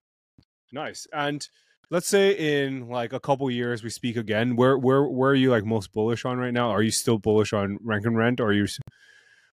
nice. 0.72 1.06
And 1.12 1.46
let's 1.90 2.08
say 2.08 2.32
in 2.64 2.88
like 2.88 3.12
a 3.12 3.20
couple 3.20 3.50
years 3.50 3.82
we 3.82 3.90
speak 3.90 4.16
again. 4.16 4.56
Where 4.56 4.76
where 4.78 5.04
where 5.04 5.30
are 5.30 5.34
you 5.34 5.50
like 5.50 5.64
most 5.64 5.92
bullish 5.92 6.24
on 6.24 6.38
right 6.38 6.52
now? 6.54 6.70
Are 6.70 6.82
you 6.82 6.90
still 6.90 7.18
bullish 7.18 7.52
on 7.52 7.78
rank 7.82 8.04
and 8.06 8.16
rent? 8.16 8.40
Or 8.40 8.48
are 8.48 8.52
you 8.52 8.64
s- 8.64 8.78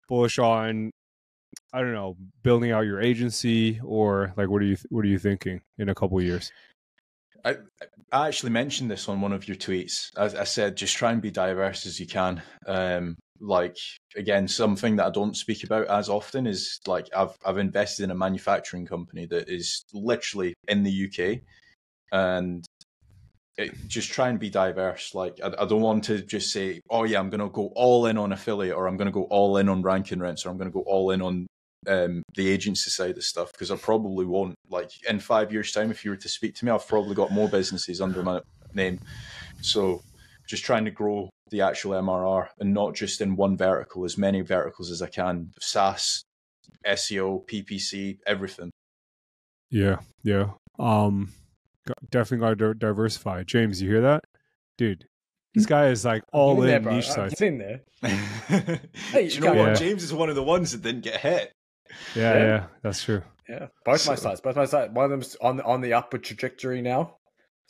bullish 0.08 0.40
on 0.40 0.92
I 1.74 1.82
don't 1.82 1.94
know 1.94 2.16
building 2.44 2.72
out 2.72 2.82
your 2.86 3.02
agency 3.02 3.80
or 3.84 4.34
like 4.38 4.50
what 4.50 4.62
are 4.62 4.66
you 4.66 4.78
what 4.90 5.04
are 5.04 5.08
you 5.10 5.20
thinking 5.20 5.62
in 5.78 5.90
a 5.90 5.96
couple 5.96 6.22
years? 6.22 6.52
I, 7.46 7.56
I 8.12 8.28
actually 8.28 8.52
mentioned 8.52 8.92
this 8.92 9.08
on 9.08 9.22
one 9.22 9.32
of 9.32 9.48
your 9.48 9.56
tweets. 9.56 10.10
As 10.18 10.36
I 10.36 10.44
said, 10.44 10.76
just 10.76 10.98
try 10.98 11.12
and 11.14 11.22
be 11.22 11.32
diverse 11.32 11.86
as 11.86 11.98
you 11.98 12.06
can. 12.06 12.42
Um, 12.68 13.16
like 13.40 13.78
again, 14.16 14.48
something 14.48 14.96
that 14.98 15.08
I 15.08 15.12
don't 15.12 15.38
speak 15.38 15.64
about 15.64 15.88
as 15.88 16.10
often 16.10 16.48
is 16.48 16.80
like 16.88 17.08
I've 17.16 17.36
I've 17.46 17.58
invested 17.58 18.04
in 18.04 18.12
a 18.12 18.16
manufacturing 18.16 18.86
company 18.86 19.26
that 19.28 19.50
is 19.50 19.86
literally 19.94 20.54
in 20.68 20.84
the 20.84 21.06
UK, 21.06 21.42
and 22.12 22.66
it, 23.58 23.74
just 23.88 24.12
try 24.12 24.30
and 24.30 24.40
be 24.40 24.50
diverse. 24.50 25.14
Like 25.14 25.40
I, 25.44 25.48
I 25.60 25.66
don't 25.66 25.82
want 25.82 26.04
to 26.06 26.22
just 26.22 26.52
say, 26.52 26.82
oh 26.90 27.04
yeah, 27.04 27.20
I'm 27.20 27.30
going 27.30 27.42
to 27.42 27.50
go 27.50 27.72
all 27.76 28.06
in 28.08 28.18
on 28.18 28.32
affiliate, 28.32 28.76
or 28.76 28.88
I'm 28.88 28.98
going 28.98 29.08
to 29.08 29.12
go 29.12 29.24
all 29.24 29.58
in 29.58 29.70
on 29.70 29.82
ranking 29.82 30.20
rents, 30.20 30.46
or 30.46 30.50
I'm 30.50 30.58
going 30.58 30.70
to 30.70 30.74
go 30.74 30.84
all 30.86 31.12
in 31.12 31.22
on 31.22 31.48
um, 31.88 32.24
the 32.36 32.50
agency 32.50 32.90
side 32.90 33.18
of 33.18 33.24
stuff 33.24 33.52
because 33.52 33.72
I 33.72 33.76
probably 33.76 34.26
won't. 34.26 34.56
Like 34.70 34.92
in 35.08 35.20
five 35.20 35.52
years' 35.52 35.72
time, 35.72 35.92
if 35.92 36.04
you 36.04 36.12
were 36.12 36.18
to 36.18 36.30
speak 36.30 36.56
to 36.56 36.66
me, 36.66 36.72
I've 36.72 36.88
probably 36.88 37.16
got 37.16 37.32
more 37.32 37.50
businesses 37.50 38.02
under 38.02 38.24
my 38.24 38.42
name. 38.74 39.00
So 39.62 40.02
just 40.48 40.64
trying 40.64 40.86
to 40.86 40.92
grow 40.92 41.30
the 41.50 41.62
actual 41.62 41.92
MRR 41.92 42.48
and 42.60 42.74
not 42.74 42.96
just 42.96 43.22
in 43.22 43.36
one 43.36 43.58
vertical, 43.58 44.06
as 44.06 44.18
many 44.18 44.42
verticals 44.42 44.92
as 44.92 45.02
I 45.02 45.08
can. 45.08 45.52
SaaS, 45.60 46.24
SEO, 46.86 47.46
PPC, 47.48 48.18
everything. 48.26 48.72
Yeah, 49.70 49.98
yeah. 50.24 50.52
Um, 50.80 51.34
definitely 52.10 52.46
got 52.48 52.58
to 52.60 52.74
diversify. 52.74 53.44
James, 53.44 53.82
you 53.82 53.90
hear 53.90 54.02
that, 54.02 54.24
dude? 54.78 55.06
This 55.56 55.66
guy 55.66 55.88
is 55.88 56.06
like 56.06 56.24
all 56.32 56.56
Get 56.64 56.76
in 56.78 56.84
there, 56.84 56.94
niche 56.94 57.10
sites. 57.10 57.40
Get 57.40 57.48
in 57.48 57.58
there. 57.58 57.82
Do 59.14 59.20
you 59.24 59.40
know 59.42 59.54
what? 59.54 59.70
on. 59.70 59.76
James 59.76 60.04
is 60.04 60.14
one 60.14 60.30
of 60.30 60.36
the 60.36 60.44
ones 60.44 60.72
that 60.72 60.82
didn't 60.82 61.02
get 61.02 61.20
hit. 61.20 61.52
Yeah, 62.16 62.34
Yeah. 62.34 62.40
yeah, 62.44 62.66
that's 62.84 63.04
true. 63.04 63.24
Yeah, 63.48 63.68
both 63.84 64.08
my 64.08 64.14
sites. 64.14 64.42
Both 64.42 64.56
my 64.56 64.66
sites. 64.66 64.94
One 64.94 65.06
of 65.06 65.12
them's 65.12 65.36
on 65.42 65.60
on 65.62 65.82
the 65.82 65.94
upward 65.94 66.24
trajectory 66.24 66.84
now. 66.84 67.16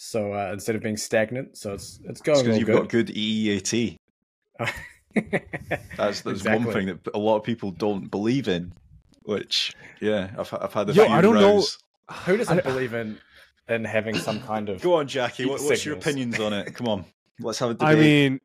So 0.02 0.34
uh, 0.34 0.52
instead 0.54 0.78
of 0.78 0.82
being 0.82 0.96
stagnant, 0.96 1.58
so 1.58 1.74
it's 1.74 2.00
it's 2.06 2.22
going 2.22 2.42
because 2.42 2.58
you've 2.58 2.68
good. 2.68 2.78
got 2.80 2.90
good 2.90 3.08
EEAT. 3.08 3.98
That's 5.98 6.22
that's 6.22 6.26
Exactly. 6.26 6.66
one 6.66 6.74
thing 6.74 6.86
that 6.88 7.00
a 7.14 7.18
lot 7.18 7.36
of 7.36 7.44
people 7.44 7.72
don't 7.72 8.10
believe 8.10 8.48
in. 8.48 8.72
Which, 9.24 9.74
yeah, 10.00 10.30
I've 10.38 10.54
I've 10.54 10.74
had 10.74 10.90
a 10.90 10.94
Yo, 10.94 11.04
few 11.06 11.14
I 11.14 11.20
don't 11.20 11.36
know- 11.36 11.64
Who 12.26 12.38
doesn't 12.38 12.64
believe 12.64 12.94
in 12.94 13.20
in 13.68 13.84
having 13.84 14.16
some 14.16 14.40
kind 14.52 14.70
of 14.70 14.82
Go 14.82 14.96
on, 14.96 15.08
Jacky. 15.08 15.46
What, 15.46 15.62
what's 15.62 15.84
your 15.86 15.96
opinions 15.96 16.40
on 16.40 16.54
it? 16.54 16.74
Come 16.76 16.88
on, 16.88 17.06
let's 17.42 17.60
have 17.60 17.72
a 17.72 17.74
debate. 17.74 17.88
I 17.90 17.96
mean, 18.00 18.40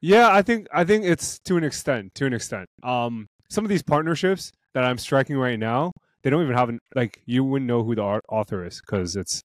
yeah, 0.00 0.28
I 0.30 0.42
think 0.42 0.68
I 0.72 0.84
think 0.84 1.04
it's 1.04 1.40
to 1.40 1.56
an 1.56 1.64
extent, 1.64 2.14
to 2.14 2.26
an 2.26 2.32
extent. 2.32 2.68
Um, 2.84 3.26
some 3.48 3.64
of 3.64 3.68
these 3.68 3.82
partnerships 3.82 4.52
that 4.74 4.84
I'm 4.84 4.98
striking 4.98 5.36
right 5.36 5.58
now, 5.58 5.90
they 6.22 6.30
don't 6.30 6.42
even 6.44 6.54
have 6.56 6.68
an 6.68 6.78
like 6.94 7.20
you 7.26 7.42
wouldn't 7.42 7.66
know 7.66 7.82
who 7.82 7.96
the 7.96 8.02
author 8.02 8.64
is 8.64 8.80
because 8.80 9.16
it's 9.16 9.42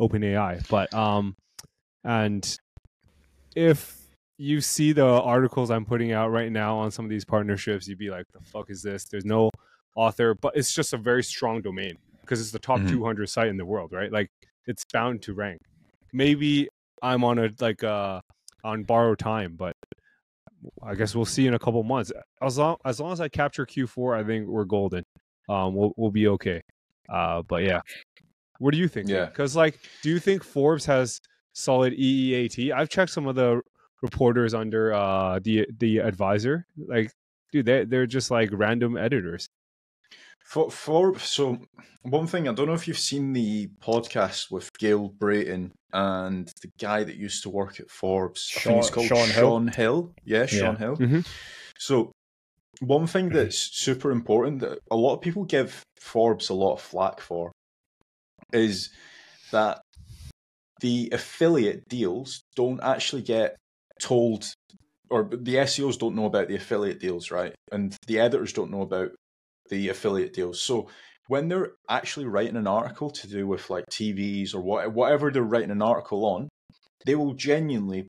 OpenAI. 0.00 0.66
But 0.68 0.92
um, 0.94 1.36
and 2.04 2.56
if 3.54 3.96
you 4.38 4.60
see 4.60 4.92
the 4.92 5.04
articles 5.06 5.70
I'm 5.70 5.84
putting 5.84 6.12
out 6.12 6.28
right 6.30 6.50
now 6.50 6.76
on 6.78 6.90
some 6.90 7.04
of 7.04 7.10
these 7.10 7.24
partnerships, 7.24 7.86
you'd 7.88 7.98
be 7.98 8.10
like, 8.10 8.26
"The 8.32 8.40
fuck 8.40 8.70
is 8.70 8.82
this?" 8.82 9.04
There's 9.04 9.24
no 9.24 9.50
author, 9.96 10.34
but 10.34 10.56
it's 10.56 10.72
just 10.72 10.92
a 10.92 10.96
very 10.96 11.22
strong 11.22 11.60
domain 11.62 11.96
because 12.22 12.40
it's 12.40 12.52
the 12.52 12.58
top 12.58 12.78
Mhm. 12.80 12.90
200 12.90 13.28
site 13.28 13.48
in 13.48 13.56
the 13.56 13.64
world, 13.66 13.92
right? 13.92 14.10
Like 14.12 14.30
it's 14.66 14.84
bound 14.92 15.22
to 15.22 15.34
rank. 15.34 15.60
Maybe 16.12 16.68
I'm 17.02 17.24
on 17.24 17.38
a 17.38 17.50
like 17.60 17.82
uh 17.84 18.20
on 18.64 18.84
borrowed 18.84 19.18
time, 19.18 19.56
but 19.56 19.74
I 20.82 20.94
guess 20.94 21.14
we'll 21.14 21.24
see 21.24 21.46
in 21.46 21.54
a 21.54 21.58
couple 21.58 21.82
months. 21.82 22.12
As 22.42 22.58
long 22.58 22.76
as 22.84 23.00
long 23.00 23.12
as 23.12 23.20
I 23.20 23.28
capture 23.28 23.66
Q4, 23.66 24.18
I 24.18 24.24
think 24.24 24.46
we're 24.48 24.64
golden. 24.64 25.04
Um, 25.48 25.74
we'll 25.74 25.92
we'll 25.96 26.10
be 26.10 26.28
okay. 26.28 26.60
Uh, 27.08 27.42
but 27.42 27.64
yeah, 27.64 27.80
what 28.60 28.72
do 28.72 28.78
you 28.78 28.88
think? 28.88 29.08
Yeah. 29.08 29.24
because 29.24 29.56
like, 29.56 29.80
do 30.02 30.10
you 30.10 30.20
think 30.20 30.44
Forbes 30.44 30.84
has 30.84 31.20
solid 31.54 31.94
EEAT? 31.94 32.72
I've 32.72 32.90
checked 32.90 33.10
some 33.10 33.26
of 33.26 33.34
the 33.34 33.62
reporters 34.02 34.54
under 34.54 34.92
uh 34.92 35.40
the 35.42 35.66
the 35.78 35.98
advisor. 35.98 36.66
Like, 36.76 37.10
dude, 37.52 37.66
they 37.66 37.84
they're 37.84 38.06
just 38.06 38.30
like 38.30 38.50
random 38.52 38.96
editors. 38.96 39.48
For, 40.44 40.70
for 40.70 41.18
so 41.18 41.58
one 42.02 42.26
thing, 42.26 42.48
I 42.48 42.52
don't 42.52 42.66
know 42.66 42.74
if 42.74 42.88
you've 42.88 42.98
seen 42.98 43.32
the 43.32 43.68
podcast 43.82 44.50
with 44.50 44.70
Gael 44.78 45.08
Breton 45.08 45.72
and 45.92 46.50
the 46.60 46.70
guy 46.78 47.04
that 47.04 47.16
used 47.16 47.42
to 47.44 47.50
work 47.50 47.78
at 47.78 47.90
Forbes. 47.90 48.52
I 48.56 48.60
think 48.60 48.76
he's 48.76 48.90
called 48.90 49.06
Sean 49.06 49.28
Sean 49.28 49.68
Hill? 49.68 49.74
Hill. 49.74 50.14
Yeah, 50.24 50.46
Sean 50.46 50.76
Hill. 50.76 50.96
Mm-hmm. 50.96 51.20
So 51.78 52.12
one 52.80 53.06
thing 53.06 53.28
that's 53.28 53.58
super 53.58 54.10
important 54.10 54.60
that 54.60 54.80
a 54.90 54.96
lot 54.96 55.14
of 55.14 55.20
people 55.20 55.44
give 55.44 55.82
Forbes 56.00 56.48
a 56.48 56.54
lot 56.54 56.74
of 56.74 56.80
flack 56.80 57.20
for 57.20 57.52
is 58.52 58.90
that 59.52 59.80
the 60.80 61.10
affiliate 61.12 61.88
deals 61.88 62.42
don't 62.56 62.82
actually 62.82 63.22
get 63.22 63.56
told 64.00 64.44
or 65.10 65.24
the 65.24 65.56
SEOs 65.56 65.98
don't 65.98 66.14
know 66.14 66.26
about 66.26 66.48
the 66.48 66.56
affiliate 66.56 67.00
deals, 67.00 67.30
right? 67.30 67.52
And 67.72 67.96
the 68.06 68.20
editors 68.20 68.52
don't 68.52 68.70
know 68.70 68.82
about 68.82 69.10
the 69.68 69.88
affiliate 69.88 70.32
deals. 70.32 70.62
So 70.62 70.88
when 71.26 71.48
they're 71.48 71.72
actually 71.88 72.26
writing 72.26 72.56
an 72.56 72.66
article 72.66 73.10
to 73.10 73.28
do 73.28 73.46
with 73.46 73.68
like 73.70 73.84
TVs 73.90 74.54
or 74.54 74.60
what, 74.60 74.92
whatever 74.92 75.30
they're 75.30 75.42
writing 75.42 75.72
an 75.72 75.82
article 75.82 76.24
on, 76.24 76.48
they 77.06 77.16
will 77.16 77.34
genuinely 77.34 78.06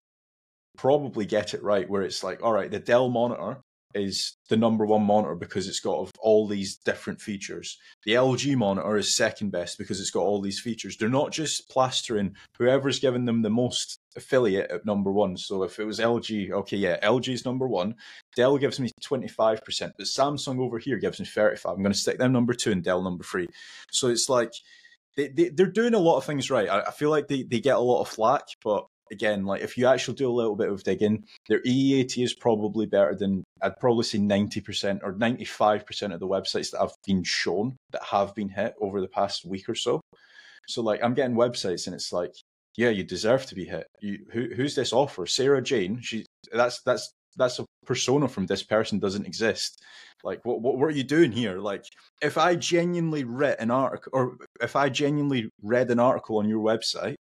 probably 0.78 1.26
get 1.26 1.54
it 1.54 1.64
right. 1.64 1.89
Where 1.89 2.04
it's 2.04 2.24
like, 2.24 2.44
all 2.44 2.54
right, 2.54 2.70
the 2.70 2.80
Dell 2.80 3.10
monitor 3.10 3.62
is 3.94 4.38
the 4.50 4.58
number 4.58 4.86
one 4.86 5.04
monitor 5.04 5.36
because 5.36 5.68
it's 5.68 5.80
got 5.80 6.10
all 6.20 6.48
these 6.48 6.78
different 6.78 7.22
features. 7.22 7.78
The 8.06 8.14
LG 8.14 8.56
monitor 8.56 8.98
is 8.98 9.16
second 9.16 9.52
best 9.52 9.78
because 9.78 10.00
it's 10.00 10.12
got 10.12 10.24
all 10.24 10.42
these 10.42 10.60
features. 10.60 10.98
They're 10.98 11.10
not 11.10 11.32
just 11.32 11.70
plastering 11.70 12.36
whoever's 12.58 13.00
given 13.00 13.26
them 13.26 13.42
the 13.42 13.50
most 13.50 14.00
affiliate 14.16 14.72
at 14.72 14.86
number 14.86 15.12
one. 15.12 15.38
So 15.38 15.64
if 15.64 15.80
it 15.80 15.86
was 15.86 16.00
LG, 16.00 16.52
okay, 16.52 16.78
yeah, 16.78 17.00
LG 17.02 17.30
is 17.30 17.46
number 17.46 17.68
one. 17.68 17.96
Dell 18.36 18.58
gives 18.58 18.80
me 18.80 18.89
25%, 19.04 19.60
but 19.98 20.06
Samsung 20.06 20.60
over 20.60 20.80
here 20.80 20.98
gives 20.98 21.20
me 21.20 21.26
35. 21.26 21.72
I'm 21.72 21.84
going 21.84 21.94
to 21.94 21.98
stick 21.98 22.18
them 22.18 22.32
number 22.32 22.54
two 22.54 22.72
and 22.72 22.84
Dell 22.84 23.02
number 23.02 23.24
three. 23.24 23.48
So 23.92 24.10
it's 24.10 24.30
like 24.30 24.52
they, 25.18 25.28
they, 25.28 25.50
they're 25.50 25.68
doing 25.68 25.94
a 25.94 26.00
lot 26.00 26.18
of 26.18 26.26
things 26.26 26.50
right. 26.50 26.70
I, 26.70 26.82
I 26.82 26.92
feel 26.92 27.10
like 27.10 27.28
they, 27.28 27.44
they 27.44 27.60
get 27.60 27.76
a 27.76 27.80
lot 27.80 28.02
of 28.02 28.08
flack, 28.08 28.44
but 28.64 28.86
again, 29.12 29.45
like 29.45 29.62
if 29.62 29.78
you 29.78 29.88
actually 29.88 30.16
do 30.16 30.30
a 30.30 30.34
little 30.34 30.55
bit 30.55 30.70
of 30.70 30.84
digging, 30.84 31.26
their 31.47 31.62
EEAT 31.62 32.24
is 32.24 32.34
probably 32.34 32.86
better 32.86 33.16
than 33.16 33.43
I'd 33.62 33.80
probably 33.80 34.03
say 34.03 34.20
90% 34.20 35.01
or 35.03 35.14
95% 35.14 36.14
of 36.14 36.20
the 36.20 36.28
websites 36.28 36.72
that 36.72 36.82
I've 36.82 36.95
been 37.05 37.24
shown 37.24 37.78
that 37.91 38.03
have 38.03 38.34
been 38.34 38.49
hit 38.49 38.74
over 38.82 39.01
the 39.01 39.07
past 39.07 39.45
week 39.45 39.70
or 39.70 39.76
so. 39.76 40.01
So 40.68 40.82
like 40.82 41.03
I'm 41.03 41.14
getting 41.14 41.36
websites 41.36 41.88
and 41.88 41.95
it's 41.95 42.14
like, 42.14 42.34
yeah, 42.78 42.89
you 42.89 43.03
deserve 43.03 43.45
to 43.47 43.55
be 43.55 43.66
hit. 43.66 43.88
You 43.99 44.20
who 44.32 44.49
who's 44.55 44.76
this 44.76 44.93
offer? 44.93 45.26
Sarah 45.26 45.62
Jane. 45.62 45.99
She 46.01 46.26
that's 46.53 46.82
that's 46.84 47.12
that's 47.36 47.59
a 47.59 47.66
persona 47.86 48.28
from 48.28 48.45
this 48.45 48.64
person 48.64 48.99
doesn't 48.99 49.26
exist. 49.26 49.82
Like 50.24 50.39
what 50.45 50.62
what, 50.62 50.78
what 50.78 50.86
are 50.86 50.97
you 50.97 51.03
doing 51.03 51.32
here? 51.32 51.59
Like 51.59 51.84
if 52.22 52.38
I 52.38 52.55
genuinely 52.55 53.26
read 53.26 53.57
an 53.59 53.72
article 53.72 54.12
or 54.14 54.38
if 54.62 54.76
I 54.76 54.88
genuinely 54.89 55.49
read 55.62 55.91
an 55.91 55.99
article 55.99 56.38
on 56.38 56.47
your 56.47 56.64
website 56.64 57.16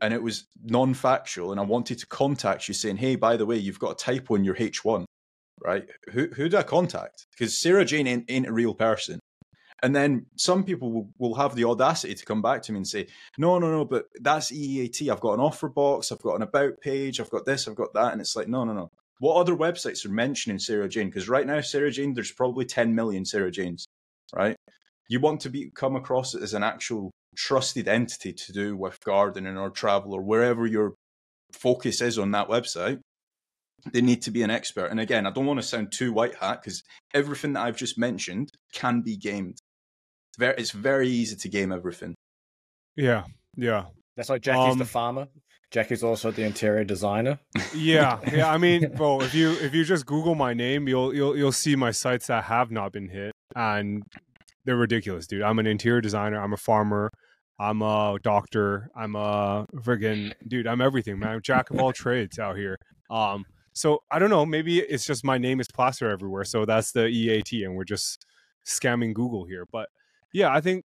and 0.00 0.14
it 0.14 0.22
was 0.22 0.46
non-factual 0.62 1.50
and 1.50 1.60
I 1.60 1.64
wanted 1.64 1.98
to 1.98 2.06
contact 2.06 2.68
you 2.68 2.74
saying, 2.74 2.98
"Hey, 2.98 3.16
by 3.16 3.36
the 3.36 3.46
way, 3.46 3.56
you've 3.56 3.78
got 3.78 3.92
a 3.92 4.04
typo 4.04 4.34
in 4.34 4.44
your 4.44 4.56
H1." 4.56 5.04
Right? 5.62 5.86
Who 6.12 6.28
who 6.28 6.48
do 6.48 6.56
I 6.56 6.62
contact? 6.62 7.26
Because 7.32 7.58
Sarah 7.58 7.84
Jane 7.84 8.06
ain't, 8.06 8.24
ain't 8.30 8.46
a 8.48 8.52
real 8.52 8.74
person. 8.74 9.20
And 9.82 9.96
then 9.96 10.26
some 10.36 10.64
people 10.64 10.92
will, 10.92 11.08
will 11.18 11.34
have 11.34 11.54
the 11.54 11.64
audacity 11.64 12.14
to 12.14 12.24
come 12.24 12.42
back 12.42 12.62
to 12.62 12.72
me 12.72 12.78
and 12.78 12.86
say, 12.86 13.06
no, 13.38 13.58
no, 13.58 13.70
no, 13.70 13.84
but 13.84 14.06
that's 14.20 14.52
EEAT. 14.52 15.10
I've 15.10 15.20
got 15.20 15.34
an 15.34 15.40
author 15.40 15.68
box, 15.68 16.12
I've 16.12 16.22
got 16.22 16.36
an 16.36 16.42
about 16.42 16.80
page, 16.80 17.18
I've 17.18 17.30
got 17.30 17.46
this, 17.46 17.66
I've 17.66 17.76
got 17.76 17.94
that. 17.94 18.12
And 18.12 18.20
it's 18.20 18.36
like, 18.36 18.48
no, 18.48 18.64
no, 18.64 18.72
no. 18.72 18.90
What 19.20 19.36
other 19.36 19.56
websites 19.56 20.04
are 20.04 20.10
mentioning 20.10 20.58
Sarah 20.58 20.88
Jane? 20.88 21.08
Because 21.08 21.28
right 21.28 21.46
now, 21.46 21.60
Sarah 21.60 21.90
Jane, 21.90 22.14
there's 22.14 22.32
probably 22.32 22.64
10 22.64 22.94
million 22.94 23.24
Sarah 23.24 23.50
Janes. 23.50 23.86
right? 24.34 24.56
You 25.08 25.20
want 25.20 25.40
to 25.42 25.50
be 25.50 25.70
come 25.74 25.96
across 25.96 26.34
as 26.34 26.54
an 26.54 26.62
actual 26.62 27.10
trusted 27.36 27.88
entity 27.88 28.32
to 28.32 28.52
do 28.52 28.76
with 28.76 29.00
gardening 29.04 29.56
or 29.56 29.70
travel 29.70 30.14
or 30.14 30.22
wherever 30.22 30.66
your 30.66 30.94
focus 31.52 32.00
is 32.00 32.18
on 32.18 32.30
that 32.32 32.48
website. 32.48 33.00
They 33.92 34.02
need 34.02 34.22
to 34.22 34.30
be 34.30 34.42
an 34.42 34.50
expert. 34.50 34.86
And 34.86 35.00
again, 35.00 35.26
I 35.26 35.30
don't 35.30 35.46
want 35.46 35.58
to 35.60 35.66
sound 35.66 35.90
too 35.92 36.12
white 36.12 36.34
hat 36.34 36.60
because 36.62 36.82
everything 37.14 37.54
that 37.54 37.62
I've 37.62 37.76
just 37.76 37.98
mentioned 37.98 38.50
can 38.74 39.00
be 39.00 39.16
gamed. 39.16 39.56
It's 40.38 40.72
very 40.72 41.08
easy 41.08 41.36
to 41.36 41.48
game 41.48 41.72
everything. 41.72 42.14
Yeah, 42.96 43.24
yeah. 43.56 43.86
That's 44.16 44.28
why 44.28 44.38
Jacky's 44.38 44.72
Um, 44.72 44.78
the 44.78 44.84
farmer. 44.84 45.28
Jacky's 45.70 46.02
also 46.02 46.30
the 46.30 46.42
interior 46.42 46.84
designer. 46.84 47.38
yeah, 47.74 48.18
yeah. 48.32 48.50
I 48.52 48.58
mean, 48.58 48.92
bro, 48.96 49.20
if 49.20 49.34
you 49.34 49.52
if 49.52 49.72
you 49.72 49.84
just 49.84 50.04
Google 50.04 50.34
my 50.34 50.52
name, 50.52 50.88
you'll 50.88 51.14
you'll 51.14 51.36
you'll 51.36 51.52
see 51.52 51.76
my 51.76 51.90
sites 51.90 52.26
that 52.26 52.44
have 52.44 52.70
not 52.70 52.92
been 52.92 53.08
hit, 53.08 53.32
and 53.54 54.02
they're 54.64 54.76
ridiculous, 54.76 55.26
dude. 55.26 55.42
I'm 55.42 55.58
an 55.58 55.66
interior 55.66 56.00
designer. 56.00 56.40
I'm 56.40 56.52
a 56.52 56.58
farmer. 56.58 57.10
I'm 57.58 57.82
a 57.82 58.18
doctor. 58.22 58.90
I'm 58.96 59.16
a 59.16 59.66
friggin' 59.76 60.32
dude. 60.48 60.66
I'm 60.66 60.80
everything, 60.80 61.18
man. 61.18 61.30
I'm 61.30 61.42
jack 61.42 61.70
of 61.70 61.78
all 61.78 61.92
trades 61.94 62.38
out 62.38 62.56
here. 62.56 62.78
Um, 63.10 63.44
so 63.72 64.02
I 64.10 64.18
don't 64.18 64.30
know. 64.30 64.46
Maybe 64.46 64.78
it's 64.78 65.04
just 65.04 65.24
my 65.24 65.38
name 65.38 65.60
is 65.60 65.68
plaster 65.68 66.10
everywhere, 66.10 66.44
so 66.44 66.64
that's 66.64 66.92
the 66.92 67.06
EAT, 67.06 67.52
and 67.64 67.76
we're 67.76 67.84
just 67.84 68.24
scamming 68.66 69.14
Google 69.14 69.44
here. 69.44 69.66
But 69.70 69.88
yeah, 70.32 70.50
I 70.52 70.60
think 70.60 70.84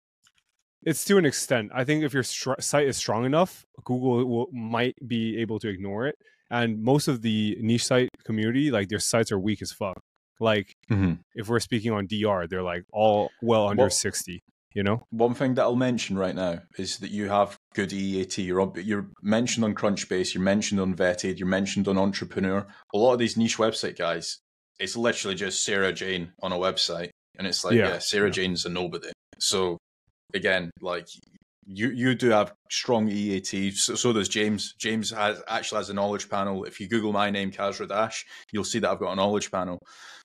it's 0.85 1.05
to 1.07 1.19
an 1.19 1.25
extent. 1.25 1.71
I 1.75 1.85
think 1.85 2.05
if 2.05 2.12
your 2.12 2.23
str- 2.23 2.61
site 2.61 2.87
is 2.87 2.97
strong 2.97 3.25
enough, 3.25 3.64
Google 3.85 4.25
will, 4.25 4.47
might 4.53 4.95
be 5.07 5.39
able 5.39 5.59
to 5.61 5.69
ignore 5.69 6.07
it. 6.07 6.16
And 6.51 6.83
most 6.83 7.09
of 7.09 7.23
the 7.23 7.57
niche 7.61 7.85
site 7.85 8.09
community, 8.25 8.71
like 8.71 8.89
their 8.89 8.99
sites 8.99 9.33
are 9.33 9.39
weak 9.39 9.61
as 9.61 9.73
fuck. 9.73 10.01
Like 10.41 10.74
mm-hmm. 10.91 11.14
if 11.34 11.49
we're 11.49 11.61
speaking 11.61 11.93
on 11.93 12.07
DR, 12.07 12.47
they're 12.49 12.62
like 12.62 12.84
all 12.93 13.30
well 13.43 13.68
under 13.68 13.84
Well- 13.84 13.91
sixty. 13.91 14.43
You 14.74 14.82
know? 14.84 15.03
One 15.11 15.34
thing 15.34 15.55
that 15.55 15.62
I'll 15.62 15.74
mention 15.74 16.16
right 16.16 16.34
now 16.34 16.61
is 16.78 16.99
that 16.99 17.11
you 17.11 17.28
have 17.28 17.57
good 17.74 17.93
EAT. 17.93 18.39
You're, 18.39 18.70
you're 18.78 19.09
mentioned 19.22 19.64
on 19.64 19.74
Crunchbase, 19.74 20.34
you're 20.34 20.43
mentioned 20.43 20.78
on 20.78 20.95
Vetted, 20.95 21.39
you're 21.39 21.49
mentioned 21.49 21.89
on 21.89 21.99
Entrepreneur. 21.99 22.64
A 22.95 22.99
lot 22.99 23.14
of 23.14 23.18
these 23.18 23.36
niche 23.36 23.57
website 23.57 23.99
guys, 23.99 24.39
it's 24.78 24.97
literally 24.97 25.34
just 25.34 25.64
Sarah 25.64 25.93
Jane 25.93 26.32
on 26.43 26.53
a 26.53 26.57
website. 26.57 27.11
And 27.39 27.47
it's 27.47 27.64
like, 27.64 27.74
Yeah, 27.74 27.89
yeah, 27.89 27.99
Sarah 27.99 28.28
yeah. 28.28 28.32
Jane's 28.32 28.66
a 28.66 28.68
nobody. 28.68 29.09
So 29.41 29.78
again, 30.34 30.70
like 30.80 31.09
you 31.69 31.91
you 31.91 32.14
do 32.14 32.31
have 32.31 32.55
strong 32.71 33.09
EAT. 33.09 33.75
So, 33.75 33.95
so 33.95 34.12
does 34.12 34.29
James. 34.29 34.75
James 34.79 35.11
has 35.11 35.43
actually 35.47 35.79
has 35.79 35.91
a 35.91 35.95
knowledge 35.95 36.29
panel. 36.29 36.64
If 36.64 36.81
you 36.81 36.89
Google 36.89 37.12
my 37.12 37.31
name, 37.31 37.53
Kasra 37.53 37.87
Dash, 37.87 38.25
you'll 38.53 38.64
see 38.64 38.79
that 38.79 38.91
I've 38.91 38.99
got 38.99 39.12
a 39.12 39.16
knowledge 39.16 39.51
panel. 39.51 39.79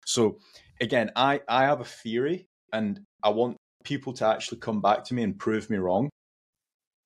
So 0.06 0.38
again, 0.80 1.12
I 1.16 1.42
I 1.48 1.64
have 1.64 1.82
a 1.82 1.86
theory, 1.86 2.46
and 2.72 3.02
I 3.24 3.30
want 3.30 3.58
people 3.84 4.14
to 4.14 4.26
actually 4.26 4.60
come 4.60 4.82
back 4.82 5.04
to 5.06 5.14
me 5.14 5.24
and 5.24 5.38
prove 5.38 5.70
me 5.70 5.78
wrong. 5.78 6.10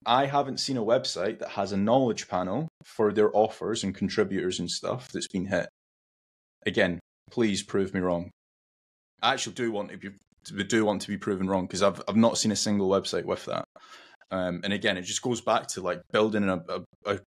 I 0.06 0.26
haven't 0.26 0.60
seen 0.60 0.76
a 0.76 0.84
website 0.84 1.40
that 1.40 1.50
has 1.50 1.72
a 1.72 1.76
knowledge 1.76 2.28
panel 2.28 2.68
for 2.84 3.12
their 3.12 3.36
offers 3.36 3.82
and 3.82 3.94
contributors 3.94 4.60
and 4.60 4.70
stuff 4.70 5.10
that's 5.12 5.26
been 5.26 5.46
hit. 5.46 5.68
Again, 6.64 7.00
please 7.30 7.64
prove 7.64 7.92
me 7.92 8.00
wrong. 8.00 8.30
I 9.20 9.32
actually 9.32 9.54
do 9.54 9.72
want 9.72 9.90
to 9.90 9.98
be 9.98 10.10
do 10.64 10.84
want 10.84 11.02
to 11.02 11.08
be 11.08 11.18
proven 11.18 11.48
wrong 11.48 11.66
because 11.66 11.82
I've 11.82 12.00
I've 12.06 12.16
not 12.16 12.38
seen 12.38 12.52
a 12.52 12.56
single 12.56 12.88
website 12.88 13.24
with 13.24 13.44
that. 13.46 13.64
Um, 14.30 14.60
and 14.64 14.72
again, 14.72 14.96
it 14.96 15.02
just 15.02 15.22
goes 15.22 15.40
back 15.40 15.66
to 15.68 15.80
like 15.80 16.00
building 16.12 16.48
a, 16.48 16.62
a, 16.68 16.82
a 17.06 17.20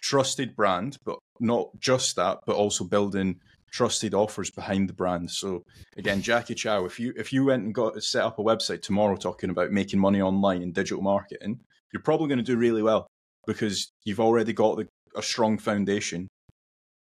trusted 0.00 0.56
brand, 0.56 0.96
but 1.04 1.18
not 1.40 1.68
just 1.78 2.16
that, 2.16 2.38
but 2.46 2.56
also 2.56 2.84
building 2.84 3.40
trusted 3.70 4.14
offers 4.14 4.50
behind 4.50 4.88
the 4.88 4.94
brand. 4.94 5.30
So 5.30 5.62
again, 5.96 6.22
Jacky 6.22 6.54
Chou, 6.54 6.86
if 6.86 6.98
you 6.98 7.12
if 7.16 7.32
you 7.32 7.44
went 7.44 7.64
and 7.64 7.74
got 7.74 8.02
set 8.02 8.24
up 8.24 8.38
a 8.38 8.42
website 8.42 8.82
tomorrow 8.82 9.16
talking 9.16 9.50
about 9.50 9.72
making 9.72 10.00
money 10.00 10.22
online 10.22 10.62
and 10.62 10.74
digital 10.74 11.02
marketing, 11.02 11.60
you're 11.92 12.02
probably 12.02 12.28
going 12.28 12.38
to 12.38 12.44
do 12.44 12.56
really 12.56 12.82
well 12.82 13.06
because 13.46 13.90
you've 14.04 14.20
already 14.20 14.52
got 14.52 14.76
the, 14.76 14.88
a 15.16 15.22
strong 15.22 15.58
foundation. 15.58 16.28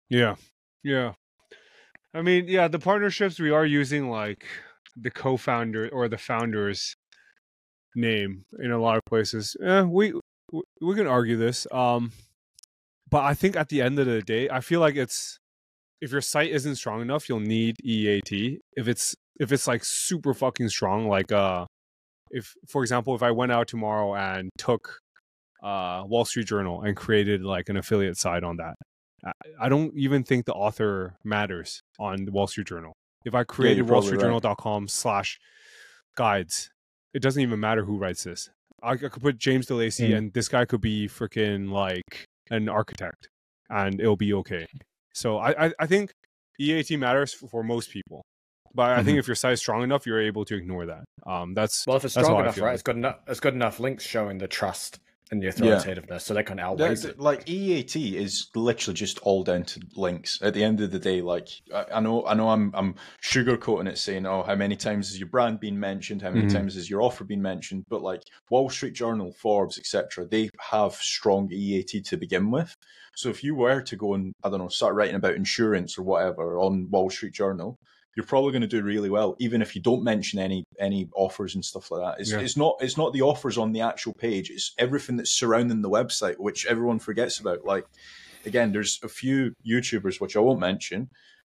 Yeah. 0.09 0.37
Yeah. 0.83 1.12
I 2.14 2.22
mean, 2.22 2.49
yeah, 2.49 2.66
the 2.66 2.78
partnerships 2.78 3.39
we 3.39 3.51
are 3.51 3.66
using 3.66 4.11
like 4.11 4.45
the 4.97 5.11
co-founder 5.11 5.89
or 5.93 6.09
the 6.09 6.18
founder's 6.18 6.95
name 7.95 8.45
in 8.62 8.70
a 8.70 8.78
lot 8.78 8.97
of 8.97 9.03
places. 9.07 9.57
Eh, 9.62 9.82
we 9.82 10.12
we- 10.53 10.62
we 10.80 10.95
can 10.95 11.07
argue 11.07 11.36
this. 11.36 11.66
Um 11.72 12.12
but 13.11 13.24
I 13.24 13.34
think 13.34 13.57
at 13.57 13.68
the 13.68 13.82
end 13.82 13.99
of 13.99 14.07
the 14.07 14.22
day, 14.22 14.49
I 14.49 14.61
feel 14.61 14.80
like 14.80 14.97
it's 14.97 15.38
if 16.01 16.12
your 16.12 16.20
site 16.20 16.51
isn't 16.51 16.76
strong 16.76 17.03
enough, 17.03 17.28
you'll 17.28 17.41
need 17.41 17.76
EAT. 17.84 18.61
If 18.76 18.88
it's 18.88 19.14
if 19.38 19.53
it's 19.53 19.66
like 19.66 19.84
super 19.84 20.32
fucking 20.34 20.68
strong, 20.68 21.09
like 21.09 21.30
uh 21.32 21.66
if 22.30 22.55
for 22.68 22.82
example, 22.82 23.14
if 23.14 23.22
I 23.22 23.30
went 23.32 23.53
out 23.53 23.68
tomorrow 23.68 24.14
and 24.14 24.51
took 24.59 24.99
uh 25.62 26.05
Wall 26.07 26.24
Street 26.24 26.47
Journal 26.47 26.82
and 26.82 26.97
created 26.97 27.43
like 27.43 27.68
an 27.68 27.76
affiliate 27.76 28.16
site 28.16 28.45
on 28.45 28.57
that. 28.59 28.74
I- 29.24 29.32
I 29.66 29.68
don't 29.68 29.93
even 29.97 30.22
think 30.24 30.47
the 30.47 30.55
author 30.55 31.16
matters 31.24 31.82
on 31.99 32.24
the 32.24 32.32
Wall 32.32 32.47
Street 32.47 32.66
Journal. 32.68 32.93
If 33.26 33.34
I 33.34 33.45
created 33.45 33.78
you're 33.78 33.86
probably 33.86 34.09
right. 34.16 34.88
slash 34.88 35.38
guides, 36.16 36.70
it 37.14 37.20
doesn't 37.22 37.42
even 37.42 37.61
matter 37.61 37.84
who 37.84 37.96
writes 37.98 38.24
this. 38.24 38.50
I, 38.82 38.92
I 38.92 38.96
could 38.96 39.22
put 39.22 39.38
James 39.38 39.66
De 39.66 39.74
Lacey 39.74 40.11
Mm. 40.11 40.16
and 40.16 40.32
this 40.32 40.48
guy 40.48 40.64
could 40.64 40.80
be 40.80 41.08
freaking 41.08 41.70
like 41.70 42.26
an 42.50 42.68
architect 42.68 43.28
and 43.68 44.00
it'll 44.00 44.16
be 44.16 44.32
okay. 44.34 44.66
So 45.12 45.38
I, 45.38 45.66
I, 45.66 45.72
I 45.80 45.86
think 45.86 46.12
EAT 46.58 46.90
matters 46.98 47.32
for, 47.32 47.48
for 47.48 47.62
most 47.62 47.90
people. 47.90 48.22
But 48.72 48.90
I 48.96 49.02
think 49.02 49.18
if 49.18 49.26
your 49.26 49.34
site 49.34 49.54
is 49.54 49.61
strong 49.61 49.82
enough, 49.82 50.06
you're 50.06 50.20
able 50.22 50.44
to 50.44 50.54
ignore 50.54 50.86
that. 50.86 51.02
Um, 51.26 51.54
that's 51.54 51.84
Well, 51.88 51.96
if 51.96 52.04
it's 52.04 52.14
strong 52.14 52.38
enough, 52.40 52.56
right? 52.61 52.72
It's 52.74 52.84
got 52.84 52.94
enough. 52.94 53.16
It's 53.26 53.40
got 53.40 53.52
enough 53.52 53.80
links 53.80 54.04
showing 54.04 54.38
the 54.38 54.46
trust 54.46 55.00
and 55.31 55.43
the 55.43 55.47
authoritativeness, 55.49 56.24
so 56.24 56.35
they 56.35 56.43
can 56.43 56.59
outweigh 56.59 56.95
it. 56.95 57.18
like 57.18 57.49
EAT 57.49 58.16
is 58.16 58.49
literally 58.55 58.95
just 58.97 59.18
all 59.20 59.45
down 59.45 59.62
to 59.64 59.81
links. 59.95 60.41
At 60.43 60.55
the 60.55 60.64
end 60.64 60.81
of 60.81 60.91
the 60.91 60.99
day, 60.99 61.20
like 61.22 61.49
I, 61.72 61.85
I 61.95 62.01
know, 62.01 62.26
I 62.26 62.35
know, 62.35 62.49
I'm 62.49 62.72
I'm 62.74 62.95
sugarcoating 63.22 63.89
it, 63.89 63.99
saying, 63.99 64.26
"Oh, 64.26 64.43
how 64.43 64.55
many 64.57 64.76
times 64.76 65.09
has 65.09 65.18
your 65.20 65.28
brand 65.28 65.61
been 65.61 65.78
mentioned? 65.78 66.22
How 66.22 66.31
many 66.31 66.47
Mhm. 66.47 66.53
times 66.53 66.74
has 66.74 66.91
your 66.91 67.03
offer 67.03 67.24
been 67.24 67.43
mentioned?" 67.43 67.85
But 67.89 68.03
like 68.03 68.22
Wall 68.51 68.70
Street 68.70 68.95
Journal, 68.95 69.33
Forbes, 69.33 69.78
etc., 69.78 70.26
they 70.26 70.51
have 70.70 70.95
strong 70.95 71.49
EAT 71.53 72.03
to 72.03 72.16
begin 72.16 72.51
with. 72.51 72.74
So 73.14 73.28
if 73.28 73.45
you 73.45 73.55
were 73.55 73.83
to 73.83 73.97
go 73.97 74.14
and 74.14 74.33
I 74.43 74.51
don't 74.51 74.59
know, 74.61 74.68
start 74.68 74.95
writing 74.95 75.16
about 75.16 75.35
insurance 75.35 75.99
or 75.99 76.03
whatever 76.03 76.59
on 76.59 76.89
Wall 76.91 77.11
Street 77.11 77.35
Journal, 77.35 77.78
you're 78.16 78.26
probably 78.26 78.52
going 78.52 78.62
to 78.62 78.68
do 78.68 78.82
really 78.82 79.11
well, 79.11 79.36
even 79.38 79.62
if 79.62 79.74
you 79.74 79.82
don't 79.82 80.02
mention 80.02 80.38
any 80.38 80.64
any 80.78 81.08
offers 81.14 81.54
and 81.54 81.64
stuff 81.64 81.90
like 81.90 82.02
that. 82.02 82.20
It's, 82.20 82.32
Yeah. 82.32 82.40
it's 82.40 82.56
not 82.56 82.76
it's 82.80 82.96
not 82.96 83.12
the 83.12 83.22
offers 83.22 83.56
on 83.58 83.72
the 83.72 83.80
actual 83.82 84.12
page; 84.14 84.50
it's 84.50 84.74
everything 84.78 85.16
that's 85.16 85.32
surrounding 85.38 85.82
the 85.82 85.90
website, 85.90 86.36
which 86.38 86.66
everyone 86.66 86.98
forgets 86.98 87.38
about. 87.38 87.64
Like 87.64 87.84
again, 88.44 88.72
there's 88.72 88.98
a 89.02 89.08
few 89.08 89.52
YouTubers 89.68 90.20
which 90.20 90.36
I 90.36 90.40
won't 90.40 90.61
mention, 90.61 91.08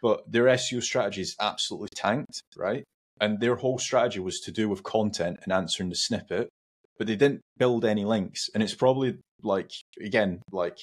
but 0.01 0.31
their 0.31 0.45
SEO 0.45 0.81
strategy 0.83 1.21
is 1.21 1.35
absolutely 1.39 1.89
tanked, 1.95 2.41
right? 2.55 2.83
And 3.19 3.39
their 3.39 3.55
whole 3.55 3.79
strategy 3.79 4.19
was 4.19 4.39
to 4.41 4.51
do 4.51 4.67
with 4.69 4.83
content 4.83 5.37
and 5.43 5.53
answering 5.53 5.89
the 5.89 5.95
snippet, 5.95 6.49
but 6.97 7.07
they 7.07 7.15
didn't 7.15 7.41
build 7.57 7.85
any 7.85 8.05
links, 8.05 8.49
and 8.53 8.61
it's 8.61 8.75
probably 8.75 9.17
like 9.41 9.71
again 9.99 10.41
like 10.51 10.77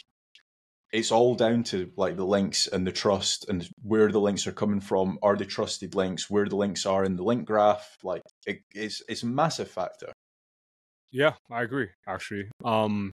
it's 0.92 1.12
all 1.12 1.34
down 1.34 1.62
to 1.64 1.90
like 1.96 2.16
the 2.16 2.24
links 2.26 2.66
and 2.66 2.86
the 2.86 2.92
trust 2.92 3.48
and 3.48 3.68
where 3.82 4.10
the 4.10 4.18
links 4.20 4.46
are 4.46 4.52
coming 4.52 4.80
from. 4.80 5.18
Are 5.22 5.36
they 5.36 5.44
trusted 5.44 5.94
links? 5.94 6.28
Where 6.28 6.46
the 6.46 6.56
links 6.56 6.84
are 6.86 7.04
in 7.04 7.16
the 7.16 7.22
link 7.22 7.44
graph? 7.46 7.96
Like 8.02 8.22
it, 8.46 8.60
it's 8.74 9.02
it's 9.08 9.22
a 9.22 9.26
massive 9.26 9.70
factor. 9.70 10.12
Yeah, 11.12 11.34
I 11.50 11.62
agree. 11.62 11.88
Actually, 12.06 12.48
um, 12.64 13.12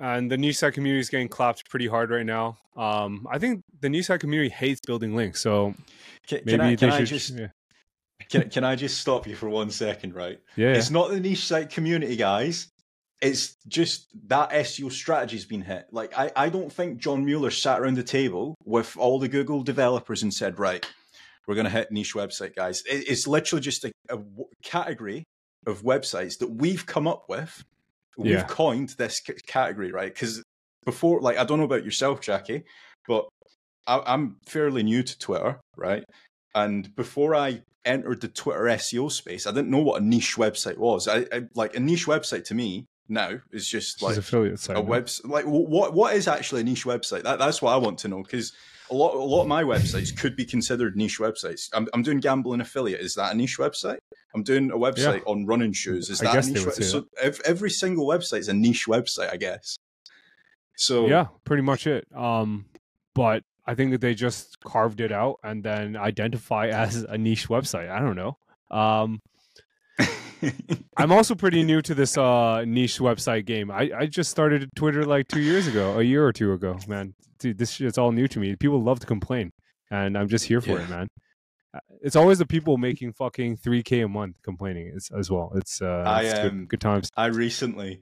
and 0.00 0.30
the 0.30 0.36
niche 0.36 0.58
site 0.58 0.74
community 0.74 1.00
is 1.00 1.08
getting 1.10 1.28
clapped 1.28 1.68
pretty 1.70 1.86
hard 1.86 2.10
right 2.10 2.26
now. 2.26 2.58
Um, 2.76 3.26
I 3.30 3.38
think 3.38 3.62
the 3.80 3.88
niche 3.88 4.06
site 4.06 4.20
community 4.20 4.50
hates 4.50 4.80
building 4.86 5.14
links, 5.16 5.40
so 5.40 5.74
Can, 6.26 6.40
maybe 6.44 6.56
can 6.58 6.60
I, 6.60 6.76
can 6.76 6.90
they 6.90 6.96
I 6.96 6.98
should. 7.00 7.06
just 7.06 7.30
yeah. 7.34 7.46
can, 8.30 8.50
can 8.50 8.64
I 8.64 8.76
just 8.76 8.98
stop 9.00 9.26
you 9.26 9.34
for 9.36 9.48
one 9.48 9.70
second, 9.70 10.14
right? 10.14 10.38
yeah, 10.56 10.72
It's 10.74 10.90
not 10.90 11.10
the 11.10 11.20
niche 11.20 11.46
site 11.46 11.70
community, 11.70 12.16
guys. 12.16 12.68
It's 13.22 13.56
just 13.66 14.08
that 14.28 14.50
SEO 14.50 14.92
strategy's 14.92 15.46
been 15.46 15.62
hit. 15.62 15.86
Like 15.90 16.16
I, 16.18 16.30
I 16.36 16.48
don't 16.50 16.72
think 16.72 16.98
John 16.98 17.24
Mueller 17.24 17.50
sat 17.50 17.80
around 17.80 17.96
the 17.96 18.02
table 18.02 18.54
with 18.64 18.96
all 18.98 19.18
the 19.18 19.28
Google 19.28 19.62
developers 19.62 20.22
and 20.22 20.32
said, 20.34 20.58
right, 20.58 20.84
we're 21.46 21.54
going 21.54 21.64
to 21.64 21.70
hit 21.70 21.90
niche 21.90 22.14
website, 22.14 22.54
guys. 22.54 22.82
It, 22.84 23.08
it's 23.08 23.26
literally 23.26 23.62
just 23.62 23.84
a, 23.84 23.92
a 24.10 24.16
w- 24.16 24.46
category 24.62 25.24
of 25.66 25.82
websites 25.82 26.38
that 26.38 26.50
we've 26.50 26.84
come 26.84 27.06
up 27.08 27.24
with. 27.28 27.62
We've 28.18 28.32
Yeah. 28.32 28.44
coined 28.44 28.90
this 28.98 29.22
c- 29.26 29.34
category, 29.46 29.92
right? 29.92 30.12
Because 30.12 30.42
before, 30.84 31.20
like, 31.20 31.38
I 31.38 31.44
don't 31.44 31.58
know 31.58 31.64
about 31.64 31.84
yourself, 31.84 32.20
Jacky, 32.20 32.64
but 33.08 33.26
I, 33.86 34.02
I'm 34.06 34.36
fairly 34.46 34.82
new 34.82 35.02
to 35.02 35.18
Twitter, 35.18 35.60
right? 35.76 36.04
And 36.54 36.94
before 36.96 37.34
I 37.34 37.62
entered 37.84 38.20
the 38.20 38.28
Twitter 38.28 38.62
SEO 38.64 39.10
space, 39.10 39.46
I 39.46 39.52
didn't 39.52 39.70
know 39.70 39.82
what 39.82 40.02
a 40.02 40.04
niche 40.04 40.36
website 40.36 40.76
was. 40.78 41.06
I, 41.08 41.26
I 41.32 41.42
like 41.54 41.76
a 41.76 41.80
niche 41.80 42.06
website 42.06 42.44
to 42.46 42.54
me 42.54 42.84
now 43.08 43.38
is 43.52 43.68
just 43.68 44.02
like 44.02 44.16
affiliate 44.16 44.58
site. 44.58 44.76
a 44.76 44.82
website. 44.82 45.28
Like 45.28 45.44
what 45.44 45.94
what 45.94 46.14
is 46.14 46.28
actually 46.28 46.62
a 46.62 46.64
niche 46.64 46.84
website? 46.84 47.22
That, 47.22 47.38
that's 47.38 47.62
what 47.62 47.72
I 47.72 47.76
want 47.76 47.98
to 47.98 48.08
know 48.08 48.22
because 48.22 48.52
a 48.90 48.94
lot 48.94 49.14
a 49.14 49.18
lot 49.18 49.42
of 49.42 49.48
my 49.48 49.62
websites 49.62 50.16
could 50.16 50.36
be 50.36 50.44
considered 50.44 50.96
niche 50.96 51.18
websites. 51.18 51.68
I'm 51.72 51.88
I'm 51.94 52.02
doing 52.02 52.20
gambling 52.20 52.60
affiliate. 52.60 53.00
Is 53.00 53.14
that 53.14 53.32
a 53.32 53.36
niche 53.36 53.58
website? 53.58 53.98
I'm 54.34 54.42
doing 54.42 54.70
a 54.70 54.76
website 54.76 55.18
yeah. 55.18 55.32
on 55.32 55.46
running 55.46 55.72
shoes. 55.72 56.10
Is 56.10 56.22
I 56.22 56.32
that 56.34 56.46
a 56.46 56.50
niche? 56.50 56.62
Website? 56.62 56.84
So 56.84 57.06
every 57.44 57.70
single 57.70 58.06
website 58.06 58.38
is 58.38 58.48
a 58.48 58.54
niche 58.54 58.86
website, 58.86 59.32
I 59.32 59.36
guess. 59.36 59.76
So 60.76 61.06
yeah, 61.06 61.26
pretty 61.44 61.62
much 61.62 61.86
it. 61.86 62.06
Um, 62.14 62.66
but 63.14 63.42
I 63.66 63.74
think 63.74 63.90
that 63.92 64.00
they 64.00 64.14
just 64.14 64.60
carved 64.60 65.00
it 65.00 65.10
out 65.10 65.36
and 65.42 65.62
then 65.62 65.96
identify 65.96 66.68
as 66.72 66.96
a 66.96 67.18
niche 67.18 67.48
website. 67.48 67.90
I 67.90 68.00
don't 68.00 68.16
know. 68.16 68.36
Um, 68.70 69.20
I'm 70.96 71.12
also 71.12 71.34
pretty 71.34 71.62
new 71.62 71.82
to 71.82 71.94
this 71.94 72.16
uh, 72.16 72.64
niche 72.64 72.98
website 72.98 73.46
game. 73.46 73.70
I, 73.70 73.90
I 73.96 74.06
just 74.06 74.30
started 74.30 74.70
Twitter 74.74 75.04
like 75.04 75.28
two 75.28 75.40
years 75.40 75.66
ago, 75.66 75.98
a 75.98 76.02
year 76.02 76.26
or 76.26 76.32
two 76.32 76.52
ago, 76.52 76.78
man. 76.86 77.14
Dude, 77.38 77.58
this 77.58 77.72
shit's 77.72 77.98
all 77.98 78.12
new 78.12 78.28
to 78.28 78.38
me. 78.38 78.56
People 78.56 78.82
love 78.82 79.00
to 79.00 79.06
complain, 79.06 79.52
and 79.90 80.16
I'm 80.16 80.28
just 80.28 80.46
here 80.46 80.60
for 80.60 80.78
yeah. 80.78 80.84
it, 80.84 80.90
man. 80.90 81.08
Uh, 81.74 81.80
it's 82.02 82.16
always 82.16 82.38
the 82.38 82.46
people 82.46 82.78
making 82.78 83.12
fucking 83.12 83.58
3k 83.58 84.04
a 84.04 84.08
month 84.08 84.36
complaining 84.42 84.92
as, 84.96 85.10
as 85.16 85.30
well. 85.30 85.52
It's 85.54 85.82
uh, 85.82 86.04
I, 86.06 86.22
it's 86.22 86.34
good, 86.34 86.52
um, 86.52 86.66
good 86.66 86.80
times. 86.80 87.10
I 87.16 87.26
recently 87.26 88.00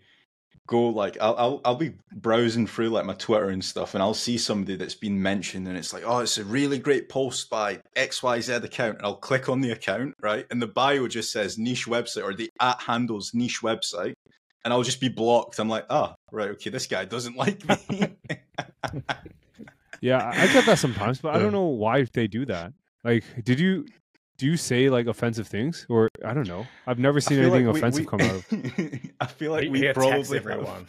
go 0.66 0.88
like 0.88 1.16
I'll, 1.20 1.36
I'll 1.36 1.60
I'll 1.64 1.74
be 1.76 1.94
browsing 2.12 2.66
through 2.66 2.90
like 2.90 3.04
my 3.04 3.14
Twitter 3.14 3.50
and 3.50 3.64
stuff, 3.64 3.94
and 3.94 4.02
I'll 4.02 4.14
see 4.14 4.38
somebody 4.38 4.76
that's 4.76 4.94
been 4.94 5.20
mentioned, 5.20 5.68
and 5.68 5.76
it's 5.76 5.92
like, 5.92 6.04
oh, 6.06 6.18
it's 6.18 6.38
a 6.38 6.44
really 6.44 6.78
great 6.78 7.08
post 7.08 7.50
by 7.50 7.80
X 7.96 8.22
Y 8.22 8.40
Z 8.40 8.52
account, 8.54 8.98
and 8.98 9.06
I'll 9.06 9.16
click 9.16 9.48
on 9.48 9.60
the 9.60 9.70
account, 9.72 10.14
right, 10.20 10.46
and 10.50 10.60
the 10.60 10.66
bio 10.66 11.08
just 11.08 11.32
says 11.32 11.58
niche 11.58 11.86
website 11.86 12.24
or 12.24 12.34
the 12.34 12.50
at 12.60 12.80
handles 12.80 13.32
niche 13.34 13.60
website, 13.62 14.14
and 14.64 14.72
I'll 14.72 14.82
just 14.82 15.00
be 15.00 15.08
blocked. 15.08 15.58
I'm 15.58 15.68
like, 15.68 15.86
oh, 15.90 16.14
right, 16.32 16.50
okay, 16.50 16.70
this 16.70 16.86
guy 16.86 17.04
doesn't 17.04 17.36
like 17.36 17.66
me. 17.68 18.16
yeah, 20.00 20.30
I 20.32 20.46
get 20.52 20.66
that 20.66 20.78
sometimes, 20.78 21.20
but 21.20 21.34
I 21.34 21.38
don't 21.38 21.52
know 21.52 21.66
why 21.66 22.04
they 22.04 22.26
do 22.26 22.46
that. 22.46 22.72
Like, 23.02 23.24
did 23.44 23.60
you 23.60 23.86
do 24.36 24.46
you 24.46 24.56
say 24.56 24.90
like 24.90 25.06
offensive 25.06 25.46
things 25.46 25.86
or 25.88 26.08
I 26.24 26.34
don't 26.34 26.48
know? 26.48 26.66
I've 26.86 26.98
never 26.98 27.20
seen 27.20 27.38
anything 27.38 27.66
like 27.66 27.74
we, 27.74 27.80
offensive 27.80 28.04
we, 28.04 28.10
come 28.10 28.20
out 28.20 28.36
of. 28.36 29.00
I 29.20 29.26
feel 29.26 29.52
like 29.52 29.62
we, 29.70 29.80
we 29.80 29.92
probably 29.92 30.38
everyone. 30.38 30.86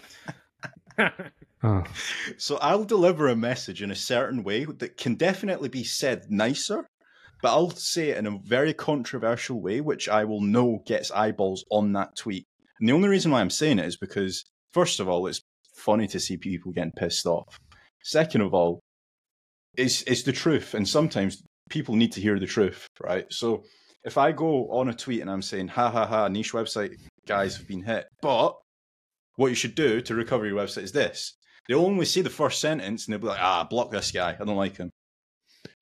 oh. 1.64 1.84
So 2.38 2.58
I'll 2.58 2.84
deliver 2.84 3.28
a 3.28 3.36
message 3.36 3.82
in 3.82 3.92
a 3.92 3.96
certain 3.96 4.44
way 4.44 4.66
that 4.66 4.98
can 4.98 5.16
definitely 5.16 5.70
be 5.70 5.84
said 5.84 6.26
nicer, 6.30 6.88
but 7.42 7.50
I'll 7.50 7.72
say 7.72 8.10
it 8.10 8.18
in 8.18 8.26
a 8.26 8.40
very 8.44 8.74
controversial 8.74 9.62
way, 9.62 9.82
which 9.82 10.10
I 10.10 10.26
will 10.26 10.42
know 10.42 10.82
gets 10.86 11.12
eyeballs 11.12 11.66
on 11.70 11.94
that 11.94 12.16
tweet. 12.16 12.46
And 12.80 12.90
the 12.90 12.94
only 12.94 13.10
reason 13.10 13.32
why 13.32 13.42
I'm 13.42 13.50
saying 13.50 13.80
it 13.80 13.86
is 13.86 13.98
because, 13.98 14.44
first 14.74 15.00
of 15.00 15.08
all, 15.08 15.28
it's 15.28 15.42
funny 15.76 16.08
to 16.08 16.20
see 16.20 16.38
people 16.38 16.72
getting 16.72 16.92
pissed 16.92 17.26
off. 17.26 17.60
Second 18.04 18.42
of 18.42 18.54
all, 18.54 18.80
it's 19.78 20.02
it's 20.04 20.24
the 20.24 20.32
truth, 20.32 20.74
and 20.74 20.88
sometimes 20.88 21.44
people 21.70 21.96
need 21.96 22.12
to 22.14 22.22
hear 22.22 22.40
the 22.40 22.46
truth, 22.46 22.88
right? 23.02 23.26
So 23.30 23.64
if 24.04 24.18
I 24.18 24.32
go 24.32 24.70
on 24.72 24.90
a 24.90 24.94
tweet 24.94 25.22
and 25.22 25.30
I'm 25.30 25.42
saying, 25.42 25.68
ha 25.70 25.90
ha 25.90 26.06
ha, 26.06 26.28
niche 26.28 26.54
website 26.54 26.96
guys 27.28 27.58
have 27.58 27.68
been 27.68 27.84
hit, 27.84 28.06
but 28.22 28.56
what 29.36 29.48
you 29.48 29.56
should 29.56 29.76
do 29.76 30.02
to 30.02 30.16
recover 30.16 30.46
your 30.46 30.58
website 30.58 30.84
is 30.84 30.92
this. 30.92 31.34
They'll 31.68 31.86
only 31.86 32.06
see 32.06 32.22
the 32.22 32.30
first 32.30 32.62
sentence 32.62 33.06
and 33.06 33.14
they'll 33.14 33.22
be 33.22 33.28
like, 33.28 33.42
ah, 33.42 33.66
block 33.70 33.92
this 33.92 34.12
guy. 34.12 34.38
I 34.40 34.44
don't 34.46 34.56
like 34.56 34.78
him. 34.78 34.92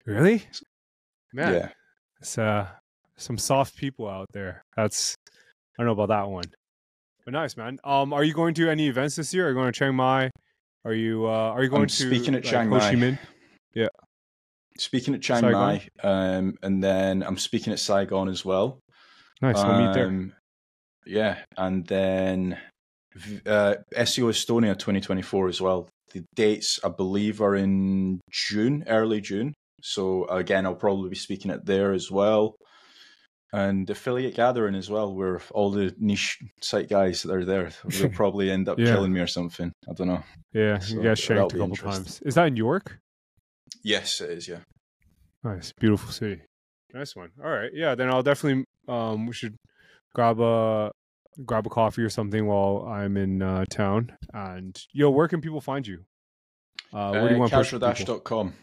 Really? 0.06 0.44
Man. 1.34 1.54
Yeah. 1.54 1.70
It's 2.22 2.38
uh, 2.38 2.68
some 3.18 3.38
soft 3.38 3.76
people 3.76 4.08
out 4.08 4.28
there. 4.32 4.64
That's, 4.78 5.16
I 5.78 5.84
don't 5.84 5.88
know 5.88 6.02
about 6.02 6.10
that 6.10 6.30
one. 6.30 6.46
But 7.26 7.34
nice, 7.34 7.58
man. 7.58 7.80
Um, 7.84 8.14
are 8.14 8.24
you 8.24 8.34
going 8.34 8.54
to 8.56 8.70
any 8.70 8.88
events 8.88 9.18
this 9.18 9.34
year? 9.34 9.48
Are 9.48 9.50
you 9.50 9.56
going 9.56 9.72
to 9.72 9.78
Chiang 9.78 9.96
Mai? 9.96 10.30
Are 10.86 10.94
you 10.94 11.26
uh, 11.26 11.30
are 11.30 11.64
you 11.64 11.70
going 11.70 11.84
I'm 11.84 11.88
to 11.88 11.94
speaking 11.94 12.36
at 12.36 12.44
like, 12.44 12.52
Chiang 12.52 12.70
Mai? 12.70 12.80
Ho 12.80 12.90
Chi 12.90 12.96
Minh? 12.96 13.18
Yeah 13.74 13.88
speaking 14.78 15.14
at 15.14 15.22
Chiang 15.22 15.42
Saigon. 15.42 15.54
Mai, 15.54 15.88
um, 16.04 16.56
and 16.62 16.84
then 16.84 17.24
I'm 17.24 17.38
speaking 17.38 17.74
at 17.74 17.80
Saigon 17.80 18.30
as 18.30 18.44
well. 18.44 18.80
Nice, 19.42 19.64
we'll 19.64 19.86
meet 19.86 19.94
there. 19.94 20.08
Um, 20.08 20.34
yeah, 21.06 21.40
and 21.58 21.86
then 21.86 22.58
uh, 23.46 23.76
SEO 23.96 24.30
Estonia 24.30 24.78
2024 24.78 25.50
as 25.50 25.62
well. 25.62 25.90
The 26.14 26.24
dates, 26.36 26.80
I 26.84 26.90
believe, 26.90 27.42
are 27.42 27.56
in 27.56 28.22
June, 28.32 28.84
early 28.88 29.22
June. 29.22 29.54
So 29.82 30.26
again, 30.26 30.66
I'll 30.66 30.76
probably 30.76 31.10
be 31.10 31.16
speaking 31.16 31.52
at 31.52 31.66
there 31.66 31.92
as 31.94 32.10
well. 32.10 32.56
And 33.52 33.88
affiliate 33.88 34.34
gathering 34.34 34.74
as 34.74 34.90
well, 34.90 35.14
where 35.14 35.40
all 35.52 35.70
the 35.70 35.94
niche 36.00 36.40
site 36.62 36.90
guys 36.90 37.22
that 37.22 37.32
are 37.32 37.46
there 37.46 37.70
will 37.84 38.10
probably 38.14 38.50
end 38.50 38.68
up 38.68 38.80
yeah. 38.80 38.88
killing 38.88 39.14
me 39.14 39.20
or 39.20 39.28
something. 39.28 39.72
I 39.88 39.94
don't 39.94 40.08
know. 40.08 40.24
Yeah, 40.54 40.80
so 40.80 40.96
you 40.96 41.04
guys 41.04 41.20
shanked 41.20 41.54
a 41.54 41.58
couple 41.58 41.76
times. 41.76 42.20
Is 42.26 42.34
that 42.34 42.48
in 42.48 42.56
York? 42.56 42.98
Yes, 43.84 44.22
it 44.22 44.30
is. 44.32 44.48
Yeah. 44.48 44.60
Nice, 45.44 45.74
beautiful 45.74 46.12
city. 46.12 46.42
Nice 46.94 47.16
one. 47.16 47.32
All 47.44 47.52
right, 47.52 47.72
yeah. 47.74 47.96
Then 47.96 48.10
I'll 48.10 48.24
definitely. 48.24 48.66
Um, 48.88 49.28
we 49.28 49.34
should 49.34 49.56
grab 50.14 50.40
a 50.40 50.92
grab 51.46 51.66
a 51.66 51.70
coffee 51.70 52.04
or 52.04 52.10
something 52.10 52.46
while 52.46 52.86
I'm 52.88 53.18
in 53.18 53.42
uh, 53.42 53.66
town. 53.70 54.16
And 54.34 54.80
yo, 54.94 55.10
where 55.10 55.28
can 55.28 55.42
people 55.42 55.62
find 55.62 55.86
you? 55.86 56.06
Uh, 56.94 57.12
where 57.12 57.30
do 57.30 57.30
you 57.30 57.36
uh, 57.36 57.40
want 57.40 57.52
Kasradash.com. 57.52 58.54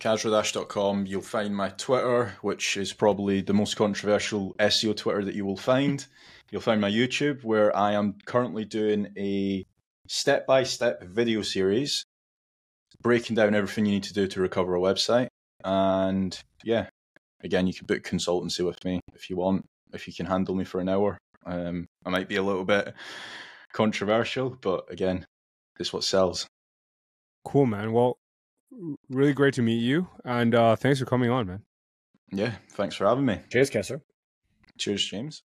Kasradash.com. 0.00 1.06
You'll 1.06 1.20
find 1.20 1.54
my 1.54 1.68
Twitter, 1.70 2.34
which 2.40 2.76
is 2.76 2.92
probably 2.92 3.42
the 3.42 3.52
most 3.52 3.76
controversial 3.76 4.54
SEO 4.58 4.96
Twitter 4.96 5.24
that 5.24 5.34
you 5.34 5.44
will 5.44 5.56
find. 5.56 6.04
You'll 6.50 6.62
find 6.62 6.80
my 6.80 6.90
YouTube, 6.90 7.44
where 7.44 7.76
I 7.76 7.92
am 7.92 8.14
currently 8.24 8.64
doing 8.64 9.12
a 9.18 9.66
step 10.06 10.46
by 10.46 10.62
step 10.62 11.02
video 11.04 11.42
series 11.42 12.06
breaking 13.02 13.36
down 13.36 13.54
everything 13.54 13.86
you 13.86 13.92
need 13.92 14.04
to 14.04 14.14
do 14.14 14.26
to 14.26 14.40
recover 14.40 14.74
a 14.74 14.80
website. 14.80 15.28
And 15.64 16.38
yeah, 16.64 16.88
again, 17.42 17.66
you 17.66 17.74
can 17.74 17.86
book 17.86 18.02
consultancy 18.02 18.64
with 18.64 18.84
me 18.84 19.00
if 19.14 19.30
you 19.30 19.36
want, 19.36 19.64
if 19.92 20.06
you 20.06 20.14
can 20.14 20.26
handle 20.26 20.54
me 20.54 20.64
for 20.64 20.80
an 20.80 20.88
hour. 20.88 21.18
Um, 21.46 21.86
I 22.04 22.10
might 22.10 22.28
be 22.28 22.36
a 22.36 22.42
little 22.42 22.64
bit 22.64 22.94
controversial, 23.72 24.56
but 24.60 24.84
again, 24.90 25.26
it's 25.78 25.92
what 25.92 26.04
sells. 26.04 26.46
Cool, 27.44 27.66
man. 27.66 27.92
Well, 27.92 28.18
really 29.08 29.32
great 29.32 29.54
to 29.54 29.62
meet 29.62 29.80
you, 29.80 30.08
and 30.24 30.54
uh, 30.54 30.76
thanks 30.76 30.98
for 30.98 31.06
coming 31.06 31.30
on, 31.30 31.46
man. 31.46 31.62
Yeah, 32.30 32.52
thanks 32.72 32.94
for 32.94 33.06
having 33.06 33.24
me. 33.24 33.40
Cheers, 33.50 33.70
Kasra. 33.70 34.00
Cheers, 34.76 35.04
James. 35.06 35.42